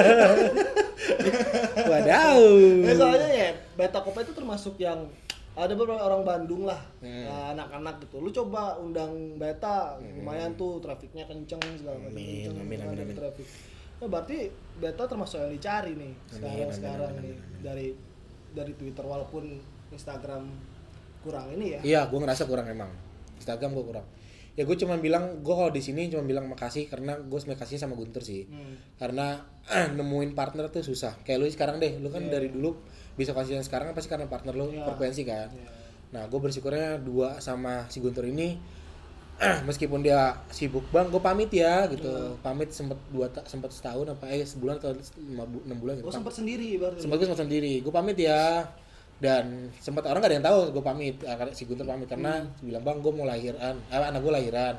Wadaw. 1.89 2.39
Ya, 2.85 2.93
soalnya 2.93 3.29
ya 3.33 3.49
Beta 3.73 3.99
Kopa 3.99 4.21
itu 4.21 4.31
termasuk 4.37 4.77
yang 4.77 5.09
ada 5.55 5.71
beberapa 5.71 6.03
orang 6.03 6.21
Bandung 6.21 6.67
lah, 6.67 6.83
Hmm. 7.00 7.24
nah, 7.24 7.55
anak-anak 7.55 8.03
gitu. 8.03 8.20
Lu 8.20 8.29
coba 8.29 8.75
undang 8.75 9.39
Beta, 9.39 9.96
lumayan 9.98 10.51
tuh 10.53 10.77
trafiknya 10.77 11.24
kenceng 11.24 11.63
segala 11.79 11.96
macam. 11.98 12.11
Amin, 12.11 12.51
kenceng, 12.51 12.59
amin, 12.59 12.79
amin, 12.83 12.91
ada 12.91 13.03
amin. 13.03 13.15
Traffic. 13.15 13.48
Nah, 13.96 14.07
berarti 14.11 14.37
Beta 14.75 15.03
termasuk 15.07 15.39
yang 15.39 15.53
dicari 15.55 15.96
nih 15.96 16.13
sekarang 16.27 16.59
amin, 16.59 16.75
sekarang 16.75 17.11
amin, 17.15 17.24
nih 17.24 17.35
dari 17.63 17.87
dari 18.51 18.74
Twitter 18.75 19.03
walaupun 19.03 19.44
Instagram 19.89 20.44
kurang 21.24 21.48
ini 21.55 21.65
ya. 21.74 21.79
Iya, 21.81 22.01
gue 22.05 22.20
ngerasa 22.20 22.44
kurang 22.46 22.68
emang. 22.68 22.91
Instagram 23.39 23.72
gue 23.74 23.85
kurang. 23.87 24.05
Ya 24.55 24.63
gue 24.63 24.75
cuma 24.75 24.96
bilang, 24.96 25.44
gue 25.44 25.51
kalau 25.51 25.68
di 25.68 25.79
sini 25.79 26.07
cuma 26.07 26.24
bilang 26.24 26.48
makasih 26.48 26.87
karena 26.87 27.15
gue 27.18 27.35
sebenarnya 27.35 27.61
kasih 27.61 27.75
sama 27.77 27.94
Guntur 27.94 28.24
sih. 28.24 28.48
Hmm. 28.48 28.75
Karena 28.96 29.44
nemuin 29.98 30.31
partner 30.31 30.68
tuh 30.70 30.79
susah. 30.81 31.20
Kayak 31.22 31.37
lu 31.39 31.46
sekarang 31.48 31.77
deh, 31.77 31.98
lu 31.98 32.07
kan 32.07 32.24
dari 32.25 32.48
dulu 32.48 32.79
bisa 33.13 33.31
kasih 33.31 33.59
yang 33.59 33.63
sekarang 33.63 33.91
pasti 33.91 34.07
karena 34.07 34.25
partner 34.25 34.51
lu 34.51 34.72
Iya. 34.72 34.83
frekuensi 34.83 35.24
kan. 35.24 35.51
Iya. 35.51 35.68
Nah, 36.11 36.24
gue 36.25 36.39
bersyukurnya 36.39 36.98
dua 36.98 37.39
sama 37.39 37.83
si 37.87 38.00
Guntur 38.00 38.24
ini 38.24 38.55
meskipun 39.68 40.00
dia 40.00 40.39
sibuk 40.48 40.87
bang, 40.87 41.11
gue 41.11 41.20
pamit 41.20 41.51
ya 41.51 41.83
gitu. 41.87 42.07
Iya. 42.07 42.39
Pamit 42.39 42.72
sempet 42.72 42.96
dua 43.11 43.27
sempet 43.44 43.68
setahun 43.70 44.07
apa 44.09 44.31
eh 44.31 44.41
sebulan 44.41 44.79
atau 44.79 44.96
lima 45.20 45.44
bu- 45.44 45.68
enam 45.68 45.75
bulan 45.75 46.00
gitu. 46.00 46.07
Oh 46.07 46.15
sempat 46.15 46.31
sendiri 46.31 46.79
berarti. 46.79 47.03
sempat 47.03 47.20
gue 47.20 47.27
sendiri 47.27 47.83
gue 47.83 47.91
pamit 47.91 48.15
ya 48.15 48.63
dan 49.15 49.71
sempat 49.79 50.03
orang 50.11 50.19
gak 50.19 50.27
ada 50.27 50.35
yang 50.35 50.45
tahu 50.45 50.59
gue 50.75 50.83
pamit 50.83 51.15
si 51.55 51.63
Guntur 51.63 51.87
pamit 51.87 52.11
karena 52.11 52.43
bilang 52.59 52.83
bang 52.83 52.99
gue 52.99 53.11
mau 53.15 53.23
lahiran. 53.23 53.75
Eh, 53.87 53.95
anak 53.95 54.19
gue 54.19 54.33
lahiran. 54.33 54.75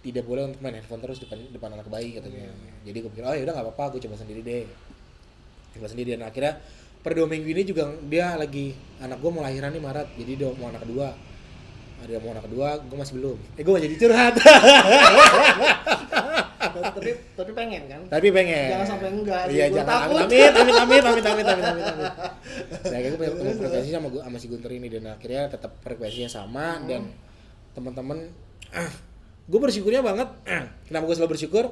Tidak 0.00 0.24
boleh 0.24 0.48
untuk 0.48 0.64
main 0.64 0.80
handphone 0.80 1.04
terus 1.04 1.20
depan 1.20 1.36
depan 1.52 1.76
anak 1.76 1.84
bayi 1.92 2.16
katanya. 2.16 2.48
Jadi 2.88 3.04
gue 3.04 3.10
pikir 3.12 3.20
oh 3.20 3.36
ya 3.36 3.44
udah 3.44 3.52
nggak 3.52 3.66
apa-apa 3.68 3.84
gue 3.96 4.00
coba 4.08 4.16
sendiri 4.16 4.40
deh. 4.40 4.64
Coba 5.76 5.86
sendiri 5.92 6.16
dan 6.16 6.24
akhirnya 6.24 6.56
per 7.04 7.12
dua 7.12 7.28
minggu 7.28 7.52
ini 7.52 7.62
juga 7.68 7.92
dia 8.08 8.32
lagi 8.36 8.72
anak 9.00 9.20
gue 9.20 9.30
mau 9.32 9.44
lahiran 9.44 9.72
nih 9.72 9.82
Maret 9.84 10.08
jadi 10.16 10.32
dia 10.40 10.48
mau 10.56 10.72
anak 10.72 10.88
kedua. 10.88 11.12
Ada 12.00 12.16
mau 12.24 12.32
anak 12.32 12.48
kedua 12.48 12.80
gue 12.80 12.96
masih 12.96 13.14
belum. 13.20 13.38
Eh 13.60 13.62
gue 13.62 13.76
jadi 13.76 13.94
curhat 14.00 14.40
tapi 16.96 17.10
tapi 17.32 17.50
pengen 17.52 17.82
kan? 17.84 18.00
tapi 18.06 18.28
pengen 18.30 18.68
Jangan 18.70 18.86
sampai 18.88 19.08
enggak 19.10 19.42
iya 19.48 19.64
jangan 19.68 19.86
takut. 19.86 20.20
amit 20.22 20.52
amit 20.52 20.74
amit 20.74 21.02
amit 21.02 21.24
amit 21.24 21.46
amit 21.46 21.64
amit 21.66 21.84
amit 21.86 22.12
nah 22.92 22.98
gue 22.98 23.10
punya 23.12 23.30
punya 23.32 23.52
frekuensi 23.56 23.90
sama 23.90 24.06
gue 24.08 24.20
sama 24.20 24.36
si 24.36 24.46
Gunter 24.46 24.70
ini 24.70 24.88
dan 24.88 25.04
akhirnya 25.08 25.42
tetap 25.48 25.72
frekuensinya 25.78 26.28
sama 26.28 26.78
dan 26.84 27.10
teman-teman 27.70 28.18
ah, 28.70 28.92
gue 29.44 29.58
bersyukurnya 29.58 30.00
banget 30.00 30.28
ah, 30.44 30.64
kenapa 30.84 31.04
gue 31.04 31.16
selalu 31.16 31.32
bersyukur 31.32 31.64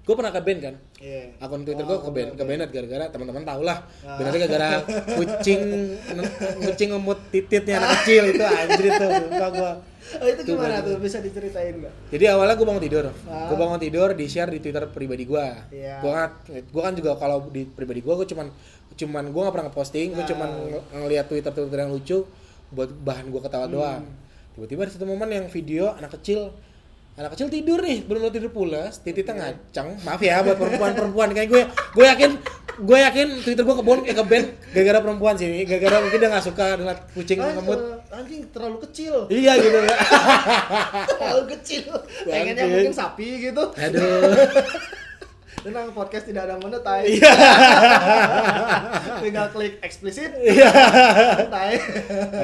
gue 0.00 0.14
pernah 0.16 0.30
ke 0.30 0.40
band 0.40 0.60
kan 0.60 0.74
Iya. 0.96 1.32
akun 1.38 1.62
Twitter 1.62 1.80
Oh, 1.82 1.88
gue 1.88 1.98
ke 1.98 2.10
band 2.10 2.30
ke 2.34 2.42
band 2.42 2.60
gara-gara 2.66 3.04
teman-teman 3.08 3.42
tau 3.42 3.60
lah 3.60 3.78
Ah. 4.00 4.16
benernya 4.16 4.44
gara-gara 4.44 4.68
kucing 5.16 5.60
kucing 6.60 6.88
ngemut 6.90 7.20
tititnya 7.30 7.78
anak 7.78 8.00
kecil 8.00 8.22
itu 8.28 8.42
anjir 8.42 8.84
itu 8.86 9.06
gue 9.30 9.72
Oh 10.12 10.26
itu 10.26 10.42
gimana 10.44 10.80
tuh? 10.80 10.96
Bisa 10.96 11.18
diceritain 11.18 11.74
nggak? 11.76 11.94
jadi 12.10 12.34
awalnya 12.34 12.54
gue 12.54 12.66
bangun 12.66 12.82
tidur, 12.82 13.04
Ah. 13.24 13.46
gue 13.46 13.56
bangun 13.56 13.78
tidur 13.78 14.08
di 14.10 14.26
share 14.26 14.48
di 14.48 14.58
Twitter 14.58 14.82
pribadi 14.86 15.22
gue. 15.22 15.46
Iya. 15.70 16.00
Gue 16.00 16.10
kan, 16.10 16.28
gue 16.48 16.82
kan 16.82 16.92
juga 16.92 17.10
kalau 17.14 17.46
di 17.46 17.62
pribadi 17.64 18.00
gue, 18.00 18.10
gue 18.12 18.26
cuman, 18.26 18.50
cuman 18.92 19.24
gue 19.26 19.40
nggak 19.40 19.54
pernah 19.54 19.66
ngeposting, 19.68 20.08
gue 20.12 20.24
Ah. 20.24 20.28
cuman 20.28 20.48
ng- 20.68 20.84
ngeliat 20.98 21.26
Twitter 21.26 21.52
Twitter 21.52 21.78
yang 21.78 21.90
lucu 21.90 22.18
buat 22.70 22.90
bahan 22.90 23.28
gue 23.28 23.40
ketawa 23.40 23.64
Hmm. 23.64 23.72
doang. 23.72 24.02
Tiba-tiba 24.50 24.80
ada 24.82 24.90
satu 24.90 25.04
momen 25.04 25.28
yang 25.28 25.46
video 25.46 25.90
anak 25.92 26.10
kecil, 26.16 26.50
anak 27.12 27.32
kecil 27.32 27.46
tidur 27.46 27.78
nih, 27.78 28.02
belum 28.02 28.26
tidur 28.28 28.50
pulas, 28.50 28.98
tititnya 28.98 29.30
Iya. 29.32 29.42
ngacang. 29.52 29.88
Maaf 30.00 30.20
ya 30.20 30.42
buat 30.42 30.56
perempuan-perempuan 30.56 31.28
kayak 31.32 31.48
gue, 31.48 31.62
gue 31.68 32.04
yakin, 32.04 32.30
gue 32.80 32.98
yakin 32.98 33.28
Twitter 33.40 33.60
gue 33.60 33.76
kebon, 33.76 33.98
eh, 34.02 34.12
ke 34.12 34.24
band 34.24 34.46
gara-gara 34.70 34.98
perempuan 35.00 35.34
sih, 35.34 35.46
gara-gara 35.62 36.00
mungkin 36.00 36.18
dia 36.18 36.28
nggak 36.28 36.44
suka 36.44 36.66
dengan 36.74 36.96
kucing 37.12 37.38
Ah, 37.38 37.52
ngemut. 37.52 37.80
anjing 38.10 38.42
terlalu 38.48 38.76
kecil. 38.84 39.14
Iya 39.26 39.52
gitu. 39.56 39.78
terlalu 41.14 41.44
kecil. 41.52 41.84
Pengennya 42.26 42.64
mungkin 42.66 42.92
sapi 42.92 43.28
gitu. 43.42 43.62
Aduh. 43.70 44.32
Tenang 45.60 45.92
podcast 45.92 46.24
tidak 46.24 46.48
ada 46.48 46.56
monetize. 46.56 47.20
Iya. 47.20 47.32
Tinggal 49.20 49.46
klik 49.52 49.76
eksplisit. 49.80 50.32
Iya. 50.34 50.72
Santai. 51.36 51.76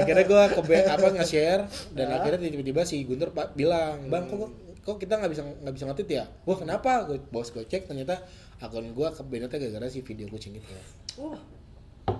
akhirnya 0.04 0.24
gue 0.24 0.42
ke 0.52 0.60
apa 0.84 1.06
nge-share 1.16 1.64
dan 1.96 2.06
Ya. 2.06 2.14
akhirnya 2.20 2.44
tiba-tiba 2.46 2.84
si 2.84 3.02
Guntur 3.02 3.32
pak 3.32 3.56
bilang 3.56 4.04
bang 4.06 4.28
kok 4.28 4.52
kok 4.84 4.96
kita 5.00 5.18
nggak 5.18 5.32
bisa 5.32 5.42
nggak 5.42 5.74
bisa 5.74 5.84
ngetit 5.90 6.08
ya 6.12 6.24
wah 6.44 6.54
kenapa 6.54 7.08
gue 7.08 7.18
bos 7.26 7.50
gue 7.50 7.64
cek 7.64 7.90
ternyata 7.90 8.22
akun 8.58 8.88
gue 8.88 9.08
ke 9.10 9.22
Benetnya 9.22 9.58
gara-gara 9.58 9.86
si 9.86 10.00
video 10.00 10.26
kucing 10.26 10.54
itu 10.54 10.68
Wah. 11.16 11.36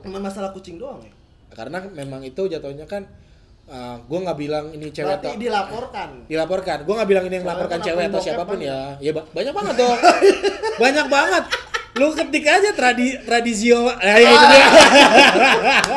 Emang 0.02 0.20
masalah 0.20 0.50
kucing 0.50 0.76
doang 0.76 1.00
ya? 1.00 1.12
karena 1.48 1.78
memang 1.88 2.20
itu 2.20 2.42
jatuhnya 2.44 2.84
kan 2.84 3.06
uh, 3.64 3.96
gue 3.98 4.18
nggak 4.18 4.36
bilang 4.36 4.64
ini 4.70 4.90
cewek 4.90 5.08
Berarti 5.08 5.26
atau 5.26 5.38
dilaporkan. 5.38 6.08
dilaporkan 6.26 6.78
gue 6.82 6.94
nggak 6.94 7.08
bilang 7.08 7.24
ini 7.24 7.34
yang 7.34 7.46
melaporkan 7.46 7.78
kan 7.78 7.86
cewek 7.86 8.04
atau 8.06 8.20
siapa 8.20 8.42
pun 8.42 8.58
kan 8.58 8.66
ya 8.66 8.78
ya 9.00 9.10
ba- 9.10 9.28
banyak 9.30 9.54
banget 9.54 9.74
dong 9.80 9.98
banyak 10.76 11.06
banget 11.06 11.44
lu 11.96 12.12
ketik 12.12 12.44
aja 12.44 12.70
tradi 12.70 13.16
tradisio 13.24 13.88
ya, 13.96 14.20
ya, 14.20 14.28
itu 14.28 14.46
dia. 14.46 14.66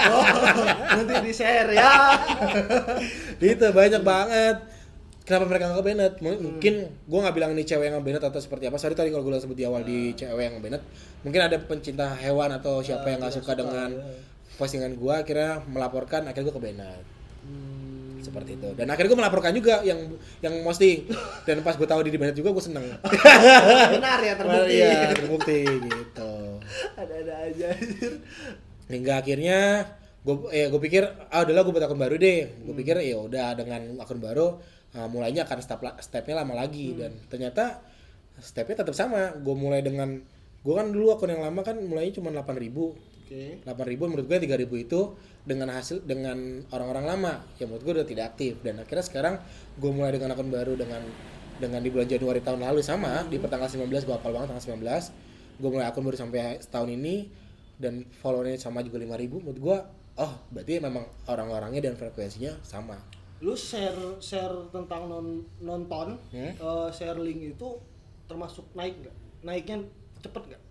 Oh, 0.08 0.24
nanti 0.96 1.14
di 1.20 1.34
share 1.36 1.68
ya. 1.76 1.92
itu 3.38 3.68
banyak 3.68 4.00
banget 4.00 4.56
kenapa 5.30 5.46
mereka 5.46 5.66
nggak 5.70 5.86
Bennett 5.86 6.14
Hmm. 6.18 6.42
mungkin 6.42 6.74
gue 6.90 7.20
nggak 7.22 7.32
bilang 7.32 7.52
ini 7.54 7.62
cewek 7.62 7.86
yang 7.88 8.02
Bennett 8.02 8.20
atau 8.20 8.38
seperti 8.38 8.66
apa 8.66 8.76
sorry 8.76 8.94
tadi 8.94 9.08
kalau 9.08 9.22
gue 9.22 9.38
sebut 9.38 9.54
di 9.54 9.64
awal 9.64 9.82
Hmm. 9.82 9.88
di 9.88 10.00
cewek 10.12 10.42
yang 10.44 10.58
Bennett 10.58 10.82
mungkin 11.22 11.42
ada 11.42 11.58
pencinta 11.60 12.10
hewan 12.16 12.50
atau 12.52 12.82
siapa 12.82 13.06
yang 13.06 13.20
nggak 13.20 13.36
suka, 13.36 13.54
dengan 13.54 13.94
ya. 13.94 14.02
postingan 14.56 14.92
gue 14.94 15.14
akhirnya 15.14 15.62
melaporkan 15.64 16.26
akhirnya 16.26 16.50
gue 16.50 16.56
ke 16.56 16.64
banned 16.66 17.04
Hmm. 17.40 18.18
seperti 18.20 18.52
itu 18.54 18.70
dan 18.74 18.90
akhirnya 18.90 19.10
gue 19.10 19.20
melaporkan 19.20 19.54
juga 19.54 19.80
yang 19.82 20.12
yang 20.40 20.60
posting 20.62 21.08
dan 21.48 21.62
pas 21.62 21.74
gue 21.74 21.86
tahu 21.86 22.02
di 22.02 22.12
banned 22.12 22.34
juga 22.34 22.50
gue 22.50 22.64
seneng 22.66 22.84
Benar 23.94 24.20
ya 24.20 24.34
terbukti. 24.36 24.74
Iya, 24.74 25.00
terbukti 25.14 25.60
gitu 25.80 26.34
Ada-ada 26.96 27.36
aja 27.46 27.70
hingga 28.88 29.14
akhirnya 29.18 29.60
gue 30.20 30.36
ya 30.52 30.68
gue 30.68 30.82
pikir 30.82 31.04
ah 31.30 31.42
udahlah 31.42 31.64
gue 31.64 31.72
buat 31.72 31.86
akun 31.86 31.96
baru 31.98 32.16
deh 32.16 32.40
gue 32.60 32.68
Hmm. 32.68 32.76
pikir 32.76 32.96
ya 33.00 33.18
udah 33.18 33.56
dengan 33.56 33.82
akun 33.98 34.20
baru 34.20 34.60
ah, 34.96 35.08
mulainya 35.10 35.46
akan 35.46 35.60
step 35.62 35.80
stepnya 36.02 36.42
lama 36.42 36.54
lagi 36.58 36.94
Hmm. 36.94 36.98
dan 36.98 37.12
ternyata 37.30 37.64
stepnya 38.40 38.82
tetap 38.86 38.96
sama. 38.96 39.36
Gue 39.38 39.56
mulai 39.58 39.84
dengan 39.84 40.22
gue 40.60 40.74
kan 40.76 40.92
dulu 40.92 41.16
akun 41.16 41.32
yang 41.32 41.44
lama 41.44 41.62
kan 41.64 41.78
mulainya 41.80 42.20
cuma 42.20 42.32
8000 42.32 42.60
ribu. 42.60 42.86
Oke. 43.26 43.62
8000 43.64 44.10
menurut 44.10 44.26
gue 44.26 44.38
3000 44.42 44.86
itu 44.86 45.00
dengan 45.46 45.70
hasil 45.72 46.04
dengan 46.04 46.66
orang-orang 46.74 47.06
lama. 47.06 47.34
Yang 47.62 47.68
menurut 47.70 47.84
gue 47.86 47.94
udah 48.02 48.08
tidak 48.08 48.26
aktif 48.36 48.54
dan 48.66 48.82
akhirnya 48.82 49.06
sekarang 49.06 49.36
gue 49.78 49.92
mulai 49.92 50.12
dengan 50.16 50.34
akun 50.34 50.50
baru 50.50 50.74
dengan 50.76 51.02
dengan 51.60 51.84
di 51.84 51.92
bulan 51.92 52.08
Januari 52.08 52.42
tahun 52.42 52.64
lalu 52.64 52.82
sama. 52.82 53.28
Di 53.28 53.38
pertanggal 53.38 53.68
19 53.70 53.88
gue 53.88 54.16
hafal 54.16 54.32
banget 54.34 54.56
tanggal 54.56 54.66
19 54.80 55.60
gue 55.60 55.70
mulai 55.70 55.86
akun 55.92 56.08
baru 56.08 56.18
sampai 56.18 56.64
setahun 56.64 56.88
ini 56.88 57.28
dan 57.80 58.08
followernya 58.24 58.60
sama 58.60 58.84
juga 58.84 59.00
5000 59.00 59.44
menurut 59.44 59.60
gue 59.60 59.78
oh 60.20 60.34
berarti 60.52 60.84
memang 60.84 61.04
orang-orangnya 61.28 61.92
dan 61.92 61.96
frekuensinya 61.96 62.60
sama 62.64 62.96
Lu 63.40 63.54
share 63.54 63.96
share 64.20 64.52
tentang 64.70 65.06
non 65.06 65.28
nonton, 65.60 66.20
Hmm? 66.30 66.52
eh, 66.52 66.90
share 66.90 67.18
link 67.18 67.54
itu 67.54 67.68
termasuk 68.26 68.68
naik 68.74 69.00
nggak? 69.00 69.16
Naiknya 69.42 69.78
cepet 70.20 70.44
nggak? 70.46 70.64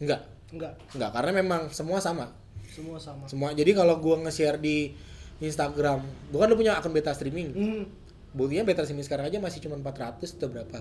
enggak 0.00 0.20
Enggak, 0.50 0.74
enggak 0.90 1.10
karena 1.12 1.30
memang 1.36 1.60
semua 1.68 2.00
sama 2.00 2.32
semua 2.66 2.96
sama. 2.96 3.28
semua 3.28 3.52
jadi 3.52 3.70
kalau 3.72 3.98
gue 3.98 4.16
nge-share 4.18 4.56
di 4.56 4.96
Instagram 5.38 6.00
gue 6.26 6.36
kan 6.36 6.48
udah 6.48 6.56
punya 6.56 6.72
akun 6.74 6.90
beta 6.90 7.12
streaming 7.12 7.52
Hmm. 7.52 7.84
buktinya 8.32 8.64
beta 8.64 8.82
streaming 8.82 9.04
sekarang 9.04 9.26
aja 9.26 9.38
masih 9.38 9.60
cuma 9.60 9.76
400 9.76 10.24
atau 10.32 10.48
berapa 10.48 10.80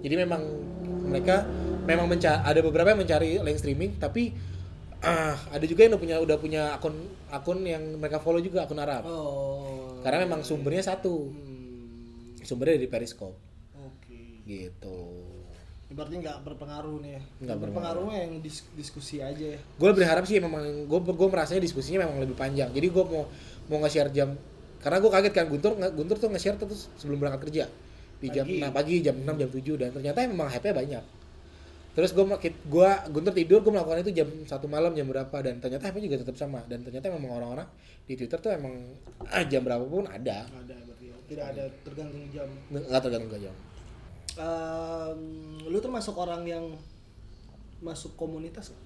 jadi 0.00 0.14
memang 0.18 0.42
mereka 1.02 1.46
memang 1.82 2.06
mencari 2.06 2.42
ada 2.42 2.60
beberapa 2.60 2.90
yang 2.90 3.00
mencari 3.00 3.38
link 3.38 3.56
streaming 3.56 3.94
tapi 3.96 4.34
ah 4.98 5.38
ada 5.48 5.62
juga 5.62 5.80
yang 5.80 5.92
udah 5.92 6.02
punya 6.02 6.16
udah 6.18 6.36
punya 6.36 6.62
akun 6.72 6.96
akun 7.28 7.62
yang 7.62 7.80
mereka 7.94 8.18
follow 8.18 8.40
juga 8.40 8.66
akun 8.66 8.76
Arab 8.76 9.06
Oh. 9.06 9.75
Karena 10.06 10.22
memang 10.22 10.40
sumbernya 10.40 10.86
satu 10.86 11.28
Hmm. 11.28 12.38
sumbernya 12.40 12.78
dari 12.78 12.86
Periscope 12.86 13.34
Oke. 13.76 14.46
gitu 14.46 14.98
Ini 15.86 15.94
Berarti 15.94 16.18
nggak 16.18 16.38
berpengaruh 16.42 16.98
nih 16.98 17.12
ya? 17.12 17.22
Nggak 17.40 17.58
berpengaruhnya 17.60 18.16
yang 18.20 18.32
dis- 18.40 18.66
diskusi 18.72 19.18
aja 19.18 19.54
ya. 19.54 19.58
gue 19.58 19.90
berharap 19.92 20.22
sih 20.22 20.38
memang 20.38 20.62
gue 20.84 20.98
gue 21.00 21.28
merasanya 21.28 21.58
diskusinya 21.60 22.02
memang 22.02 22.18
lebih 22.20 22.34
panjang 22.34 22.70
jadi 22.70 22.86
gue 22.86 23.04
mau 23.04 23.26
mau 23.66 23.78
nge-share 23.80 24.10
jam 24.10 24.34
karena 24.76 24.98
gue 24.98 25.10
kaget 25.12 25.32
kan 25.32 25.46
Guntur 25.46 25.74
Guntur 25.88 26.16
tuh 26.16 26.26
nge-share 26.28 26.54
terus 26.56 26.90
sebelum 26.96 27.18
berangkat 27.18 27.42
kerja 27.44 27.64
di 28.16 28.28
jam 28.28 28.42
Pagi. 28.42 28.58
6 28.60 28.70
pagi 28.72 28.94
jam 29.00 29.14
6 29.16 29.30
jam 29.36 29.48
7 29.48 29.62
dan 29.76 29.88
ternyata 29.92 30.18
memang 30.24 30.48
hype-nya 30.48 30.74
banyak 30.74 31.02
terus 31.96 32.12
gue 32.12 32.24
gua 32.68 32.90
Guntur 33.08 33.32
tidur 33.32 33.64
gue 33.64 33.72
melakukan 33.72 34.04
itu 34.04 34.12
jam 34.12 34.28
satu 34.44 34.68
malam 34.68 34.92
jam 34.92 35.08
berapa 35.08 35.32
dan 35.40 35.56
ternyata 35.58 35.88
hype 35.88 35.98
juga 35.98 36.20
tetap 36.20 36.36
sama 36.36 36.60
dan 36.68 36.84
ternyata 36.84 37.08
memang 37.08 37.32
orang-orang 37.32 37.66
di 38.04 38.14
Twitter 38.14 38.36
tuh 38.36 38.52
emang 38.52 38.76
ah, 39.24 39.42
jam 39.48 39.64
berapapun 39.64 40.04
ada 40.04 40.44
Ada 40.44 40.76
berarti 40.84 41.04
ya. 41.08 41.16
Tidak 41.26 41.46
ada 41.56 41.64
tergantung 41.82 42.22
jam. 42.28 42.46
nggak 42.68 43.00
tergantung 43.00 43.32
ke 43.32 43.40
jam 43.42 43.56
Em, 44.36 45.20
lu 45.64 45.80
termasuk 45.80 46.12
orang 46.12 46.44
yang 46.44 46.76
masuk 47.80 48.12
komunitas? 48.20 48.76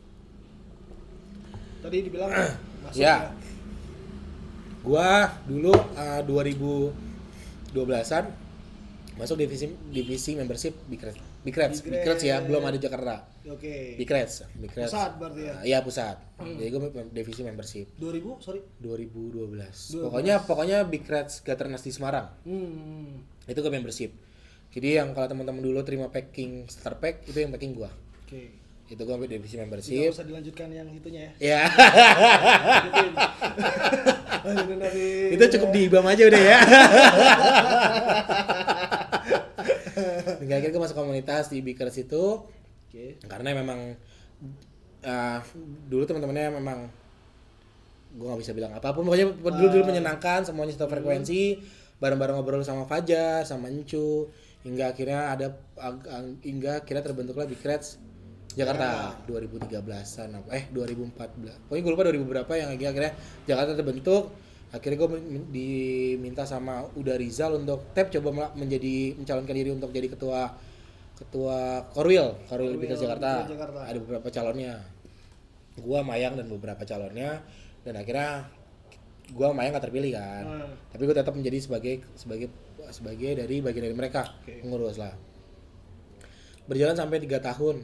Tadi 1.83 2.07
dibilang 2.07 2.31
masuk 2.87 3.03
Ya. 3.03 3.35
gua 4.81 5.35
dulu 5.51 5.75
uh, 5.75 6.23
2012-an 6.23 8.25
masuk 9.19 9.37
divisi 9.37 9.67
divisi 9.91 10.39
membership 10.39 10.73
Bikrets 10.87 11.19
Bikrets 11.41 11.81
Bikrets 11.81 12.23
ya 12.23 12.45
belum 12.45 12.63
ada 12.65 12.77
Jakarta. 12.77 13.25
Oke. 13.49 13.97
Bikrets 13.97 14.45
Bikrets 14.57 14.93
Pusat 14.93 15.13
berarti 15.17 15.41
ya? 15.41 15.55
Uh, 15.57 15.63
iya 15.65 15.79
pusat. 15.81 16.17
Jadi 16.37 16.69
gue 16.69 16.81
divisi 17.13 17.41
membership. 17.45 17.87
2000, 17.97 18.45
sorry. 18.45 18.61
2012 18.81 20.05
pokoknya 20.05 20.35
pokoknya 20.45 20.79
Bikrets 20.85 21.41
Gaternas 21.41 21.85
di 21.85 21.93
Semarang. 21.93 22.29
Hmm. 22.45 23.25
itu 23.49 23.59
gue 23.59 23.73
membership. 23.73 24.13
Jadi 24.71 25.03
yang 25.03 25.11
kalau 25.17 25.27
teman-teman 25.27 25.65
dulu 25.65 25.83
terima 25.83 26.07
packing 26.07 26.71
starter 26.71 27.03
pack 27.03 27.27
itu 27.27 27.43
yang 27.43 27.51
packing 27.51 27.75
gua. 27.75 27.91
Oke. 28.27 28.63
itu 28.91 28.99
gue 28.99 29.17
divisi 29.31 29.55
Tidak 29.55 29.71
membership. 29.71 30.11
Usah 30.11 30.27
dilanjutkan 30.27 30.67
yang 30.75 30.91
itunya 30.91 31.31
ya. 31.39 31.39
ya 31.39 31.63
itu 35.31 35.45
cukup 35.59 35.69
di 35.73 35.81
IBAM 35.89 36.07
aja 36.07 36.23
udah 36.27 36.43
ya 36.43 36.59
akhirnya 40.57 40.73
gue 40.75 40.83
masuk 40.83 40.97
komunitas 40.99 41.53
di 41.53 41.61
Bikers 41.61 42.01
itu. 42.03 42.47
Oke. 42.91 43.23
karena 43.23 43.55
memang 43.55 43.95
uh, 45.07 45.39
dulu 45.87 46.03
teman-temannya 46.11 46.59
memang 46.59 46.91
gue 48.19 48.27
nggak 48.27 48.43
bisa 48.43 48.53
bilang 48.53 48.75
apa 48.75 48.91
pun. 48.91 49.07
Pokoknya 49.07 49.31
dulu 49.31 49.69
dulu 49.71 49.83
menyenangkan 49.95 50.43
semuanya 50.43 50.75
satu 50.75 50.91
frekuensi 50.91 51.63
bareng-bareng 52.03 52.35
ngobrol 52.41 52.67
sama 52.67 52.89
Fajar 52.89 53.47
sama 53.47 53.71
Encu 53.71 54.27
hingga 54.67 54.93
akhirnya 54.93 55.33
ada 55.33 55.47
hingga 56.43 56.83
akhirnya 56.83 57.05
terbentuklah 57.07 57.47
Bikrets 57.47 58.01
Jakarta. 58.59 59.15
2013an 59.31 60.43
apa 60.43 60.51
eh 60.59 60.65
2014 60.75 61.71
pokoknya 61.71 61.83
gue 61.87 61.93
lupa 61.95 62.05
2000 62.11 62.33
berapa 62.35 62.53
yang 62.59 62.69
akhirnya 62.75 63.15
Jakarta 63.47 63.79
terbentuk 63.79 64.35
akhirnya 64.71 64.97
gue 64.97 65.09
diminta 65.51 66.47
sama 66.47 66.87
Uda 66.95 67.19
Rizal 67.19 67.59
untuk 67.59 67.91
tap 67.91 68.07
coba 68.09 68.55
menjadi 68.55 69.19
mencalonkan 69.19 69.51
diri 69.53 69.71
untuk 69.71 69.91
jadi 69.91 70.07
ketua 70.07 70.55
ketua 71.19 71.85
Korwil 71.91 72.39
Korwil 72.47 72.79
Bikrets 72.79 73.03
Jakarta. 73.03 73.45
Jakarta. 73.45 73.81
ada 73.83 73.99
beberapa 73.99 74.29
calonnya 74.31 74.79
gua 75.77 76.01
Mayang 76.01 76.39
dan 76.39 76.47
beberapa 76.47 76.81
calonnya 76.83 77.43
dan 77.83 77.95
akhirnya 77.97 78.47
gua 79.31 79.51
Mayang 79.51 79.75
gak 79.75 79.91
terpilih 79.91 80.15
kan 80.15 80.45
Hmm. 80.47 80.71
tapi 80.91 81.03
gue 81.03 81.15
tetap 81.15 81.35
menjadi 81.35 81.59
sebagai 81.61 81.95
sebagai 82.15 82.49
sebagai 82.91 83.31
dari 83.37 83.59
bagian 83.61 83.85
dari 83.87 83.97
mereka 83.97 84.33
Oke. 84.41 84.63
pengurus 84.63 84.97
lah 84.97 85.13
berjalan 86.65 86.95
sampai 86.95 87.19
tiga 87.19 87.43
tahun 87.43 87.83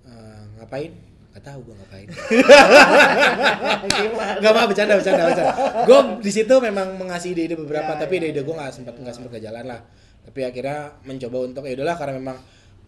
Eh, 0.00 0.42
ngapain 0.58 0.90
Gak 1.30 1.46
tahu 1.46 1.62
gue 1.62 1.74
ngapain. 1.78 2.08
Gak 4.42 4.50
apa 4.50 4.62
bercanda 4.66 4.98
bercanda 4.98 5.22
bercanda. 5.30 5.54
Gue 5.86 5.98
di 6.26 6.30
situ 6.34 6.54
memang 6.58 6.98
mengasih 6.98 7.38
ide-ide 7.38 7.54
beberapa 7.54 7.94
Ya, 7.94 7.98
tapi 8.02 8.18
ya, 8.18 8.26
ide-ide 8.26 8.42
gue 8.42 8.54
nggak 8.54 8.72
sempat 8.74 8.94
nggak 8.98 9.14
sempat 9.14 9.30
ke 9.38 9.40
jalan 9.42 9.62
lah. 9.62 9.80
Tapi 10.26 10.40
akhirnya 10.42 10.90
mencoba 11.06 11.36
untuk 11.46 11.62
ya 11.64 11.74
udahlah 11.78 11.96
karena 11.96 12.14
memang 12.18 12.36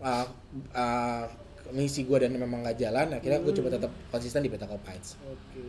uh, 0.03 0.27
uh, 0.75 1.25
misi 1.73 2.03
gue 2.05 2.19
dan 2.19 2.35
memang 2.35 2.67
nggak 2.67 2.77
jalan 2.77 3.17
akhirnya 3.17 3.39
gue 3.41 3.53
coba 3.57 3.69
tetap 3.73 3.93
konsisten 4.13 4.45
di 4.45 4.53
Beta 4.53 4.69
Copites 4.69 5.17
Oke. 5.25 5.65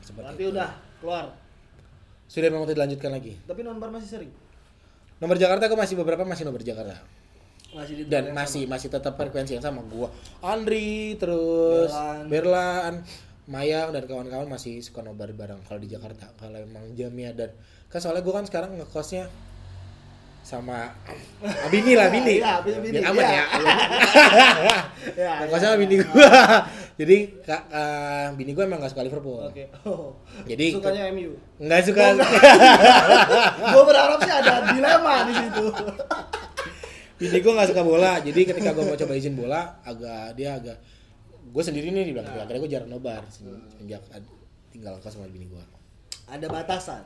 seperti 0.00 0.24
Berarti 0.24 0.40
itu. 0.40 0.52
udah 0.56 0.70
keluar. 1.02 1.24
sudah 2.24 2.48
memang 2.48 2.64
dilanjutkan 2.64 3.12
lagi. 3.12 3.36
Tapi 3.44 3.60
nonbar 3.60 3.92
masih 3.92 4.08
sering. 4.08 4.32
nomor 5.20 5.36
Jakarta 5.36 5.68
gue 5.68 5.78
masih 5.78 6.00
beberapa 6.00 6.24
masih 6.24 6.48
nomor 6.48 6.64
Jakarta 6.64 6.96
Masih 7.74 8.06
dan 8.06 8.30
masih 8.30 8.62
masih 8.64 8.86
tetap 8.86 9.14
frekuensi 9.14 9.52
yang 9.52 9.64
sama 9.64 9.82
gua 9.84 10.06
Andri 10.40 11.18
terus 11.18 11.90
Berlan. 11.90 12.24
Berlan, 12.30 12.94
Mayang 13.44 13.90
dan 13.90 14.06
kawan-kawan 14.06 14.46
masih 14.46 14.78
suka 14.78 15.02
nobar 15.02 15.28
bareng 15.30 15.58
kalau 15.64 15.76
di 15.76 15.86
Jakarta 15.86 16.30
kalau 16.34 16.56
emang 16.56 16.94
jamnya 16.94 17.34
dan 17.34 17.50
kan 17.86 17.98
soalnya 17.98 18.22
gua 18.22 18.38
kan 18.38 18.46
sekarang 18.46 18.72
ngekosnya 18.74 19.26
sama 20.40 20.92
ah, 21.40 21.68
bini 21.68 21.92
lah 21.92 22.08
bini 22.08 22.36
bini, 22.64 22.88
biar 22.92 23.04
aman 23.08 23.22
iya. 23.22 23.32
ya 23.32 23.44
Ya, 25.14 25.30
ngekosnya 25.40 25.68
sama 25.68 25.76
ya, 25.76 25.82
bini 25.82 25.94
ya. 25.96 26.04
gua 26.04 26.30
jadi 27.00 27.16
kak 27.42 27.62
eh, 27.66 28.26
bini 28.32 28.50
gua 28.52 28.64
emang 28.64 28.78
gak 28.78 28.92
suka 28.92 29.02
Liverpool 29.02 29.40
Oke. 29.42 29.66
Oh. 29.82 30.14
Jadi- 30.44 30.72
sukanya 30.72 31.08
MU. 31.10 31.32
nggak 31.58 31.80
suka 31.82 32.04
Gue 33.66 33.82
berharap 33.82 34.18
sih 34.20 34.32
ada 34.32 34.52
dilema 34.68 35.14
di 35.24 35.32
situ. 35.34 35.64
Bini 37.14 37.38
gua 37.38 37.52
nggak 37.54 37.68
suka 37.70 37.82
bola 37.82 38.12
jadi 38.18 38.40
ketika 38.44 38.70
gua 38.72 38.84
mau 38.84 38.96
coba 38.96 39.12
izin 39.14 39.34
bola 39.34 39.60
agak 39.82 40.34
dia 40.34 40.54
agak 40.54 40.78
gue 41.44 41.62
sendiri 41.62 41.88
nih 41.88 42.08
dibilang 42.08 42.26
akhirnya 42.26 42.58
gue 42.58 42.70
jarang 42.72 42.88
nobar 42.88 43.22
sejak 43.28 44.00
tinggal 44.72 44.98
kos 44.98 45.12
sama 45.12 45.28
bini 45.28 45.46
gue 45.46 45.62
Ada 46.24 46.48
batasan. 46.48 47.04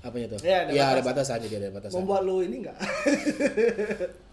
apanya 0.00 0.34
tuh 0.34 0.40
Iya, 0.40 0.56
ada 0.64 0.70
ya 0.72 0.84
ada 0.90 0.98
batasan. 0.98 1.36
batasan 1.36 1.38
jadi 1.46 1.54
ada 1.60 1.68
batasan 1.70 1.94
Membuat 1.96 2.22
lu 2.24 2.36
ini 2.40 2.56
enggak? 2.60 2.76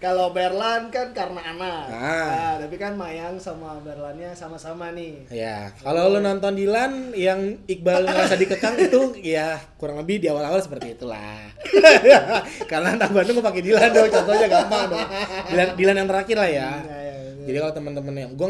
Kalau 0.00 0.32
Berlan 0.32 0.88
kan 0.88 1.12
karena 1.12 1.40
anak. 1.44 1.84
Ah. 1.92 2.24
Nah, 2.24 2.54
tapi 2.64 2.80
kan 2.80 2.96
Mayang 2.96 3.36
sama 3.36 3.76
Berlannya 3.84 4.32
sama-sama 4.32 4.96
nih. 4.96 5.28
ya 5.28 5.68
kalau 5.76 6.08
lo 6.08 6.18
nonton 6.18 6.56
Dilan 6.56 7.12
yang 7.12 7.60
Iqbal 7.68 8.08
ngerasa 8.08 8.34
dikekang 8.34 8.80
itu 8.80 9.12
ya 9.20 9.60
kurang 9.76 10.00
lebih 10.00 10.24
di 10.24 10.32
awal-awal 10.32 10.56
seperti 10.58 10.96
itulah 10.96 11.52
karena 12.70 12.96
anak 12.96 13.12
Bandung 13.12 13.44
pakai 13.44 13.60
Dilan 13.60 13.90
dong 13.92 14.08
contohnya 14.08 14.46
gampang 14.48 14.84
dong 14.88 15.08
Dilan, 15.52 15.68
Dilan 15.76 15.96
yang 16.00 16.08
terakhir 16.08 16.36
lah 16.40 16.50
ya 16.50 16.70
Ya, 16.80 16.96
ya, 16.96 17.14
ya. 17.14 17.14
jadi 17.44 17.56
kalau 17.60 17.74
teman-teman 17.76 18.14
yang 18.16 18.30
gue 18.32 18.48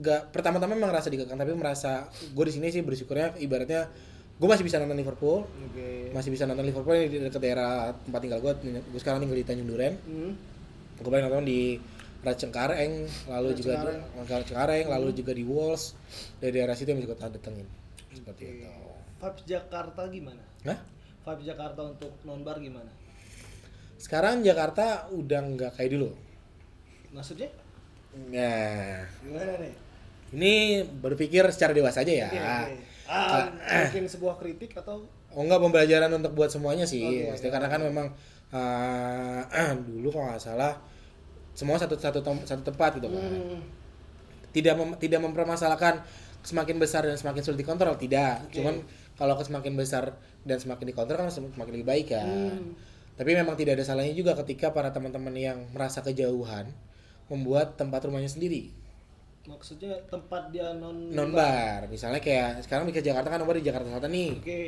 nggak 0.00 0.30
pertama-tama 0.30 0.72
memang 0.72 0.94
ngerasa 0.94 1.08
dikekang 1.10 1.36
tapi 1.36 1.52
merasa 1.52 2.06
gue 2.08 2.44
di 2.46 2.52
sini 2.54 2.70
sih 2.70 2.80
bersyukurnya 2.80 3.36
ibaratnya 3.38 3.90
gue 4.40 4.48
masih 4.48 4.64
bisa 4.64 4.80
nonton 4.80 4.96
Liverpool 4.96 5.44
Oke. 5.44 6.08
masih 6.10 6.30
bisa 6.32 6.48
nonton 6.48 6.64
Liverpool 6.64 6.96
ini 6.96 7.06
di 7.06 7.18
dekat 7.20 7.38
daerah 7.38 7.92
tempat 7.94 8.20
tinggal 8.20 8.40
gue 8.40 8.52
gue 8.64 8.98
sekarang 8.98 9.20
tinggal 9.20 9.36
di 9.36 9.44
Tanjung 9.44 9.68
Duren 9.68 9.94
Hmm. 10.00 10.32
gue 10.96 11.06
pengen 11.06 11.28
nonton 11.28 11.44
di 11.44 11.76
Racengkareng 12.20 12.92
lalu 13.28 13.48
juga 13.54 13.72
di 14.16 14.28
Racengkareng 14.28 14.86
lalu 14.88 15.08
juga 15.12 15.32
di 15.32 15.44
Walls 15.44 15.92
dari 16.36 16.52
daerah 16.54 16.72
situ 16.72 16.88
yang 16.88 17.00
bisa 17.00 17.08
gue 17.10 17.18
datengin 17.20 17.68
seperti 18.10 18.42
itu 18.48 18.68
Vibes 19.20 19.44
Jakarta 19.44 20.08
gimana? 20.08 20.40
Hah? 20.64 20.78
Vibes 21.20 21.44
Jakarta 21.44 21.80
untuk 21.84 22.12
nonbar 22.24 22.56
gimana? 22.58 22.88
sekarang 24.00 24.40
Jakarta 24.40 25.12
udah 25.12 25.40
nggak 25.46 25.72
kayak 25.76 25.92
dulu 25.92 26.08
Maksudnya? 27.12 27.52
nah 28.32 29.04
Gimana 29.20 29.52
nih? 29.60 29.74
ini 30.30 30.54
berpikir 30.88 31.44
secara 31.52 31.76
dewasa 31.76 32.00
aja 32.00 32.12
ya 32.24 32.28
Oke, 32.28 32.40
oke. 32.40 32.74
Ah, 33.10 33.50
mungkin 33.90 34.06
sebuah 34.06 34.38
kritik 34.38 34.78
atau 34.78 35.02
Oh 35.34 35.42
enggak 35.42 35.58
pembelajaran 35.62 36.10
untuk 36.14 36.34
buat 36.38 36.50
semuanya 36.50 36.86
sih. 36.86 37.02
Oke. 37.02 37.34
Maksudnya 37.34 37.52
karena 37.58 37.68
kan 37.70 37.80
memang 37.82 38.06
eh, 38.54 39.74
dulu 39.90 40.14
kalau 40.14 40.30
nggak 40.30 40.42
salah 40.42 40.74
semua 41.54 41.74
satu 41.74 41.98
satu 41.98 42.22
satu 42.22 42.62
tempat 42.62 43.02
gitu 43.02 43.10
kan. 43.10 43.18
Hmm, 43.18 43.58
Tidak 44.54 44.74
mem- 44.78 44.98
tidak 45.02 45.20
mempermasalahkan 45.22 46.02
semakin 46.46 46.78
besar 46.78 47.04
dan 47.06 47.18
semakin 47.18 47.42
sulit 47.42 47.58
dikontrol, 47.62 47.98
tidak. 47.98 48.46
Oke. 48.46 48.62
Cuman 48.62 48.82
kalau 49.18 49.34
semakin 49.38 49.74
besar 49.74 50.14
dan 50.46 50.56
semakin 50.56 50.88
dikontrol 50.94 51.18
kan 51.20 51.30
semakin 51.30 51.72
lebih 51.74 51.88
baik 51.90 52.06
kan. 52.14 52.26
Hmm. 52.26 52.74
Tapi 53.18 53.36
memang 53.36 53.52
tidak 53.58 53.76
ada 53.76 53.84
salahnya 53.84 54.16
juga 54.16 54.32
ketika 54.40 54.72
para 54.72 54.88
teman-teman 54.94 55.34
yang 55.36 55.58
merasa 55.76 56.00
kejauhan 56.00 56.72
membuat 57.28 57.76
tempat 57.76 58.08
rumahnya 58.08 58.32
sendiri. 58.32 58.72
Maksudnya 59.50 59.92
tempat 60.06 60.48
dia 60.48 60.70
non 60.72 61.10
Non 61.10 61.34
bar, 61.34 61.90
misalnya 61.90 62.22
kayak 62.22 62.62
sekarang 62.62 62.86
di 62.86 62.94
Jakarta 62.94 63.28
kan 63.28 63.38
nomor 63.42 63.58
di 63.58 63.66
Jakarta 63.66 63.90
Selatan 63.90 64.12
nih. 64.14 64.30
Oke. 64.38 64.62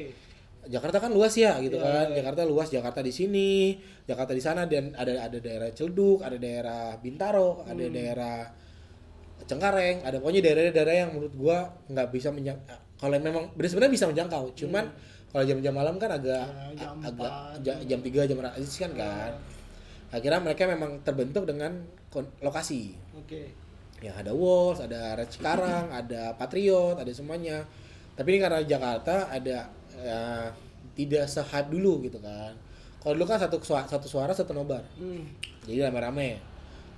Jakarta 0.62 1.02
kan 1.02 1.10
luas 1.10 1.34
ya 1.34 1.58
gitu 1.58 1.74
Iya, 1.74 1.86
kan. 1.86 2.06
iya. 2.10 2.16
Jakarta 2.22 2.42
luas, 2.46 2.70
Jakarta 2.70 3.02
di 3.02 3.10
sini, 3.10 3.74
Jakarta 4.06 4.30
di 4.30 4.42
sana 4.42 4.62
dan 4.66 4.94
ada 4.94 5.26
ada 5.26 5.38
daerah 5.38 5.70
Celduk, 5.70 6.22
ada 6.22 6.38
daerah 6.38 6.94
Bintaro, 6.98 7.66
ada 7.66 7.82
Hmm. 7.82 7.90
daerah 7.90 8.38
Cengkareng, 9.42 10.06
ada 10.06 10.22
pokoknya 10.22 10.38
daerah-daerah 10.38 10.94
yang 10.94 11.10
menurut 11.10 11.34
gua 11.34 11.66
nggak 11.90 12.14
bisa 12.14 12.30
menjang 12.30 12.54
kalau 12.94 13.18
memang 13.18 13.50
sebenarnya 13.58 13.90
bisa 13.90 14.06
menjangkau, 14.06 14.54
cuman 14.54 14.86
kalau 15.34 15.42
jam-jam 15.42 15.74
malam 15.74 15.98
kan 15.98 16.14
agak 16.14 16.46
Hmm. 16.46 16.78
Ya, 16.78 16.86
jam 16.86 16.94
agak 17.02 17.10
empat. 17.10 17.58
ja- 17.66 17.82
jam 17.82 17.98
3 17.98 18.22
jam 18.22 18.38
kan 18.78 18.92
kan. 18.94 19.32
Akhirnya 20.12 20.38
mereka 20.38 20.68
memang 20.68 21.02
terbentuk 21.02 21.42
dengan 21.42 21.82
lokasi. 22.38 22.94
Oke. 23.18 23.50
Ya 24.02 24.12
ada 24.18 24.34
Wolves, 24.34 24.82
ada 24.82 25.14
Red 25.14 25.30
Cikarang, 25.30 25.94
ada 26.02 26.34
Patriot, 26.34 26.98
ada 26.98 27.08
semuanya. 27.14 27.62
Tapi 28.18 28.34
ini 28.34 28.38
karena 28.42 28.60
Jakarta 28.66 29.30
ada 29.30 29.70
ya, 29.94 30.50
tidak 30.98 31.24
se-hype 31.30 31.70
dulu 31.70 32.02
gitu 32.04 32.18
kan. 32.18 32.52
Kalau 32.98 33.14
dulu 33.14 33.26
kan 33.26 33.38
satu 33.38 33.62
suara, 33.62 33.86
satu 33.86 34.06
suara 34.10 34.34
satu 34.34 34.50
nobar. 34.52 34.82
Hmm. 34.98 35.22
Jadi 35.64 35.78
rame-rame. 35.80 36.38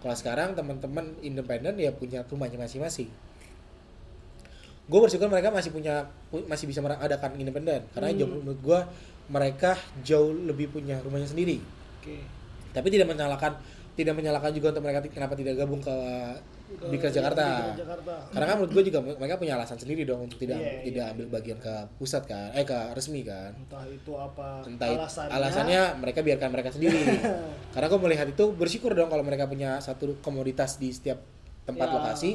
Kalau 0.01 0.17
sekarang 0.17 0.53
teman-teman 0.53 1.17
independen 1.25 1.77
ya 1.81 1.93
punya 1.93 2.25
rumahnya 2.29 2.61
masing-masing. 2.61 3.09
Gue 4.85 5.01
bersyukur 5.01 5.33
mereka 5.33 5.49
masih 5.49 5.73
punya 5.73 6.05
pu- 6.29 6.45
masih 6.45 6.69
bisa 6.69 6.85
mengadakan 6.85 7.41
independen 7.41 7.81
karena 7.97 8.13
jauh 8.13 8.37
menurut 8.37 8.61
gue 8.61 8.81
mereka 9.33 9.73
jauh 10.05 10.37
lebih 10.45 10.69
punya 10.69 11.01
rumahnya 11.01 11.25
sendiri. 11.25 11.57
Oke. 12.01 12.21
Tapi 12.77 12.93
tidak 12.93 13.09
menyalahkan 13.09 13.57
tidak 13.97 14.13
menyalahkan 14.13 14.53
juga 14.53 14.77
untuk 14.77 14.85
mereka 14.85 15.01
kenapa 15.09 15.33
tidak 15.41 15.57
gabung 15.57 15.81
ke 15.81 15.97
Bikers 16.65 17.13
Jakarta. 17.13 17.45
Bikers 17.45 17.81
Jakarta. 17.81 18.15
Karena 18.29 18.47
kan 18.47 18.55
menurut 18.57 18.73
gue 18.73 18.85
juga 18.89 18.99
mereka 19.01 19.37
punya 19.37 19.55
alasan 19.55 19.77
sendiri 19.77 20.03
dong 20.03 20.25
untuk 20.25 20.37
tidak 20.37 20.57
Iya, 20.57 20.73
tidak 20.83 20.97
iya, 21.01 21.13
ambil 21.13 21.27
bagian 21.31 21.59
ke 21.59 21.71
pusat 21.95 22.25
kan, 22.25 22.51
eh 22.51 22.63
ke 22.63 22.79
resmi 22.91 23.21
kan. 23.23 23.53
Entah 23.55 23.85
itu 23.87 24.13
apa 24.13 24.65
Entah 24.65 24.89
alasannya. 24.91 25.31
alasannya 25.31 25.81
mereka 25.97 26.21
biarkan 26.21 26.49
mereka 26.51 26.71
sendiri. 26.71 26.99
Karena 27.75 27.87
gue 27.87 28.01
melihat 28.01 28.27
itu 28.27 28.45
bersyukur 28.51 28.91
dong 28.93 29.07
kalau 29.07 29.21
mereka 29.21 29.45
punya 29.45 29.77
satu 29.79 30.19
komoditas 30.19 30.77
di 30.77 30.89
setiap 30.89 31.21
tempat 31.63 31.87
Ya. 31.87 31.95
lokasi. 31.95 32.31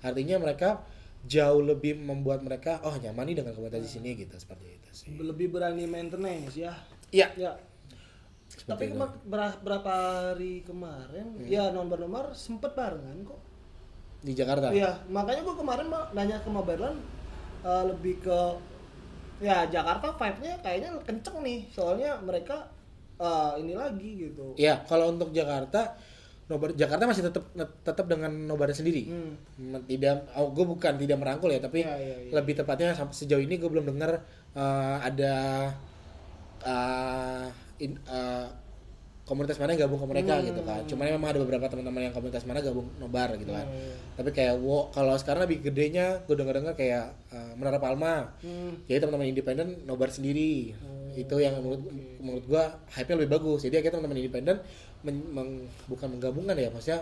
Artinya 0.00 0.36
mereka 0.38 0.82
jauh 1.22 1.60
lebih 1.60 1.94
membuat 1.96 2.40
mereka 2.40 2.82
oh 2.82 2.94
nyaman 2.96 3.22
nih 3.24 3.36
dengan 3.36 3.52
komunitas 3.52 3.78
di 3.80 3.90
sini 3.92 4.14
gitu 4.16 4.34
seperti 4.34 4.66
itu 4.72 4.88
sih. 4.90 5.14
lebih 5.14 5.48
berani 5.48 5.86
maintenance 5.86 6.54
ya. 6.54 6.74
Iya. 7.08 7.28
Ya. 7.36 7.52
Tapi 8.64 8.84
itu. 8.84 8.94
kema- 8.94 9.16
ber- 9.22 9.60
berapa 9.60 9.92
hari 10.28 10.60
kemarin 10.60 11.24
Hmm. 11.34 11.46
ya 11.46 11.70
nomor-nomor 11.70 12.30
sempet 12.32 12.72
barengan 12.72 13.22
kok. 13.22 13.38
Di 14.22 14.32
Jakarta. 14.32 14.70
Iya, 14.70 14.94
makanya 15.10 15.42
gua 15.42 15.56
kemarin 15.58 15.86
ma- 15.90 16.08
nanya 16.14 16.38
ke 16.38 16.48
Maberlan 16.48 16.94
eh, 17.62 17.84
lebih 17.90 18.22
ke 18.22 18.38
ya 19.42 19.66
Jakarta 19.66 20.14
vibe-nya 20.14 20.54
kayaknya 20.62 20.94
kenceng 21.02 21.42
nih. 21.42 21.66
Soalnya 21.68 22.14
mereka 22.22 22.70
eh, 23.18 23.52
ini 23.58 23.74
lagi 23.74 24.30
gitu. 24.30 24.54
Iya, 24.54 24.86
kalau 24.86 25.10
untuk 25.10 25.34
Jakarta, 25.34 25.98
nobar 26.46 26.70
Jakarta 26.74 27.06
masih 27.06 27.26
tetap 27.26 27.44
tetap 27.82 28.06
dengan 28.06 28.30
nobarnya 28.46 28.78
sendiri. 28.78 29.10
Hmm. 29.10 29.34
Tidak, 29.82 30.38
oh, 30.38 30.54
gue 30.54 30.66
bukan 30.66 30.94
tidak 30.98 31.18
merangkul 31.18 31.50
ya, 31.50 31.58
tapi 31.58 31.82
Iya, 31.82 31.94
iya, 31.98 32.16
iya. 32.22 32.30
lebih 32.30 32.54
tepatnya 32.58 32.94
sampai 32.94 33.14
sejauh 33.14 33.42
ini 33.42 33.58
gue 33.58 33.66
belum 33.66 33.90
dengar 33.90 34.22
eh, 34.54 34.96
ada 35.02 35.34
eh, 36.62 37.46
in- 37.82 38.02
eh, 38.06 38.46
komunitas 39.32 39.56
mana 39.56 39.72
yang 39.72 39.88
gabung 39.88 40.04
ke 40.04 40.08
mereka 40.12 40.36
Hmm. 40.36 40.44
gitu 40.44 40.60
kan. 40.60 40.80
Cuman 40.84 41.04
memang 41.08 41.32
ada 41.32 41.40
beberapa 41.40 41.64
teman-teman 41.64 42.04
yang 42.04 42.12
komunitas 42.12 42.44
mana 42.44 42.60
gabung 42.60 42.84
nobar 43.00 43.32
gitu 43.34 43.48
kan. 43.48 43.64
Hmm. 43.64 43.96
Tapi 44.20 44.28
kayak 44.30 44.60
wo, 44.60 44.92
kalau 44.92 45.16
sekarang 45.16 45.48
lebih 45.48 45.64
gedenya 45.64 46.20
gue 46.28 46.36
dengar-dengar 46.36 46.76
kayak 46.76 47.16
eh, 47.32 47.52
Menara 47.56 47.80
Palma. 47.80 48.36
Hmm. 48.44 48.76
Jadi 48.84 49.00
teman-teman 49.00 49.32
independen 49.32 49.88
nobar 49.88 50.12
sendiri. 50.12 50.76
Itu 51.16 51.40
yang 51.40 51.56
menurut 51.56 51.80
menurut 52.20 52.44
gua 52.44 52.76
hype-nya 52.92 53.16
lebih 53.16 53.32
bagus. 53.32 53.64
Jadi 53.64 53.80
akhirnya 53.80 53.96
teman-teman 53.96 54.20
independen 54.20 54.56
men- 55.00 55.28
meng- 55.32 55.64
bukan 55.84 56.08
menggabungkan 56.08 56.54
ya, 56.54 56.68
maksudnya 56.68 57.00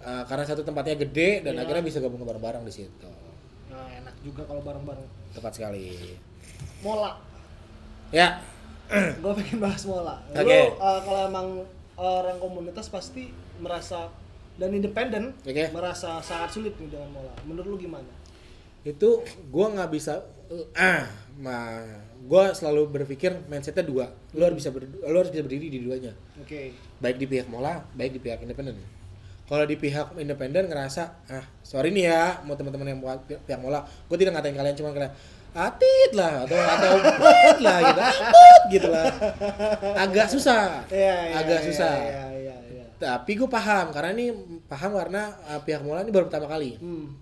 uh, 0.00 0.24
karena 0.24 0.44
satu 0.44 0.60
tempatnya 0.60 0.96
gede 0.96 1.44
dan 1.44 1.56
Iya. 1.56 1.64
akhirnya 1.64 1.84
bisa 1.84 1.98
gabung 1.98 2.20
bareng-bareng 2.22 2.64
di 2.64 2.72
situ. 2.72 3.08
Nah, 3.68 3.88
enak 3.92 4.14
juga 4.20 4.44
kalau 4.44 4.60
bareng-bareng. 4.60 5.04
Tepat 5.32 5.52
sekali. 5.52 5.96
Mola. 6.80 7.16
Ya, 8.10 8.40
gue 9.22 9.32
pengen 9.38 9.58
bahas 9.62 9.82
mola. 9.86 10.18
Oke. 10.34 10.44
Lu 10.44 10.76
uh, 10.78 11.00
kalau 11.06 11.20
emang 11.30 11.48
orang 12.00 12.38
komunitas 12.42 12.90
pasti 12.90 13.30
merasa 13.62 14.10
dan 14.58 14.74
independen 14.74 15.32
Oke. 15.46 15.70
merasa 15.72 16.20
sangat 16.20 16.50
sulit 16.52 16.74
nih 16.76 16.90
dengan 16.90 17.10
mola. 17.14 17.32
Menurut 17.46 17.68
lu 17.76 17.78
gimana? 17.78 18.10
itu 18.80 19.20
gua 19.52 19.68
nggak 19.76 19.92
bisa 19.92 20.24
uh, 20.48 20.64
ah, 20.80 21.04
mah 21.36 21.84
gua 22.24 22.56
selalu 22.56 22.88
berpikir 22.88 23.44
mindsetnya 23.44 23.84
dua. 23.84 24.08
Lu 24.32 24.40
harus 24.40 24.56
bisa 24.56 24.72
ber, 24.72 24.88
lu 24.88 25.16
harus 25.20 25.28
bisa 25.28 25.44
berdiri 25.44 25.68
di 25.68 25.84
duanya. 25.84 26.16
Oke. 26.40 26.72
baik 27.00 27.16
di 27.16 27.26
pihak 27.28 27.48
mola 27.48 27.84
baik 27.96 28.16
di 28.16 28.20
pihak 28.20 28.40
independen 28.44 28.76
kalau 29.50 29.66
di 29.66 29.74
pihak 29.74 30.14
independen 30.14 30.70
ngerasa 30.70 31.02
ah 31.26 31.44
sorry 31.66 31.90
nih 31.90 32.06
ya 32.06 32.38
mau 32.46 32.54
teman-teman 32.54 32.94
yang 32.94 33.00
pihak 33.26 33.58
mola 33.58 33.82
gue 33.82 34.16
tidak 34.20 34.38
ngatain 34.38 34.54
kalian 34.54 34.76
cuma 34.78 34.94
kalian 34.94 35.10
atit 35.50 36.10
lah 36.12 36.44
atau 36.44 36.56
atau 36.56 36.92
put 37.16 37.58
lah 37.58 37.78
gitu 37.82 38.00
atit 38.00 38.62
gitu 38.70 38.88
lah 38.88 39.06
agak 39.96 40.26
susah 40.26 40.86
Iya, 40.86 41.16
iya, 41.26 41.34
agak 41.36 41.58
iya, 41.58 41.66
susah 41.66 41.92
Iya, 41.96 42.24
iya, 42.36 42.56
iya. 42.70 42.84
tapi 42.96 43.34
gue 43.34 43.46
paham 43.46 43.90
karena 43.90 44.10
ini 44.12 44.26
paham 44.64 44.94
karena 44.94 45.22
uh, 45.46 45.60
pihak 45.60 45.82
mola 45.82 46.00
ini 46.00 46.10
baru 46.10 46.26
pertama 46.26 46.46
kali 46.46 46.78
Hmm. 46.78 47.18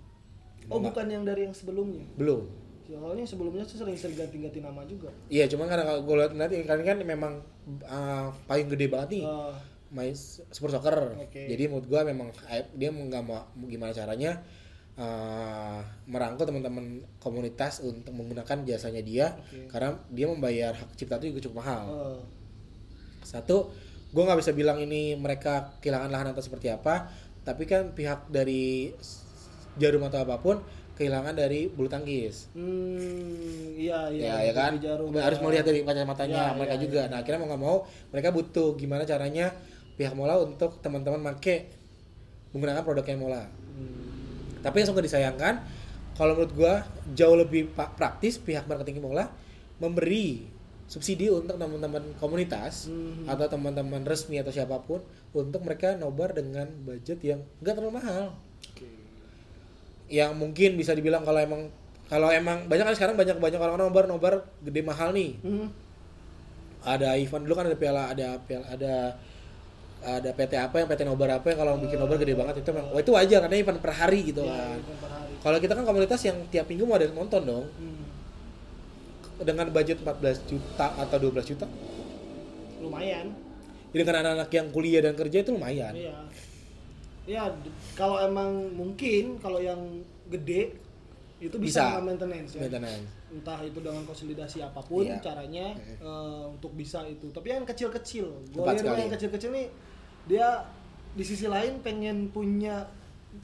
Oh, 0.68 0.76
bukan 0.78 1.08
yang 1.08 1.24
dari 1.24 1.48
yang 1.48 1.56
sebelumnya. 1.56 2.04
belum 2.14 2.44
Soalnya 2.84 3.24
sebelumnya 3.24 3.64
tuh 3.64 3.80
sering 3.80 3.96
sering 3.96 4.16
ganti-ganti 4.16 4.60
nama 4.60 4.84
juga. 4.84 5.08
iya 5.28 5.44
cuma 5.44 5.64
karena 5.64 5.84
kalau 5.84 6.04
gue 6.04 6.14
lihat 6.14 6.32
nanti 6.32 6.60
kalian 6.60 6.84
kan 6.84 6.98
memang 7.00 7.32
uh, 7.84 8.28
payung 8.44 8.68
gede 8.68 8.88
banget 8.88 9.08
nih 9.16 9.24
Uh, 9.24 9.52
main 9.88 10.12
super 10.48 10.68
soccer. 10.68 11.16
Oke. 11.16 11.48
Jadi 11.48 11.64
menurut 11.64 11.88
gua 11.88 12.04
memang 12.04 12.28
dia 12.76 12.88
nggak 12.88 13.24
mau 13.24 13.48
gimana 13.64 13.88
caranya 13.90 14.44
uh, 14.98 15.78
merangkul 16.04 16.44
teman-teman 16.44 17.00
komunitas 17.16 17.80
untuk 17.80 18.10
menggunakan 18.12 18.66
jasanya 18.66 19.00
dia 19.00 19.26
Oke. 19.38 19.70
karena 19.70 19.94
dia 20.10 20.26
membayar 20.26 20.72
hak 20.74 20.90
cipta 20.98 21.16
itu 21.18 21.32
juga 21.32 21.48
cukup 21.48 21.56
mahal. 21.62 21.82
uh, 21.86 22.20
Satu, 23.22 23.70
gua 24.10 24.22
nggak 24.26 24.40
bisa 24.40 24.52
bilang 24.52 24.78
ini 24.80 25.14
mereka 25.14 25.78
kehilangan 25.78 26.10
lahan 26.10 26.28
atau 26.32 26.42
seperti 26.42 26.68
apa, 26.68 27.08
tapi 27.42 27.64
kan 27.64 27.92
pihak 27.92 28.26
dari 28.28 28.92
jarum 29.76 30.02
atau 30.04 30.24
apa 30.24 30.40
pun 30.40 30.58
kehilangan 30.98 31.30
dari 31.30 31.70
bulu 31.70 31.86
tangkis. 31.86 32.50
hmm, 32.58 33.78
iya 33.78 34.10
ya, 34.10 34.42
iya. 34.42 34.50
ya 34.50 34.52
kan 34.52 34.82
Jarum, 34.82 35.14
harus 35.14 35.38
ya. 35.38 35.44
melihat 35.46 35.64
dari 35.70 35.86
kacamatanya 35.86 36.50
Ya, 36.50 36.54
mereka 36.58 36.74
ya, 36.74 36.80
juga 36.82 37.00
ya. 37.06 37.10
nah 37.14 37.18
akhirnya 37.22 37.38
mau 37.38 37.48
nggak 37.54 37.62
mau 37.62 37.76
mereka 38.10 38.28
butuh 38.34 38.74
gimana 38.74 39.06
caranya 39.06 39.54
pihak 39.94 40.18
mola 40.18 40.34
untuk 40.42 40.82
teman-teman 40.82 41.22
make 41.22 41.70
menggunakan 42.50 42.82
produknya 42.82 43.14
mola 43.14 43.42
Hmm. 43.78 44.07
Tapi 44.60 44.80
yang 44.80 44.88
sungguh 44.88 45.04
disayangkan 45.04 45.62
kalau 46.14 46.34
menurut 46.34 46.52
gua 46.52 46.74
jauh 47.12 47.34
lebih 47.34 47.70
praktis 47.70 48.36
pihak 48.36 48.66
marketing 48.66 48.98
mola 48.98 49.30
memberi 49.78 50.50
subsidi 50.88 51.28
untuk 51.28 51.54
teman-teman 51.54 52.16
komunitas 52.16 52.88
Hmm. 52.88 53.28
atau 53.28 53.44
teman-teman 53.46 54.02
resmi 54.02 54.36
atau 54.36 54.48
siapa 54.48 54.80
pun 54.80 54.98
untuk 55.30 55.60
mereka 55.60 55.94
nobar 55.94 56.32
dengan 56.32 56.64
budget 56.82 57.20
yang 57.20 57.40
nggak 57.60 57.76
terlalu 57.76 58.00
mahal 58.00 58.32
Oke. 58.66 58.88
yang 60.08 60.32
mungkin 60.32 60.74
bisa 60.74 60.96
dibilang 60.96 61.22
kalau 61.22 61.38
emang 61.38 61.68
kalau 62.08 62.32
emang 62.32 62.64
banyak 62.64 62.82
kan 62.82 62.96
sekarang 62.96 63.14
banyak 63.14 63.36
banyak 63.36 63.60
orang-orang 63.60 63.86
nobar 63.86 64.04
nobar 64.08 64.34
gede 64.64 64.80
mahal 64.80 65.12
nih 65.12 65.36
Hmm. 65.44 65.68
ada 66.80 67.14
event 67.14 67.44
dulu 67.44 67.54
kan 67.54 67.66
ada 67.68 67.76
piala 67.76 68.02
ada 68.08 68.28
piala 68.40 68.66
ada 68.66 68.94
ada 70.00 70.30
PT 70.30 70.52
apa 70.54 70.76
yang 70.76 70.86
PT 70.86 71.00
nobar 71.02 71.30
apa 71.32 71.46
yang 71.48 71.58
kalau 71.58 71.72
bikin 71.76 71.96
nobar 71.96 72.16
gede 72.16 72.32
banget 72.32 72.54
itu 72.58 72.70
memang 72.70 72.90
wah 72.90 73.00
itu 73.00 73.10
wajar 73.10 73.38
karena 73.42 73.56
event 73.56 73.78
per 73.78 73.92
hari 73.92 74.20
gitu 74.24 74.42
Ya, 74.42 74.54
kan 74.54 74.78
kalau 75.38 75.58
kita 75.58 75.72
kan 75.72 75.84
komunitas 75.84 76.20
yang 76.22 76.38
tiap 76.48 76.66
minggu 76.66 76.82
mau 76.82 76.94
ada 76.94 77.04
yang 77.04 77.14
nonton 77.14 77.42
dong 77.42 77.66
Hmm. 77.74 78.06
dengan 79.40 79.66
budget 79.68 79.98
14 79.98 80.14
juta 80.44 80.86
atau 80.94 81.16
12 81.16 81.46
juta 81.46 81.66
Lumayan. 82.78 83.26
jadi 83.88 84.00
dengan 84.00 84.16
anak-anak 84.20 84.50
yang 84.50 84.66
kuliah 84.68 85.00
dan 85.00 85.14
kerja 85.14 85.38
itu 85.40 85.50
lumayan 85.50 85.94
Iya. 85.94 86.14
Ya, 87.28 87.44
kalau 87.92 88.16
emang 88.18 88.48
mungkin 88.72 89.36
kalau 89.36 89.60
yang 89.60 90.00
gede 90.26 90.78
itu 91.38 91.54
bisa, 91.54 91.84
Bisa. 91.92 92.00
maintenance 92.00 92.50
ya. 92.52 92.64
maintenance 92.64 93.04
Entah 93.28 93.60
itu 93.60 93.78
dengan 93.78 94.02
konsolidasi 94.02 94.60
apa 94.60 94.80
pun 94.80 95.04
Iya. 95.04 95.20
caranya 95.20 95.72
eh, 95.78 96.44
untuk 96.48 96.72
bisa 96.72 97.04
itu. 97.04 97.28
Tapi 97.28 97.50
yang 97.50 97.62
kecil-kecil, 97.62 98.26
gue 98.48 98.64
yang 98.96 99.12
kecil-kecil 99.12 99.50
nih 99.50 99.68
dia 100.24 100.64
di 101.10 101.24
sisi 101.24 101.44
lain 101.44 101.80
pengen 101.80 102.28
punya 102.28 102.84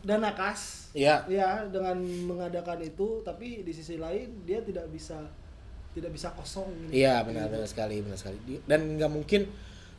dana 0.01 0.33
kas 0.33 0.93
iya 0.93 1.21
ya 1.27 1.65
dengan 1.67 1.97
mengadakan 2.25 2.81
itu 2.81 3.21
tapi 3.21 3.61
di 3.61 3.73
sisi 3.73 3.97
lain 3.97 4.43
dia 4.43 4.61
tidak 4.61 4.89
bisa 4.89 5.17
tidak 5.93 6.11
bisa 6.11 6.29
kosong 6.33 6.69
gitu. 6.89 7.01
Iya 7.01 7.21
benar 7.23 7.49
benar 7.49 7.65
sekali 7.65 8.01
benar 8.01 8.17
sekali 8.17 8.61
dan 8.65 8.97
nggak 8.97 9.09
mungkin 9.09 9.49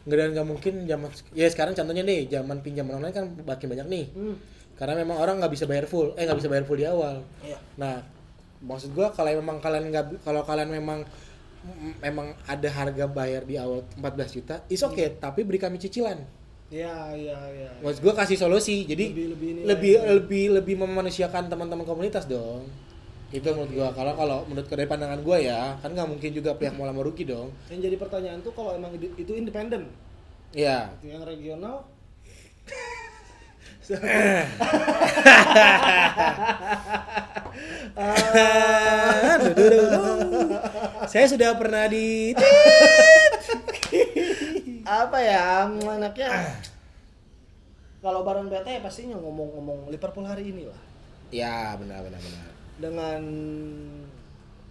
nggak 0.05 0.17
dan 0.19 0.29
nggak 0.31 0.47
mungkin 0.47 0.73
zaman 0.85 1.09
ya 1.31 1.47
sekarang 1.47 1.73
contohnya 1.73 2.01
nih 2.01 2.25
zaman 2.27 2.57
pinjaman 2.61 2.97
online 2.97 3.13
kan 3.13 3.25
makin 3.39 3.67
banyak 3.67 3.87
nih 3.87 4.05
Hmm. 4.13 4.35
karena 4.75 4.93
memang 4.99 5.17
orang 5.17 5.35
nggak 5.39 5.53
bisa 5.53 5.65
bayar 5.65 5.85
full 5.85 6.13
eh 6.13 6.23
nggak 6.23 6.37
bisa 6.37 6.49
bayar 6.49 6.65
full 6.65 6.77
di 6.77 6.85
awal 6.85 7.21
Iya. 7.41 7.57
nah 7.75 7.95
maksud 8.65 8.91
gua 8.91 9.07
kalau 9.09 9.29
memang 9.31 9.57
kalian 9.59 9.87
nggak 9.87 10.05
kalau 10.21 10.41
kalian 10.41 10.69
memang 10.69 11.05
memang 11.99 12.29
ada 12.45 12.69
harga 12.69 13.05
bayar 13.07 13.41
di 13.41 13.55
awal 13.55 13.81
14 13.95 14.01
juta 14.31 14.55
is 14.67 14.81
oke 14.81 14.93
Iya. 14.95 15.09
tapi 15.15 15.41
beri 15.41 15.57
kami 15.57 15.77
cicilan 15.77 16.17
Iya, 16.65 17.13
iya, 17.13 17.37
iya. 17.51 17.69
maksud 17.79 18.01
gua 18.01 18.13
kasih 18.15 18.35
solusi 18.35 18.83
jadi 18.83 19.05
Lebih- 19.07 19.29
lebih 19.31 19.49
ini 19.51 19.61
lebih 19.63 19.91
ya. 19.91 20.01
lebih 20.11 20.45
lebih 20.51 20.75
memanusiakan 20.79 21.45
teman-teman 21.45 21.81
komunitas 21.83 22.25
dong 22.25 22.65
itu 23.29 23.45
menurut 23.47 23.69
gua 23.71 23.89
kalau 23.91 24.13
kalau 24.13 24.37
menurut 24.45 24.65
dari 24.65 24.85
pandangan 24.85 25.21
gua 25.21 25.37
ya 25.37 25.77
kan 25.79 25.89
nggak 25.89 26.05
mungkin 26.07 26.31
juga 26.31 26.53
pihak 26.53 26.73
mau 26.73 26.85
merugi 26.87 27.21
dong 27.23 27.49
Yang 27.67 27.81
jadi 27.83 27.95
pertanyaan 27.99 28.39
tuh 28.41 28.49
kalau 28.51 28.73
emang 28.73 28.89
itu 28.97 29.31
independen, 29.31 29.89
Iya. 30.51 30.89
yang 31.01 31.21
regional 31.21 31.85
Duh. 39.55 40.49
Saya 41.05 41.25
sudah 41.27 41.55
pernah 41.55 41.85
di 41.85 42.33
apa 44.85 45.17
ya 45.17 45.65
anaknya 45.65 46.29
kalau 47.99 48.21
bareng 48.21 48.47
BT 48.47 48.85
pastinya 48.85 49.17
ngomong-ngomong 49.17 49.89
Liverpool 49.89 50.21
hari 50.21 50.53
ini 50.53 50.69
lah 50.69 50.77
Ya, 51.33 51.73
benar 51.73 52.05
benar 52.05 52.21
benar. 52.21 52.47
dengan 52.77 53.21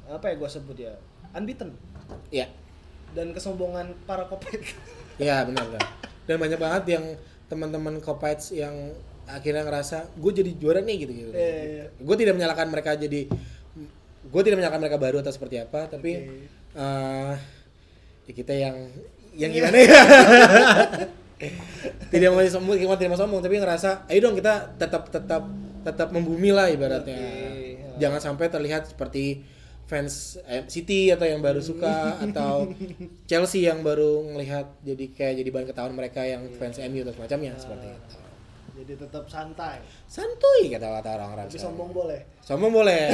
apa 0.07 0.31
ya 0.31 0.35
gue 0.37 0.47
sebut 0.47 0.77
ya 0.79 0.95
unbeaten 1.35 1.75
Ya. 2.31 2.47
dan 3.11 3.35
kesombongan 3.35 3.91
para 4.05 4.27
kopet 4.27 4.63
Ya, 5.15 5.43
benar 5.43 5.67
benar. 5.67 5.83
Dan 6.27 6.37
banyak 6.39 6.59
banget 6.59 6.85
yang 6.91 7.05
teman-teman 7.47 7.99
Kopites 7.99 8.51
yang 8.51 8.75
akhirnya 9.29 9.63
ngerasa 9.65 10.17
gue 10.17 10.33
jadi 10.33 10.51
juara 10.57 10.81
nih 10.85 10.97
gitu 11.07 11.13
gitu. 11.13 11.31
Iya, 11.33 11.63
iya. 11.65 11.85
Gue 12.01 12.17
tidak 12.19 12.35
menyalahkan 12.37 12.69
mereka 12.69 12.97
jadi 12.97 13.29
gue 14.25 14.43
tidak 14.43 14.57
menyalahkan 14.59 14.83
mereka 14.83 14.99
baru 14.99 15.17
atau 15.21 15.33
seperti 15.33 15.61
apa, 15.61 15.87
tapi 15.89 16.25
Oke. 16.25 16.81
eh, 16.81 17.35
ya 18.25 18.33
kita 18.33 18.53
yang 18.57 18.77
yang 19.37 19.51
gimana 19.53 19.77
ya? 19.77 19.91
tidak 22.13 22.29
mau 22.33 22.41
sombong, 22.47 22.97
tidak 22.97 23.11
mau 23.13 23.21
sombong, 23.21 23.41
tapi 23.45 23.61
ngerasa, 23.61 24.09
ayo 24.09 24.19
dong 24.25 24.37
kita 24.39 24.79
tetap 24.81 25.13
tetap 25.13 25.43
tetap 25.85 26.09
membumi 26.15 26.55
lah 26.55 26.73
ibaratnya. 26.73 27.21
Oke. 27.21 28.01
Jangan 28.01 28.21
sampai 28.23 28.49
terlihat 28.49 28.91
seperti 28.91 29.45
fans 29.85 30.41
eh, 30.49 30.65
City 30.67 31.13
atau 31.13 31.29
yang 31.29 31.45
baru 31.45 31.61
suka 31.61 32.17
atau 32.25 32.73
Chelsea 33.31 33.69
yang 33.69 33.85
baru 33.85 34.25
ngelihat 34.33 34.81
jadi 34.81 35.05
kayak 35.13 35.35
jadi 35.45 35.49
bahan 35.53 35.67
ketahuan 35.69 35.95
mereka 35.95 36.25
yang 36.25 36.49
fans 36.57 36.81
MU 36.81 37.05
atau 37.05 37.13
semacamnya 37.13 37.53
seperti 37.61 37.93
itu. 37.93 38.24
Jadi 38.75 38.99
tetap 38.99 39.25
santai 39.31 39.79
Santuy 40.11 40.67
kata 40.67 40.99
kata 40.99 41.11
orang-orang. 41.15 41.47
tapi 41.47 41.59
sombong 41.59 41.91
boleh 41.95 42.21
Sombong 42.45 42.73
boleh. 42.75 43.09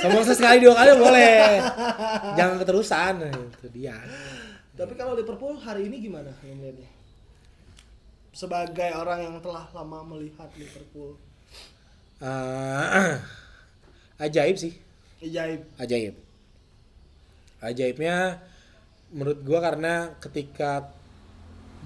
Sombong 0.00 0.24
sesekali 0.24 0.64
dua 0.64 0.72
kali 0.72 0.96
boleh. 0.96 1.60
Jangan 2.40 2.56
keterusan 2.56 3.14
itu 3.28 3.68
dia. 3.68 3.98
tapi 4.72 4.96
kalau 4.96 5.12
Liverpool 5.12 5.60
hari 5.60 5.92
ini 5.92 6.08
gimana 6.08 6.32
melihatnya 6.40 6.88
sebagai 8.32 8.96
orang 8.96 9.26
yang 9.28 9.36
telah 9.42 9.68
lama 9.74 10.06
melihat 10.06 10.48
Liverpool 10.56 11.18
Eh, 12.20 13.16
ajaib 14.24 14.56
sih, 14.56 14.72
ajaib 15.24 15.60
ajaib. 15.76 16.14
Ajaibnya 17.60 18.40
menurut 19.08 19.40
gua 19.40 19.60
karena 19.60 20.12
ketika 20.20 20.92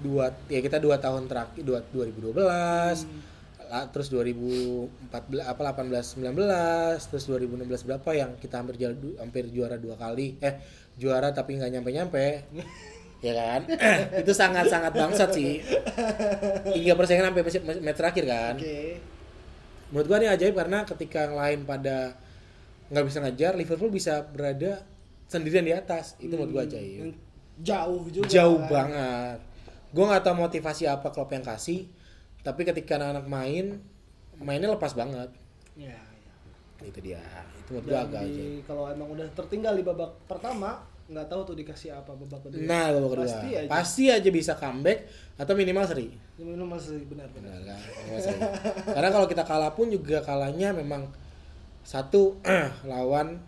dua 0.03 0.31
ya 0.51 0.59
kita 0.59 0.77
dua 0.79 0.99
tahun 0.99 1.27
terakhir 1.31 1.63
dua 1.63 1.79
2012 1.93 2.35
la- 3.65 3.87
terus 3.89 4.07
2014 4.13 5.41
apa 5.41 5.61
18 5.71 6.19
19 6.21 7.09
terus 7.09 7.23
2016 7.25 7.87
berapa 7.87 8.09
yang 8.13 8.31
kita 8.37 8.61
hampir 8.61 8.75
juara, 8.77 8.95
hampir 9.23 9.43
juara 9.49 9.75
dua 9.79 9.95
kali 9.97 10.37
eh 10.43 10.59
juara 10.95 11.31
tapi 11.31 11.57
nggak 11.57 11.71
nyampe 11.73 11.89
nyampe 11.91 12.25
ya 13.25 13.33
kan? 13.33 13.61
Itu 14.21 14.37
sangat 14.37 14.69
sangat 14.69 14.93
bangsat 14.93 15.33
sih. 15.33 15.57
Hingga 16.77 16.93
persaingan 16.93 17.33
sampai 17.33 17.41
match, 17.41 17.97
terakhir 17.97 18.23
kan? 18.29 18.53
Oke. 18.59 19.01
Menurut 19.89 20.05
gua 20.05 20.17
ini 20.21 20.27
ajaib 20.29 20.53
karena 20.53 20.85
ketika 20.85 21.25
yang 21.25 21.35
lain 21.37 21.59
pada 21.65 22.13
nggak 22.93 23.05
bisa 23.09 23.17
ngejar 23.25 23.53
Liverpool 23.57 23.89
bisa 23.89 24.21
berada 24.29 24.85
sendirian 25.25 25.65
di 25.65 25.73
atas. 25.73 26.13
Itu 26.21 26.37
menurut 26.37 26.51
gua 26.53 26.63
ajaib. 26.69 27.17
jauh 27.55 28.03
juga 28.11 28.27
jauh 28.27 28.59
kan. 28.59 28.67
banget 28.67 29.39
gua 29.95 30.11
nggak 30.11 30.23
tahu 30.27 30.35
motivasi 30.43 30.83
apa 30.91 31.07
klub 31.15 31.31
yang 31.31 31.47
kasih 31.47 31.87
tapi 32.45 32.61
ketika 32.67 32.99
anak-anak 32.99 33.25
main 33.25 33.65
mainnya 34.37 34.69
lepas 34.69 34.93
banget. 34.93 35.31
Ya, 35.73 35.95
ya. 35.95 36.85
itu 36.85 36.99
dia. 37.01 37.23
Itu 37.57 37.79
menurut 37.79 37.89
Dan 37.89 38.05
agak 38.11 38.21
di, 38.29 38.61
kalau 38.67 38.91
emang 38.91 39.09
udah 39.15 39.25
tertinggal 39.33 39.73
di 39.73 39.83
babak 39.83 40.11
pertama 40.29 40.83
nggak 41.05 41.29
tahu 41.29 41.41
tuh 41.53 41.55
dikasih 41.57 41.97
apa 41.97 42.13
babak 42.13 42.45
kedua. 42.45 42.61
Nah 42.65 42.93
babak 42.93 43.09
kedua. 43.17 43.25
Pasti 43.25 43.49
aja. 43.57 43.69
Pasti 43.69 44.03
aja 44.13 44.29
bisa 44.29 44.53
comeback 44.53 44.99
atau 45.41 45.53
minimal 45.57 45.85
seri. 45.89 46.07
Ini 46.35 46.53
masih 46.59 47.01
benar-benar 47.07 47.55
Benar 47.55 47.61
kan? 47.65 47.79
Minimal 47.79 48.19
seri. 48.21 48.39
karena 48.93 49.09
kalau 49.09 49.27
kita 49.31 49.43
kalah 49.47 49.71
pun 49.73 49.87
juga 49.89 50.21
kalahnya 50.21 50.69
memang 50.75 51.09
satu 51.81 52.37
lawan 52.91 53.41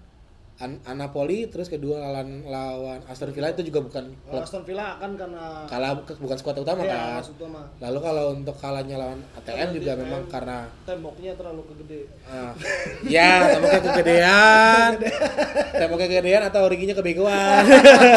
An- 0.57 0.81
Anapoli 0.83 1.45
terus 1.45 1.69
kedua 1.69 2.01
lawan 2.01 2.41
lawan 2.43 2.97
Aston 3.05 3.29
Villa 3.29 3.53
itu 3.53 3.61
juga 3.61 3.85
bukan 3.85 4.09
Kalau 4.25 4.41
Aston 4.41 4.65
Villa 4.65 4.97
kan 4.97 5.13
karena 5.13 5.69
kalah 5.69 5.91
bukan 6.01 6.33
skuad 6.33 6.57
utama 6.57 6.81
ya, 6.81 7.21
kan. 7.21 7.29
mah 7.45 7.65
lalu 7.77 7.99
kalau 8.01 8.23
untuk 8.33 8.57
kalahnya 8.57 8.97
lawan 8.97 9.21
ATM 9.37 9.69
juga 9.71 9.93
memang 9.93 10.25
main- 10.25 10.31
karena 10.33 10.57
temboknya 10.81 11.31
terlalu 11.33 11.61
kegede. 11.67 11.99
Ah, 12.25 12.57
ya 13.05 13.53
temboknya 13.53 13.81
kegedean. 13.83 14.91
Temboknya 15.79 16.07
kegedean 16.09 16.43
atau 16.43 16.61
originya 16.65 16.95
kebegoan. 16.95 17.63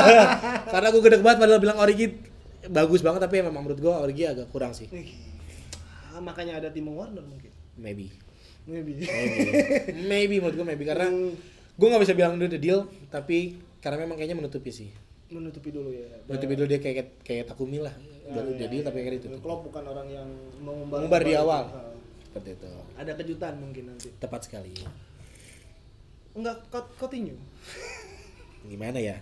Karena 0.72 0.88
gue 0.88 1.02
gede 1.02 1.18
banget 1.20 1.38
padahal 1.38 1.60
bilang 1.60 1.76
origi 1.76 2.06
bagus 2.66 3.00
banget 3.00 3.20
tapi 3.20 3.40
memang 3.40 3.60
menurut 3.60 3.76
gue 3.78 3.92
origi 3.92 4.24
agak 4.24 4.48
kurang 4.48 4.72
sih. 4.72 4.88
Ih, 4.88 5.12
ah, 6.10 6.20
makanya 6.20 6.56
ada 6.56 6.72
Timo 6.72 6.96
Werner 6.96 7.20
mungkin. 7.20 7.52
Maybe. 7.76 8.08
Maybe. 8.64 8.96
Maybe. 9.02 9.44
Maybe 10.06 10.34
menurut 10.38 10.56
gue 10.56 10.66
maybe 10.66 10.84
karena 10.84 11.04
Hmm, 11.04 11.32
gue 11.80 11.86
nggak 11.88 12.02
bisa 12.04 12.12
bilang 12.12 12.36
udah 12.36 12.44
the 12.46 12.60
deal 12.60 12.84
tapi 13.08 13.56
karena 13.80 14.04
memang 14.04 14.20
kayaknya 14.20 14.36
menutupi 14.36 14.68
sih. 14.68 14.92
Menutupi 15.32 15.72
dulu 15.72 15.88
ya. 15.88 16.04
Menutupi 16.28 16.52
dulu 16.52 16.68
dia 16.68 16.76
kayak 16.76 17.24
kayak 17.24 17.48
Takumi 17.48 17.80
lah. 17.80 17.96
Udah 18.28 18.44
Ya, 18.44 18.52
udah 18.52 18.60
ya, 18.60 18.68
deal 18.68 18.82
tapi 18.84 18.96
ya. 19.00 19.02
kayak 19.02 19.14
ditutup. 19.24 19.40
Klopp 19.40 19.60
bukan 19.64 19.84
orang 19.88 20.06
yang 20.06 20.28
mengumbar 20.60 21.00
Mengumbar 21.00 21.22
di 21.24 21.32
awal. 21.32 21.64
Ah, 21.72 21.96
seperti 22.28 22.60
itu. 22.60 22.68
Ada 22.94 23.12
kejutan 23.16 23.54
mungkin 23.56 23.84
nanti. 23.88 24.12
Tepat 24.20 24.40
sekali. 24.44 24.76
Enggak 26.36 26.68
Coutinho. 27.00 27.34
Gimana 28.70 29.00
ya? 29.00 29.16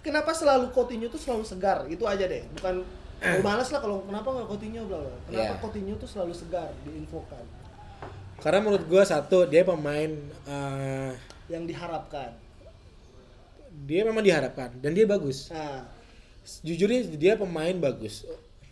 Kenapa 0.00 0.32
selalu 0.32 0.72
Coutinho 0.72 1.12
tuh 1.12 1.20
selalu 1.20 1.44
segar? 1.44 1.84
Itu 1.86 2.08
aja 2.08 2.24
deh. 2.24 2.40
Bukan 2.56 2.82
Lu 3.16 3.40
males 3.40 3.72
lah 3.72 3.80
kalau 3.80 4.04
kenapa 4.04 4.28
nggak 4.28 4.48
Coutinho 4.48 4.82
bla 4.88 4.98
bla. 5.00 5.12
Kenapa 5.28 5.54
Iya. 5.56 5.60
Coutinho 5.60 5.94
tuh 5.96 6.08
selalu 6.08 6.32
segar 6.32 6.68
diinfokan 6.84 7.44
karena 8.40 8.58
menurut 8.64 8.84
gue 8.88 9.02
satu 9.04 9.48
dia 9.48 9.62
pemain 9.64 10.10
eh, 10.48 11.12
yang 11.48 11.64
diharapkan 11.64 12.32
dia 13.86 14.02
memang 14.04 14.24
diharapkan 14.24 14.72
dan 14.80 14.96
dia 14.96 15.04
bagus 15.04 15.52
nah 15.52 15.84
jujurnya 16.62 17.06
dia 17.16 17.34
pemain 17.34 17.74
bagus 17.76 18.24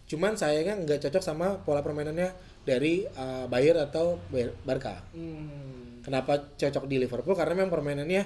cuman 0.09 0.37
sayangnya 0.37 0.79
nggak 0.85 1.01
cocok 1.09 1.23
sama 1.25 1.59
pola 1.65 1.81
permainannya 1.81 2.55
dari 2.65 3.05
uh, 3.05 3.45
Bayer 3.47 3.77
atau 3.77 4.17
Barca. 4.65 5.05
Hmm. 5.13 6.01
Kenapa 6.01 6.49
cocok 6.57 6.85
di 6.89 6.97
Liverpool? 6.97 7.37
Karena 7.37 7.53
memang 7.61 7.73
permainannya 7.73 8.25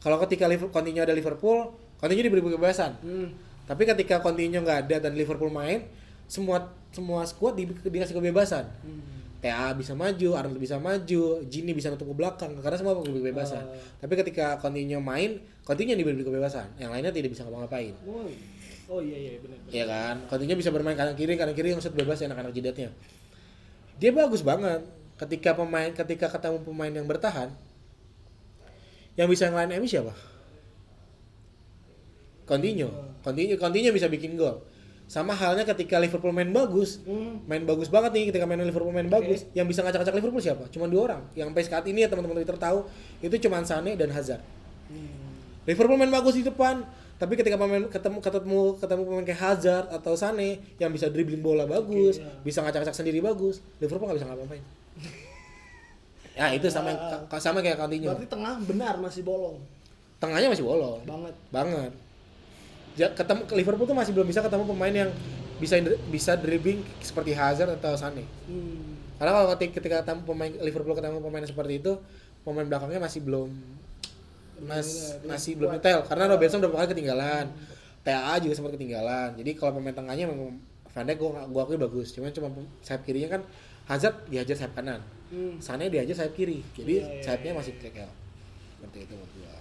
kalau 0.00 0.16
ketika 0.24 0.48
Liverpool 0.48 0.72
Coutinho 0.72 1.04
ada 1.04 1.12
Liverpool, 1.12 1.72
Coutinho 2.00 2.22
diberi 2.24 2.40
kebebasan. 2.40 2.96
Hmm. 3.04 3.28
Tapi 3.68 3.84
ketika 3.84 4.24
Coutinho 4.24 4.64
nggak 4.64 4.88
ada 4.88 4.96
dan 5.08 5.12
Liverpool 5.12 5.52
main, 5.52 5.84
semua 6.24 6.72
semua 6.92 7.28
squad 7.28 7.60
di, 7.60 7.68
dikasih 7.68 8.16
kebebasan. 8.16 8.64
Hmm. 8.84 9.17
TA 9.38 9.70
bisa 9.78 9.94
maju, 9.94 10.34
Arnold 10.34 10.58
bisa 10.58 10.82
maju, 10.82 11.46
Gini 11.46 11.70
bisa 11.70 11.94
nutup 11.94 12.10
ke 12.10 12.16
belakang 12.18 12.58
karena 12.58 12.76
semua 12.76 12.98
diberi 12.98 13.30
kebebasan. 13.30 13.62
Oh. 13.62 13.78
Tapi 14.02 14.14
ketika 14.18 14.58
Coutinho 14.58 14.98
main, 14.98 15.38
Coutinho 15.62 15.94
yang 15.94 16.00
diberi 16.02 16.26
kebebasan. 16.26 16.74
Yang 16.82 16.90
lainnya 16.90 17.12
tidak 17.14 17.30
bisa 17.38 17.46
ngapa-ngapain. 17.46 17.94
Oh, 18.02 18.26
oh 18.90 19.00
iya 19.00 19.16
iya 19.16 19.30
benar. 19.38 19.58
Iya 19.70 19.84
kan? 19.86 20.14
Coutinho 20.26 20.54
bisa 20.58 20.74
bermain 20.74 20.98
kanan 20.98 21.14
kiri, 21.14 21.38
kanan 21.38 21.54
kiri 21.54 21.70
yang 21.70 21.78
bebas 21.78 22.18
enak-enak 22.18 22.50
jidatnya. 22.50 22.90
Dia 24.02 24.10
bagus 24.10 24.42
banget 24.42 24.82
ketika 25.18 25.54
pemain 25.54 25.90
ketika 25.94 26.26
ketemu 26.34 26.58
pemain 26.66 26.90
yang 26.90 27.06
bertahan. 27.06 27.54
Yang 29.14 29.28
bisa 29.38 29.50
ngelain 29.50 29.70
MU 29.78 29.86
siapa? 29.86 30.14
Coutinho. 32.42 32.90
Coutinho, 33.22 33.54
Coutinho 33.54 33.90
bisa 33.94 34.10
bikin 34.10 34.34
gol. 34.34 34.66
Sama 35.08 35.32
halnya 35.32 35.64
ketika 35.64 35.96
Liverpool 35.96 36.30
main 36.30 36.52
bagus, 36.52 37.00
Hmm. 37.02 37.40
main 37.48 37.64
bagus 37.64 37.88
banget 37.88 38.12
nih 38.12 38.24
ketika 38.28 38.44
main 38.44 38.60
Liverpool 38.60 38.92
main 38.92 39.08
bagus, 39.08 39.48
yang 39.52 39.64
bisa 39.64 39.80
ngacak-ngacak 39.80 40.12
Liverpool 40.14 40.38
siapa? 40.38 40.68
Cuma 40.68 40.84
dua 40.84 41.08
orang. 41.08 41.20
Yang 41.32 41.46
sampai 41.48 41.62
saat 41.64 41.84
ini 41.86 42.04
ya 42.04 42.08
teman-teman 42.08 42.36
Twitter 42.36 42.54
tahu, 42.54 42.84
itu 43.18 43.34
cuma 43.40 43.64
Sane 43.64 43.96
dan 43.96 44.12
Hazard. 44.12 44.44
Hmm. 44.86 45.08
Liverpool 45.64 45.96
main 45.96 46.08
bagus 46.08 46.32
di 46.32 46.44
depan, 46.44 46.84
tapi 47.16 47.34
ketika 47.34 47.56
pemain 47.56 47.88
ketemu 47.88 48.20
ketemu 48.20 48.60
ketemu 48.76 49.00
pemain 49.02 49.24
kayak 49.24 49.40
Hazard 49.42 49.86
atau 49.90 50.12
Sane 50.12 50.60
yang 50.76 50.92
bisa 50.92 51.08
dribbling 51.08 51.40
bola 51.40 51.64
bagus, 51.64 52.16
Oke, 52.16 52.28
ya. 52.28 52.32
bisa 52.44 52.58
ngacak-ngacak 52.60 52.92
sendiri 52.94 53.18
bagus, 53.18 53.64
Liverpool 53.80 54.06
nggak 54.06 54.18
bisa 54.20 54.28
ngapa-ngapain. 54.28 54.64
ya 56.36 56.52
itu 56.56 56.68
sama 56.68 56.92
sama 57.34 57.58
kayak 57.58 57.76
Coutinho. 57.76 58.12
Berarti 58.12 58.28
tengah 58.28 58.60
benar 58.62 58.94
masih 58.96 59.24
bolong 59.24 59.56
Tengahnya 60.18 60.50
masih 60.50 60.66
bolong 60.66 61.00
banget. 61.02 61.34
banget. 61.48 61.92
Ketemu 63.06 63.40
Liverpool 63.54 63.86
tuh 63.86 63.94
masih 63.94 64.10
belum 64.10 64.26
bisa 64.26 64.42
ketemu 64.42 64.64
pemain 64.66 64.90
yang 64.92 65.10
bisa 65.58 65.74
bisa 66.08 66.32
dribbling 66.34 66.82
seperti 66.98 67.34
Hazard 67.34 67.70
atau 67.74 67.94
Sane. 67.94 68.26
Hmm. 68.46 68.98
Karena 69.18 69.30
kalau 69.34 69.46
ketika, 69.54 69.78
ketika 69.78 69.96
ketemu 70.02 70.20
pemain 70.24 70.52
Liverpool 70.58 70.94
ketemu 70.94 71.18
pemain 71.18 71.42
seperti 71.42 71.74
itu, 71.78 71.92
pemain 72.42 72.62
belakangnya 72.62 72.98
masih 72.98 73.20
belum 73.22 73.50
mas, 74.58 75.14
Belum- 75.18 75.30
masih 75.30 75.52
belum 75.54 75.70
detail 75.74 76.02
karena 76.02 76.24
Robertson 76.26 76.58
beberapa 76.58 76.82
kali 76.82 76.90
ketinggalan. 76.92 77.46
TAA 77.98 78.40
juga 78.40 78.54
sempat 78.54 78.72
ketinggalan. 78.72 79.36
Jadi 79.36 79.50
kalau 79.52 79.76
pemain 79.76 79.92
tengahnya 79.92 80.24
memang 80.26 80.56
Van 80.88 81.04
Dijk 81.04 81.18
gua 81.18 81.44
gua 81.46 81.62
akui 81.62 81.76
bagus. 81.76 82.10
Cuman 82.10 82.32
cuma 82.32 82.48
sayap 82.80 83.04
kirinya 83.04 83.36
kan 83.36 83.42
Hazard 83.84 84.26
dihajar 84.26 84.56
sayap 84.56 84.72
kanan. 84.74 85.02
Hmm. 85.28 85.60
Sane 85.60 85.86
dihajar 85.86 86.14
sayap 86.16 86.32
kiri. 86.32 86.64
Jadi 86.72 86.98
Iya, 86.98 87.04
iya, 87.04 87.20
sayapnya 87.20 87.52
iya. 87.52 87.58
masih 87.58 87.72
cekel. 87.76 88.08
Seperti 88.72 88.98
itu 89.04 89.12
menurut 89.12 89.32
gua. 89.36 89.57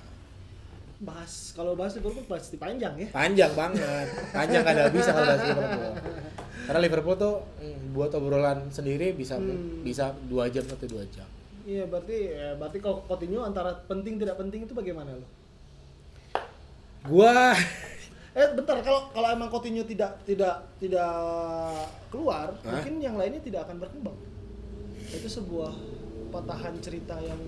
Bahas 0.98 1.54
kalau 1.54 1.78
bahas 1.78 1.94
Liverpool 1.94 2.26
pasti 2.26 2.58
panjang 2.58 2.98
ya. 2.98 3.08
Panjang 3.14 3.54
banget. 3.54 4.08
Panjang 4.34 4.62
gak 4.66 4.74
ada 4.74 4.90
bisa 4.90 5.10
kalau 5.12 5.28
bahas 5.28 5.44
Liverpool. 5.44 5.94
Karena 6.68 6.80
Liverpool 6.82 7.16
tuh 7.16 7.36
mm, 7.62 7.94
buat 7.94 8.12
obrolan 8.12 8.68
sendiri 8.68 9.14
bisa 9.14 9.38
Hmm. 9.38 9.82
bisa 9.82 10.12
dua 10.26 10.50
jam 10.50 10.66
atau 10.66 10.84
dua 10.84 11.06
jam. 11.08 11.26
Iya 11.64 11.84
berarti 11.86 12.18
ya, 12.32 12.56
berarti 12.56 12.78
kalau 12.80 13.04
Coutinho 13.04 13.44
antara 13.44 13.76
penting 13.86 14.16
tidak 14.16 14.36
penting 14.36 14.64
itu 14.64 14.74
bagaimana 14.74 15.14
lo? 15.14 15.28
Gua 17.06 17.52
Eh 18.38 18.48
bentar 18.54 18.78
kalau 18.82 19.10
kalau 19.10 19.34
emang 19.34 19.50
Coutinho 19.50 19.82
tidak 19.82 20.22
tidak 20.22 20.62
tidak 20.78 21.10
keluar, 22.08 22.54
Hah? 22.62 22.70
mungkin 22.70 23.02
yang 23.02 23.18
lainnya 23.18 23.42
tidak 23.42 23.66
akan 23.66 23.82
berkembang. 23.82 24.14
Itu 25.10 25.26
sebuah 25.26 25.74
patahan 26.30 26.78
cerita 26.78 27.18
yang 27.18 27.40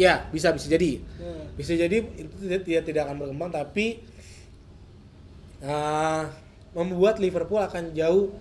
ya 0.00 0.24
bisa 0.32 0.48
bisa 0.50 0.64
jadi 0.66 0.96
ya, 0.96 1.32
bisa 1.52 1.76
jadi 1.76 1.96
itu 2.00 2.34
tidak 2.64 2.88
tidak, 2.88 3.02
akan 3.04 3.20
berkembang 3.20 3.52
tapi 3.52 4.00
ah, 5.60 6.24
membuat 6.72 7.20
Liverpool 7.20 7.60
akan 7.60 7.92
jauh 7.92 8.32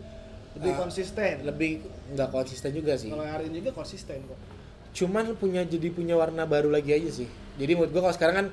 lebih 0.56 0.72
ah, 0.72 0.78
konsisten. 0.80 1.34
lebih 1.44 1.84
nggak 2.10 2.30
konsisten 2.32 2.72
juga 2.72 2.96
sih 2.96 3.12
Kalau 3.12 3.22
hari 3.22 3.52
ini 3.52 3.60
juga 3.60 3.76
konsisten 3.76 4.24
kok. 4.24 4.40
cuman 4.90 5.36
punya 5.36 5.62
jadi 5.62 5.92
punya 5.92 6.16
warna 6.16 6.48
baru 6.48 6.72
lagi 6.72 6.90
aja 6.90 7.12
sih 7.14 7.28
jadi 7.56 7.76
menurut 7.76 7.92
gua 7.92 8.02
kalau 8.02 8.16
sekarang 8.16 8.36
kan 8.36 8.48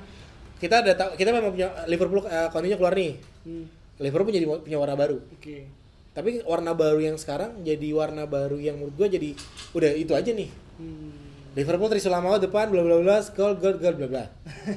kita 0.57 0.85
ada 0.85 0.93
kita 1.15 1.29
memang 1.31 1.49
punya 1.49 1.69
Liverpool 1.87 2.21
uh, 2.21 2.49
keluar 2.51 2.93
nih 2.93 3.17
Hmm. 3.47 3.63
Liverpool 3.97 4.29
jadi 4.29 4.43
punya 4.43 4.75
warna 4.75 4.93
baru 4.93 5.23
Oke. 5.31 5.63
tapi 6.11 6.43
warna 6.43 6.75
baru 6.75 6.99
yang 6.99 7.15
sekarang 7.15 7.63
jadi 7.63 7.87
warna 7.95 8.27
baru 8.27 8.59
yang 8.59 8.75
menurut 8.75 8.93
gua 8.93 9.07
jadi 9.07 9.31
udah 9.71 9.91
itu 9.95 10.11
aja 10.11 10.31
nih 10.35 10.51
Hmm. 10.77 11.26
Liverpool 11.57 11.89
Trisula 11.89 12.21
mau 12.21 12.37
depan 12.37 12.69
bla 12.69 12.85
bla 12.85 13.01
bla 13.01 13.17
gol 13.33 13.57
gol 13.57 13.81
gol 13.81 13.95
bla 13.97 14.07
bla. 14.07 14.25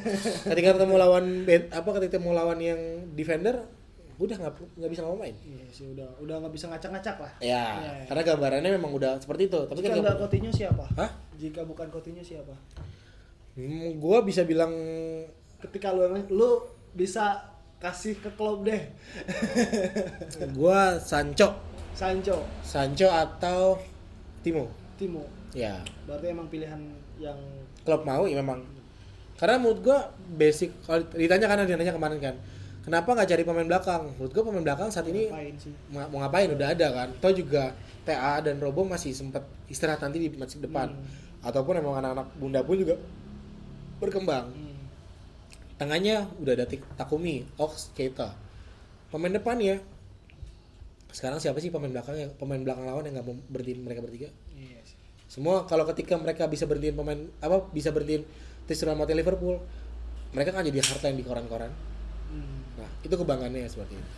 ketika 0.48 0.80
ketemu 0.80 0.96
lawan 0.96 1.44
apa 1.68 1.88
ketika 2.00 2.16
ketemu 2.16 2.30
lawan 2.32 2.56
yang 2.56 2.80
defender 3.12 3.68
udah 4.16 4.36
nggak 4.36 4.54
nggak 4.80 4.90
bisa 4.92 5.04
ngomongin. 5.04 5.36
Iya 5.44 5.64
sih 5.68 5.86
udah 5.92 6.08
udah 6.24 6.40
nggak 6.40 6.52
bisa 6.56 6.72
ngacak-ngacak 6.72 7.16
lah. 7.20 7.32
Ya, 7.40 7.44
Iya, 7.44 7.64
iya. 8.00 8.04
karena 8.08 8.22
gambarannya 8.32 8.70
memang 8.80 8.92
udah 8.96 9.20
seperti 9.20 9.52
itu. 9.52 9.60
Tapi 9.68 9.80
Jika 9.80 9.92
kan 9.92 9.96
nggak 10.04 10.16
Coutinho 10.24 10.50
siapa? 10.52 10.84
Hah? 10.96 11.10
Jika 11.36 11.60
bukan 11.68 11.88
Coutinho 11.92 12.24
siapa? 12.24 12.52
Hmm, 13.56 14.00
gua 14.00 14.24
bisa 14.24 14.44
bilang 14.48 14.72
Ketika 15.60 15.92
lu 15.92 16.08
lu 16.32 16.64
bisa 16.96 17.44
kasih 17.76 18.16
ke 18.16 18.32
klub 18.36 18.64
deh. 18.64 18.80
gua 20.56 20.96
Sancho, 20.96 21.60
Sancho, 21.92 22.40
Sancho 22.64 23.08
atau 23.08 23.76
Timo. 24.40 24.68
Timo. 24.96 25.39
Ya, 25.50 25.82
Berarti 26.06 26.30
emang 26.30 26.46
pilihan 26.46 26.78
yang 27.18 27.38
klub 27.82 28.06
mau 28.06 28.22
ya 28.24 28.38
memang. 28.38 28.62
Karena 29.34 29.58
menurut 29.58 29.80
gua 29.82 29.98
basic 30.38 30.70
kalau 30.86 31.02
ditanya 31.16 31.50
kan 31.50 31.66
ditanya 31.66 31.90
kemarin 31.90 32.18
kan. 32.22 32.36
Kenapa 32.80 33.12
nggak 33.12 33.28
cari 33.28 33.42
pemain 33.44 33.68
belakang? 33.68 34.02
Menurut 34.14 34.32
gua 34.32 34.44
pemain 34.46 34.64
belakang 34.64 34.88
saat 34.94 35.10
ini 35.10 35.26
ngapain 35.28 35.56
sih? 35.58 35.72
mau 35.90 36.18
ngapain 36.22 36.48
udah 36.54 36.68
ada 36.70 36.86
kan 36.94 37.08
toh 37.18 37.32
juga 37.34 37.74
TA 38.06 38.40
dan 38.40 38.56
Robo 38.62 38.86
masih 38.86 39.12
sempat 39.12 39.44
istirahat 39.68 40.00
nanti 40.00 40.22
di 40.22 40.28
match 40.38 40.56
depan 40.56 40.88
Hmm. 40.94 41.04
ataupun 41.44 41.76
emang 41.76 42.00
anak-anak 42.00 42.26
bunda 42.40 42.60
pun 42.64 42.80
juga 42.80 42.96
berkembang 44.00 44.48
Hmm. 44.48 44.80
tengahnya 45.76 46.24
udah 46.40 46.52
ada 46.56 46.64
Takumi 46.96 47.44
Ox 47.60 47.92
Keita 47.92 48.32
pemain 49.12 49.32
depan 49.34 49.60
ya 49.60 49.76
sekarang 51.10 51.42
siapa 51.42 51.58
sih 51.58 51.68
pemain 51.74 51.90
belakang 51.90 52.16
yang 52.16 52.30
pemain 52.38 52.62
belakang 52.62 52.86
lawan 52.86 53.02
yang 53.02 53.18
nggak 53.18 53.26
mau 53.26 53.36
berhentiin 53.50 53.82
mereka 53.82 54.00
bertiga. 54.00 54.28
Semua 55.30 55.62
kalau 55.62 55.86
ketika 55.86 56.18
mereka 56.18 56.50
bisa 56.50 56.66
berhentiin 56.66 56.98
pemain 56.98 57.20
apa 57.38 57.70
bisa 57.70 57.94
berhentiin 57.94 58.26
Tristan 58.66 58.98
Mati 58.98 59.14
Liverpool 59.14 59.62
mereka 60.30 60.50
kan 60.50 60.66
jadi 60.66 60.82
harta 60.82 61.06
yang 61.06 61.18
di 61.18 61.24
koran-koran 61.24 61.70
Hmm. 62.26 62.62
nah 62.78 62.86
itu 63.02 63.10
kebanggaannya 63.10 63.66
seperti 63.66 63.94
itu 63.94 64.10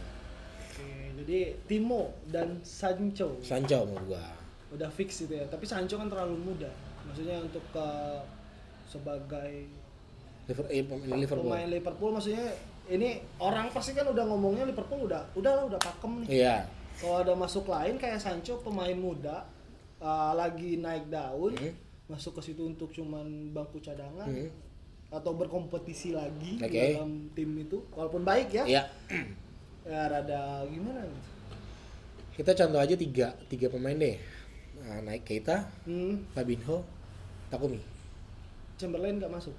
Oke, 0.68 0.88
jadi 1.20 1.38
Timo 1.64 2.12
dan 2.28 2.60
Sancho 2.60 3.40
Sancho 3.40 3.84
menurut 3.84 4.16
gua 4.16 4.24
udah 4.72 4.88
fix 4.88 5.20
itu 5.20 5.36
ya. 5.36 5.44
Tapi 5.44 5.68
Sancho 5.68 6.00
kan 6.00 6.08
terlalu 6.08 6.36
muda. 6.40 6.72
Maksudnya 7.04 7.44
untuk 7.44 7.60
ke 7.76 7.88
sebagai 8.88 9.68
Liver- 10.48 10.68
eh, 10.68 10.82
pemain 10.82 11.16
Liverpool 11.16 11.48
pemain 11.52 11.68
Liverpool 11.68 12.10
maksudnya 12.12 12.46
ini 12.90 13.20
orang 13.38 13.70
pasti 13.70 13.94
kan 13.94 14.08
udah 14.10 14.24
ngomongnya 14.26 14.66
Liverpool 14.66 15.06
udah 15.06 15.22
udahlah 15.38 15.68
udah 15.70 15.80
pakem 15.80 16.26
nih. 16.26 16.28
Iya. 16.42 16.56
Kalau 16.98 17.22
ada 17.22 17.32
masuk 17.32 17.68
lain 17.68 17.96
kayak 17.96 18.18
Sancho 18.18 18.60
pemain 18.60 18.96
muda 18.96 19.46
uh, 20.02 20.34
lagi 20.34 20.76
naik 20.76 21.06
daun 21.08 21.54
Hmm. 21.54 21.74
masuk 22.10 22.36
ke 22.36 22.50
situ 22.50 22.66
untuk 22.66 22.90
cuman 22.90 23.24
bangku 23.50 23.78
cadangan 23.78 24.26
Hmm. 24.26 24.50
atau 25.08 25.32
berkompetisi 25.32 26.12
lagi 26.12 26.58
Oke. 26.58 26.98
dalam 26.98 27.30
tim 27.32 27.50
itu 27.56 27.78
walaupun 27.90 28.20
baik 28.20 28.50
ya 28.52 28.64
Iya. 28.66 28.82
ya 29.88 30.10
rada 30.10 30.66
gimana 30.66 31.02
nih? 31.02 31.22
Kita 32.32 32.56
contoh 32.56 32.80
aja 32.80 32.96
tiga, 32.96 33.36
tiga 33.46 33.68
pemain 33.68 33.92
deh. 33.92 34.16
Nah, 34.80 35.04
naik 35.04 35.22
Keita, 35.22 35.68
hmm, 35.84 36.32
Fabinho, 36.32 36.80
Takumi. 37.48 37.76
Chamberlain 38.76 39.20
nggak 39.20 39.30
masuk 39.30 39.52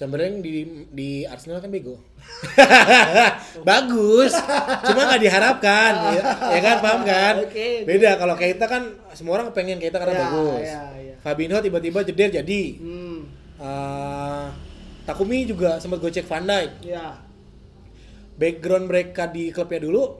Chamberlain 0.00 0.40
di 0.40 0.64
di 0.88 1.08
Arsenal 1.22 1.60
kan 1.60 1.68
bego. 1.68 2.00
Bagus, 3.68 4.32
cuma 4.82 5.00
nggak 5.04 5.20
diharapkan, 5.20 5.92
ya, 6.10 6.22
ya 6.56 6.60
kan 6.62 6.76
paham 6.80 7.00
kan? 7.04 7.34
Oke, 7.38 7.52
oke. 7.52 7.68
Beda 7.84 8.16
kalau 8.16 8.32
Keita 8.32 8.64
kan 8.64 8.82
semua 9.12 9.36
orang 9.36 9.52
pengen 9.52 9.76
Keita 9.76 10.00
karena 10.00 10.14
Ya, 10.14 10.22
bagus. 10.24 10.64
ya, 10.64 10.82
ya. 10.96 11.14
Fabinho 11.20 11.60
tiba-tiba 11.60 12.00
jeder 12.00 12.32
jadi. 12.32 12.62
hmm, 12.76 13.18
Eh, 13.60 14.46
Takumi 15.04 15.44
juga 15.44 15.76
sempat 15.76 16.00
gocek 16.00 16.24
Van 16.24 16.40
Dijk. 16.40 16.80
ya 16.80 17.20
background 18.40 18.88
mereka 18.88 19.28
di 19.28 19.52
klubnya 19.52 19.84
dulu 19.84 20.16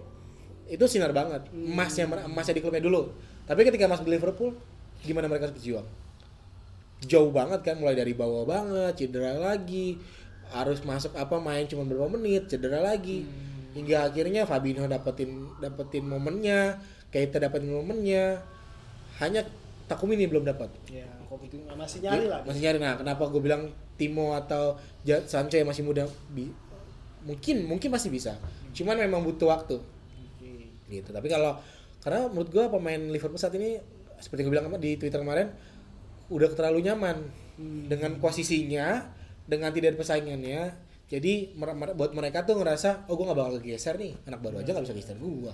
itu 0.66 0.84
sinar 0.84 1.08
banget 1.10 1.48
emasnya 1.48 2.04
emasnya 2.20 2.52
di 2.52 2.60
klubnya 2.60 2.84
dulu 2.84 3.08
tapi 3.42 3.64
ketika 3.64 3.88
masuk 3.88 4.04
di 4.04 4.12
Liverpool 4.12 4.52
gimana 5.00 5.24
mereka 5.24 5.48
harus 5.48 5.56
berjuang 5.56 5.88
jauh 7.04 7.32
banget 7.32 7.64
kan 7.64 7.76
mulai 7.80 7.96
dari 7.96 8.12
bawah 8.12 8.44
banget 8.44 8.92
cedera 9.06 9.36
lagi. 9.36 9.96
Harus 10.50 10.82
masuk 10.82 11.14
apa 11.14 11.38
main 11.38 11.64
cuma 11.70 11.86
beberapa 11.86 12.10
menit 12.18 12.50
cedera 12.50 12.82
lagi. 12.82 13.24
Hingga 13.72 14.10
akhirnya 14.10 14.42
Fabinho 14.44 14.90
dapetin 14.90 15.46
dapetin 15.62 16.02
momennya 16.02 16.82
Keita 17.10 17.38
dapetin 17.38 17.70
momennya. 17.70 18.42
Hanya 19.22 19.46
Takumi 19.90 20.14
ini 20.14 20.30
belum 20.30 20.46
dapat. 20.46 20.70
Ya, 20.86 21.02
Coutinho 21.26 21.66
masih 21.74 21.98
nyari 21.98 22.30
lah. 22.30 22.46
masih 22.46 22.62
nyari. 22.62 22.78
Nah 22.78 22.94
kenapa 22.94 23.26
gue 23.26 23.42
bilang 23.42 23.66
Timo 23.98 24.38
atau 24.38 24.78
Sancho 25.26 25.58
yang 25.58 25.66
masih 25.66 25.82
muda 25.82 26.06
bi- 26.30 26.54
mungkin 27.26 27.66
mungkin 27.66 27.90
masih 27.90 28.06
bisa. 28.14 28.38
Cuman 28.70 28.94
memang 29.02 29.26
butuh 29.26 29.50
waktu. 29.50 29.82
Oke. 29.82 30.70
gitu. 30.86 31.10
Tapi 31.10 31.26
kalau 31.26 31.58
karena 32.06 32.30
menurut 32.30 32.50
gue 32.54 32.64
pemain 32.70 33.02
Liverpool 33.02 33.38
saat 33.38 33.54
ini 33.58 33.82
seperti 34.22 34.46
gue 34.46 34.52
bilang 34.54 34.70
di 34.78 34.94
Twitter 34.94 35.18
kemarin 35.18 35.50
udah 36.30 36.48
terlalu 36.50 36.80
nyaman 36.82 37.18
dengan 37.84 38.16
posisinya 38.16 39.04
dengan 39.44 39.68
tidak 39.68 39.92
ada 39.92 39.98
persaingannya 39.98 40.60
jadi 41.06 41.52
mer- 41.52 41.74
mer- 41.74 41.92
buat 41.92 42.10
mereka 42.10 42.42
tuh 42.42 42.56
ngerasa 42.56 43.04
oh 43.04 43.14
gue 43.14 43.26
nggak 43.26 43.36
bakal 43.36 43.58
geser 43.58 43.94
nih 43.94 44.14
anak 44.24 44.40
baru 44.40 44.58
aja 44.58 44.70
nggak 44.70 44.86
bisa 44.86 44.96
geser 44.96 45.16
gue 45.18 45.52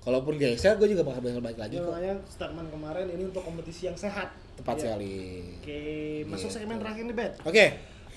kalaupun 0.00 0.38
geser 0.38 0.74
gue 0.76 0.86
juga 0.86 1.02
bakal 1.02 1.18
bakal 1.20 1.42
balik 1.42 1.58
lagi 1.58 1.76
Ya, 1.76 1.82
kok 1.82 1.90
makanya 1.90 2.14
statement 2.24 2.68
kemarin 2.70 3.06
ini 3.10 3.22
untuk 3.26 3.42
kompetisi 3.42 3.90
yang 3.90 3.98
sehat. 3.98 4.30
tepat 4.54 4.78
Ya. 4.78 4.82
sekali 4.88 5.18
Oke, 5.58 5.80
masuk 6.24 6.48
Gitu. 6.48 6.56
segmen 6.56 6.78
terakhir 6.78 7.02
nih, 7.04 7.12
Bet. 7.12 7.32
oke 7.42 7.64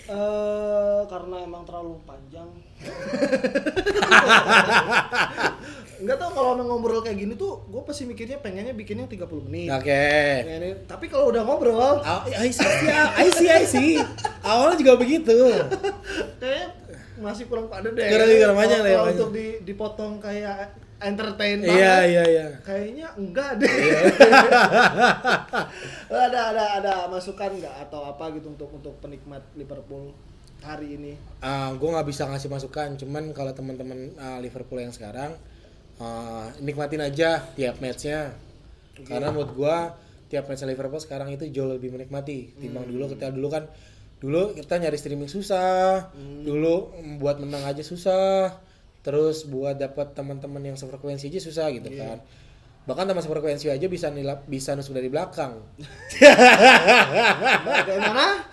Eh, 0.10 1.00
karena 1.06 1.36
emang 1.40 1.62
terlalu 1.64 2.02
panjang. 2.02 2.50
Enggak 6.00 6.18
tahu 6.18 6.32
kalau 6.32 6.58
ngobrol 6.58 7.04
kayak 7.04 7.20
gini 7.20 7.34
tuh, 7.36 7.62
gue 7.68 7.82
pasti 7.84 8.08
mikirnya 8.08 8.40
pengennya 8.40 8.74
bikinnya 8.74 9.06
30 9.06 9.46
menit. 9.46 9.70
oke 9.70 10.02
ini, 10.42 10.70
tapi 10.88 11.12
kalau 11.12 11.30
udah 11.30 11.44
ngobrol, 11.44 12.02
I 12.26 12.50
see, 12.50 12.66
I 12.90 13.28
see, 13.30 13.50
I 13.52 13.64
see. 13.64 13.94
Awalnya 14.42 14.80
juga 14.80 14.94
begitu. 14.98 15.36
kayaknya 16.40 16.74
masih 17.20 17.46
kurang 17.46 17.68
pada 17.68 17.92
deh. 17.92 18.00
Kurang- 18.02 18.32
kurang 18.32 18.56
Kalau- 18.58 18.82
deh, 18.82 18.96
untuk 19.14 19.30
di, 19.30 19.48
dipotong 19.62 20.18
kayak 20.18 20.74
entertain 21.00 21.64
Iya, 21.64 21.72
banget, 21.72 22.12
iya, 22.12 22.24
iya. 22.28 22.48
Kayaknya 22.64 23.08
enggak 23.16 23.50
deh. 23.60 23.72
ada 26.28 26.42
ada 26.52 26.66
ada 26.84 26.94
masukan 27.08 27.50
nggak 27.56 27.76
atau 27.88 28.04
apa 28.04 28.36
gitu 28.36 28.52
untuk 28.52 28.70
untuk 28.76 28.94
penikmat 29.00 29.42
Liverpool 29.56 30.12
hari 30.60 31.00
ini? 31.00 31.16
Ah, 31.40 31.72
gue 31.72 31.90
nggak 31.90 32.08
bisa 32.08 32.28
ngasih 32.28 32.52
masukan, 32.52 33.00
cuman 33.00 33.32
kalau 33.32 33.56
teman-teman 33.56 34.12
ah, 34.20 34.38
Liverpool 34.44 34.84
yang 34.84 34.92
sekarang 34.92 35.36
ah, 36.04 36.52
nikmatin 36.60 37.00
aja 37.00 37.48
tiap 37.56 37.80
matchnya. 37.80 38.36
Karena 39.08 39.32
menurut 39.32 39.56
gue 39.56 39.78
tiap 40.30 40.46
match 40.52 40.68
Liverpool 40.68 41.02
sekarang 41.02 41.32
itu 41.32 41.48
jauh 41.50 41.72
lebih 41.72 41.96
menikmati 41.96 42.54
timbang 42.60 42.86
dulu. 42.86 43.08
Kita 43.16 43.32
dulu 43.32 43.48
kan 43.48 43.66
dulu 44.20 44.52
kita 44.52 44.84
nyari 44.84 45.00
streaming 45.00 45.32
susah, 45.32 46.12
dulu 46.44 46.92
mm, 46.92 47.24
buat 47.24 47.40
menang 47.40 47.64
aja 47.64 47.80
susah, 47.80 48.52
terus 49.00 49.48
buat 49.48 49.80
dapat 49.80 50.12
teman-teman 50.12 50.60
yang 50.74 50.78
sefrekuensi 50.78 51.32
aja 51.32 51.40
susah 51.40 51.68
gitu 51.72 51.90
kan. 51.96 52.20
Bahkan 52.90 53.06
teman 53.06 53.22
sefrekuensi 53.22 53.70
aja 53.70 53.86
bisa 53.86 54.10
nilap, 54.10 54.50
bisa 54.50 54.74
nusuk 54.74 54.98
dari 54.98 55.14
belakang. 55.14 55.62
Bagaimana? 57.68 58.50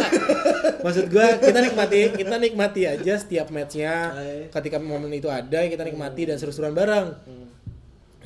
Maksud 0.84 1.08
gua 1.08 1.40
kita 1.40 1.58
nikmati 1.64 2.12
kita 2.12 2.36
nikmati 2.36 2.82
aja 2.84 3.14
setiap 3.16 3.48
matchnya 3.48 4.12
ketika 4.52 4.76
momen 4.76 5.12
itu 5.16 5.32
ada 5.32 5.64
kita 5.64 5.80
nikmati 5.80 6.28
dan 6.28 6.36
seru-seruan 6.36 6.76
bareng. 6.76 7.16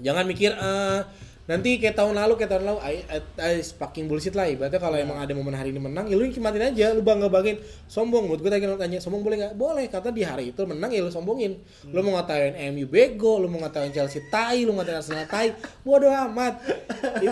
Jangan 0.02 0.26
mikir 0.26 0.50
eh, 0.58 1.00
nanti 1.44 1.76
kayak 1.76 1.92
tahun 1.92 2.16
lalu 2.16 2.40
kayak 2.40 2.56
tahun 2.56 2.64
lalu 2.64 2.78
I, 2.80 2.94
I, 3.04 3.18
I 3.36 3.52
fucking 3.60 4.08
bullshit 4.08 4.32
lah 4.32 4.48
ibaratnya 4.48 4.80
kalau 4.80 4.96
emang 4.96 5.20
ada 5.20 5.28
momen 5.30 5.52
hari 5.52 5.70
ini 5.70 5.78
menang 5.78 6.08
ya 6.08 6.16
lu 6.16 6.24
nikmatin 6.24 6.72
aja 6.72 6.96
lu 6.96 7.04
bangga 7.04 7.28
banggain 7.28 7.60
sombong 7.84 8.24
menurut 8.24 8.40
gue 8.40 8.48
tadi 8.48 8.64
tanya 8.64 8.96
sombong 8.96 9.20
boleh 9.20 9.36
nggak? 9.36 9.52
Boleh 9.52 9.84
kata 9.86 10.08
di 10.08 10.24
hari 10.24 10.50
itu 10.50 10.64
menang 10.64 10.88
ya 10.88 11.04
lu 11.04 11.12
sombongin. 11.12 11.60
Lu 11.84 12.00
mau 12.00 12.16
ngatain 12.16 12.56
MU 12.72 12.88
bego 12.88 13.36
lu 13.36 13.52
mau 13.52 13.60
ngatain 13.60 13.92
Chelsea 13.92 14.24
tai 14.26 14.64
lu 14.64 14.72
ngatain 14.72 14.96
Arsenal 14.96 15.28
tai 15.28 15.52
bodoh 15.84 16.08
amat. 16.08 16.64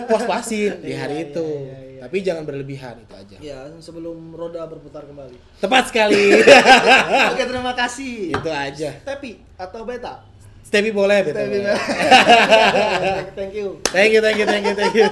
Puas 0.05 0.23
pasin 0.23 0.77
di 0.79 0.93
hari 0.93 1.13
Iya, 1.13 1.25
itu. 1.29 1.47
iya, 1.49 1.73
iya, 1.73 1.77
iya. 1.97 2.01
tapi 2.05 2.17
jangan 2.21 2.43
berlebihan 2.43 2.95
itu 3.01 3.13
aja. 3.17 3.35
Ya 3.41 3.57
sebelum 3.79 4.29
roda 4.31 4.61
berputar 4.65 5.03
kembali. 5.03 5.37
tepat 5.57 5.89
sekali. 5.89 6.37
Oke 7.33 7.43
terima 7.43 7.73
kasih. 7.73 8.29
itu 8.29 8.49
aja. 8.49 8.89
Tapi 9.01 9.41
atau 9.57 9.81
beta? 9.83 10.21
Stay 10.73 10.81
भी 10.83 10.91
बोला 10.91 11.13
है। 11.13 11.23
Thank 11.23 11.35
you 13.55 13.67
thank 13.95 14.13
you 14.13 14.21
thank 14.21 14.37
you 14.39 14.45
thank 14.47 14.65
you 14.67 14.73
thank 14.77 14.95
you 14.95 15.03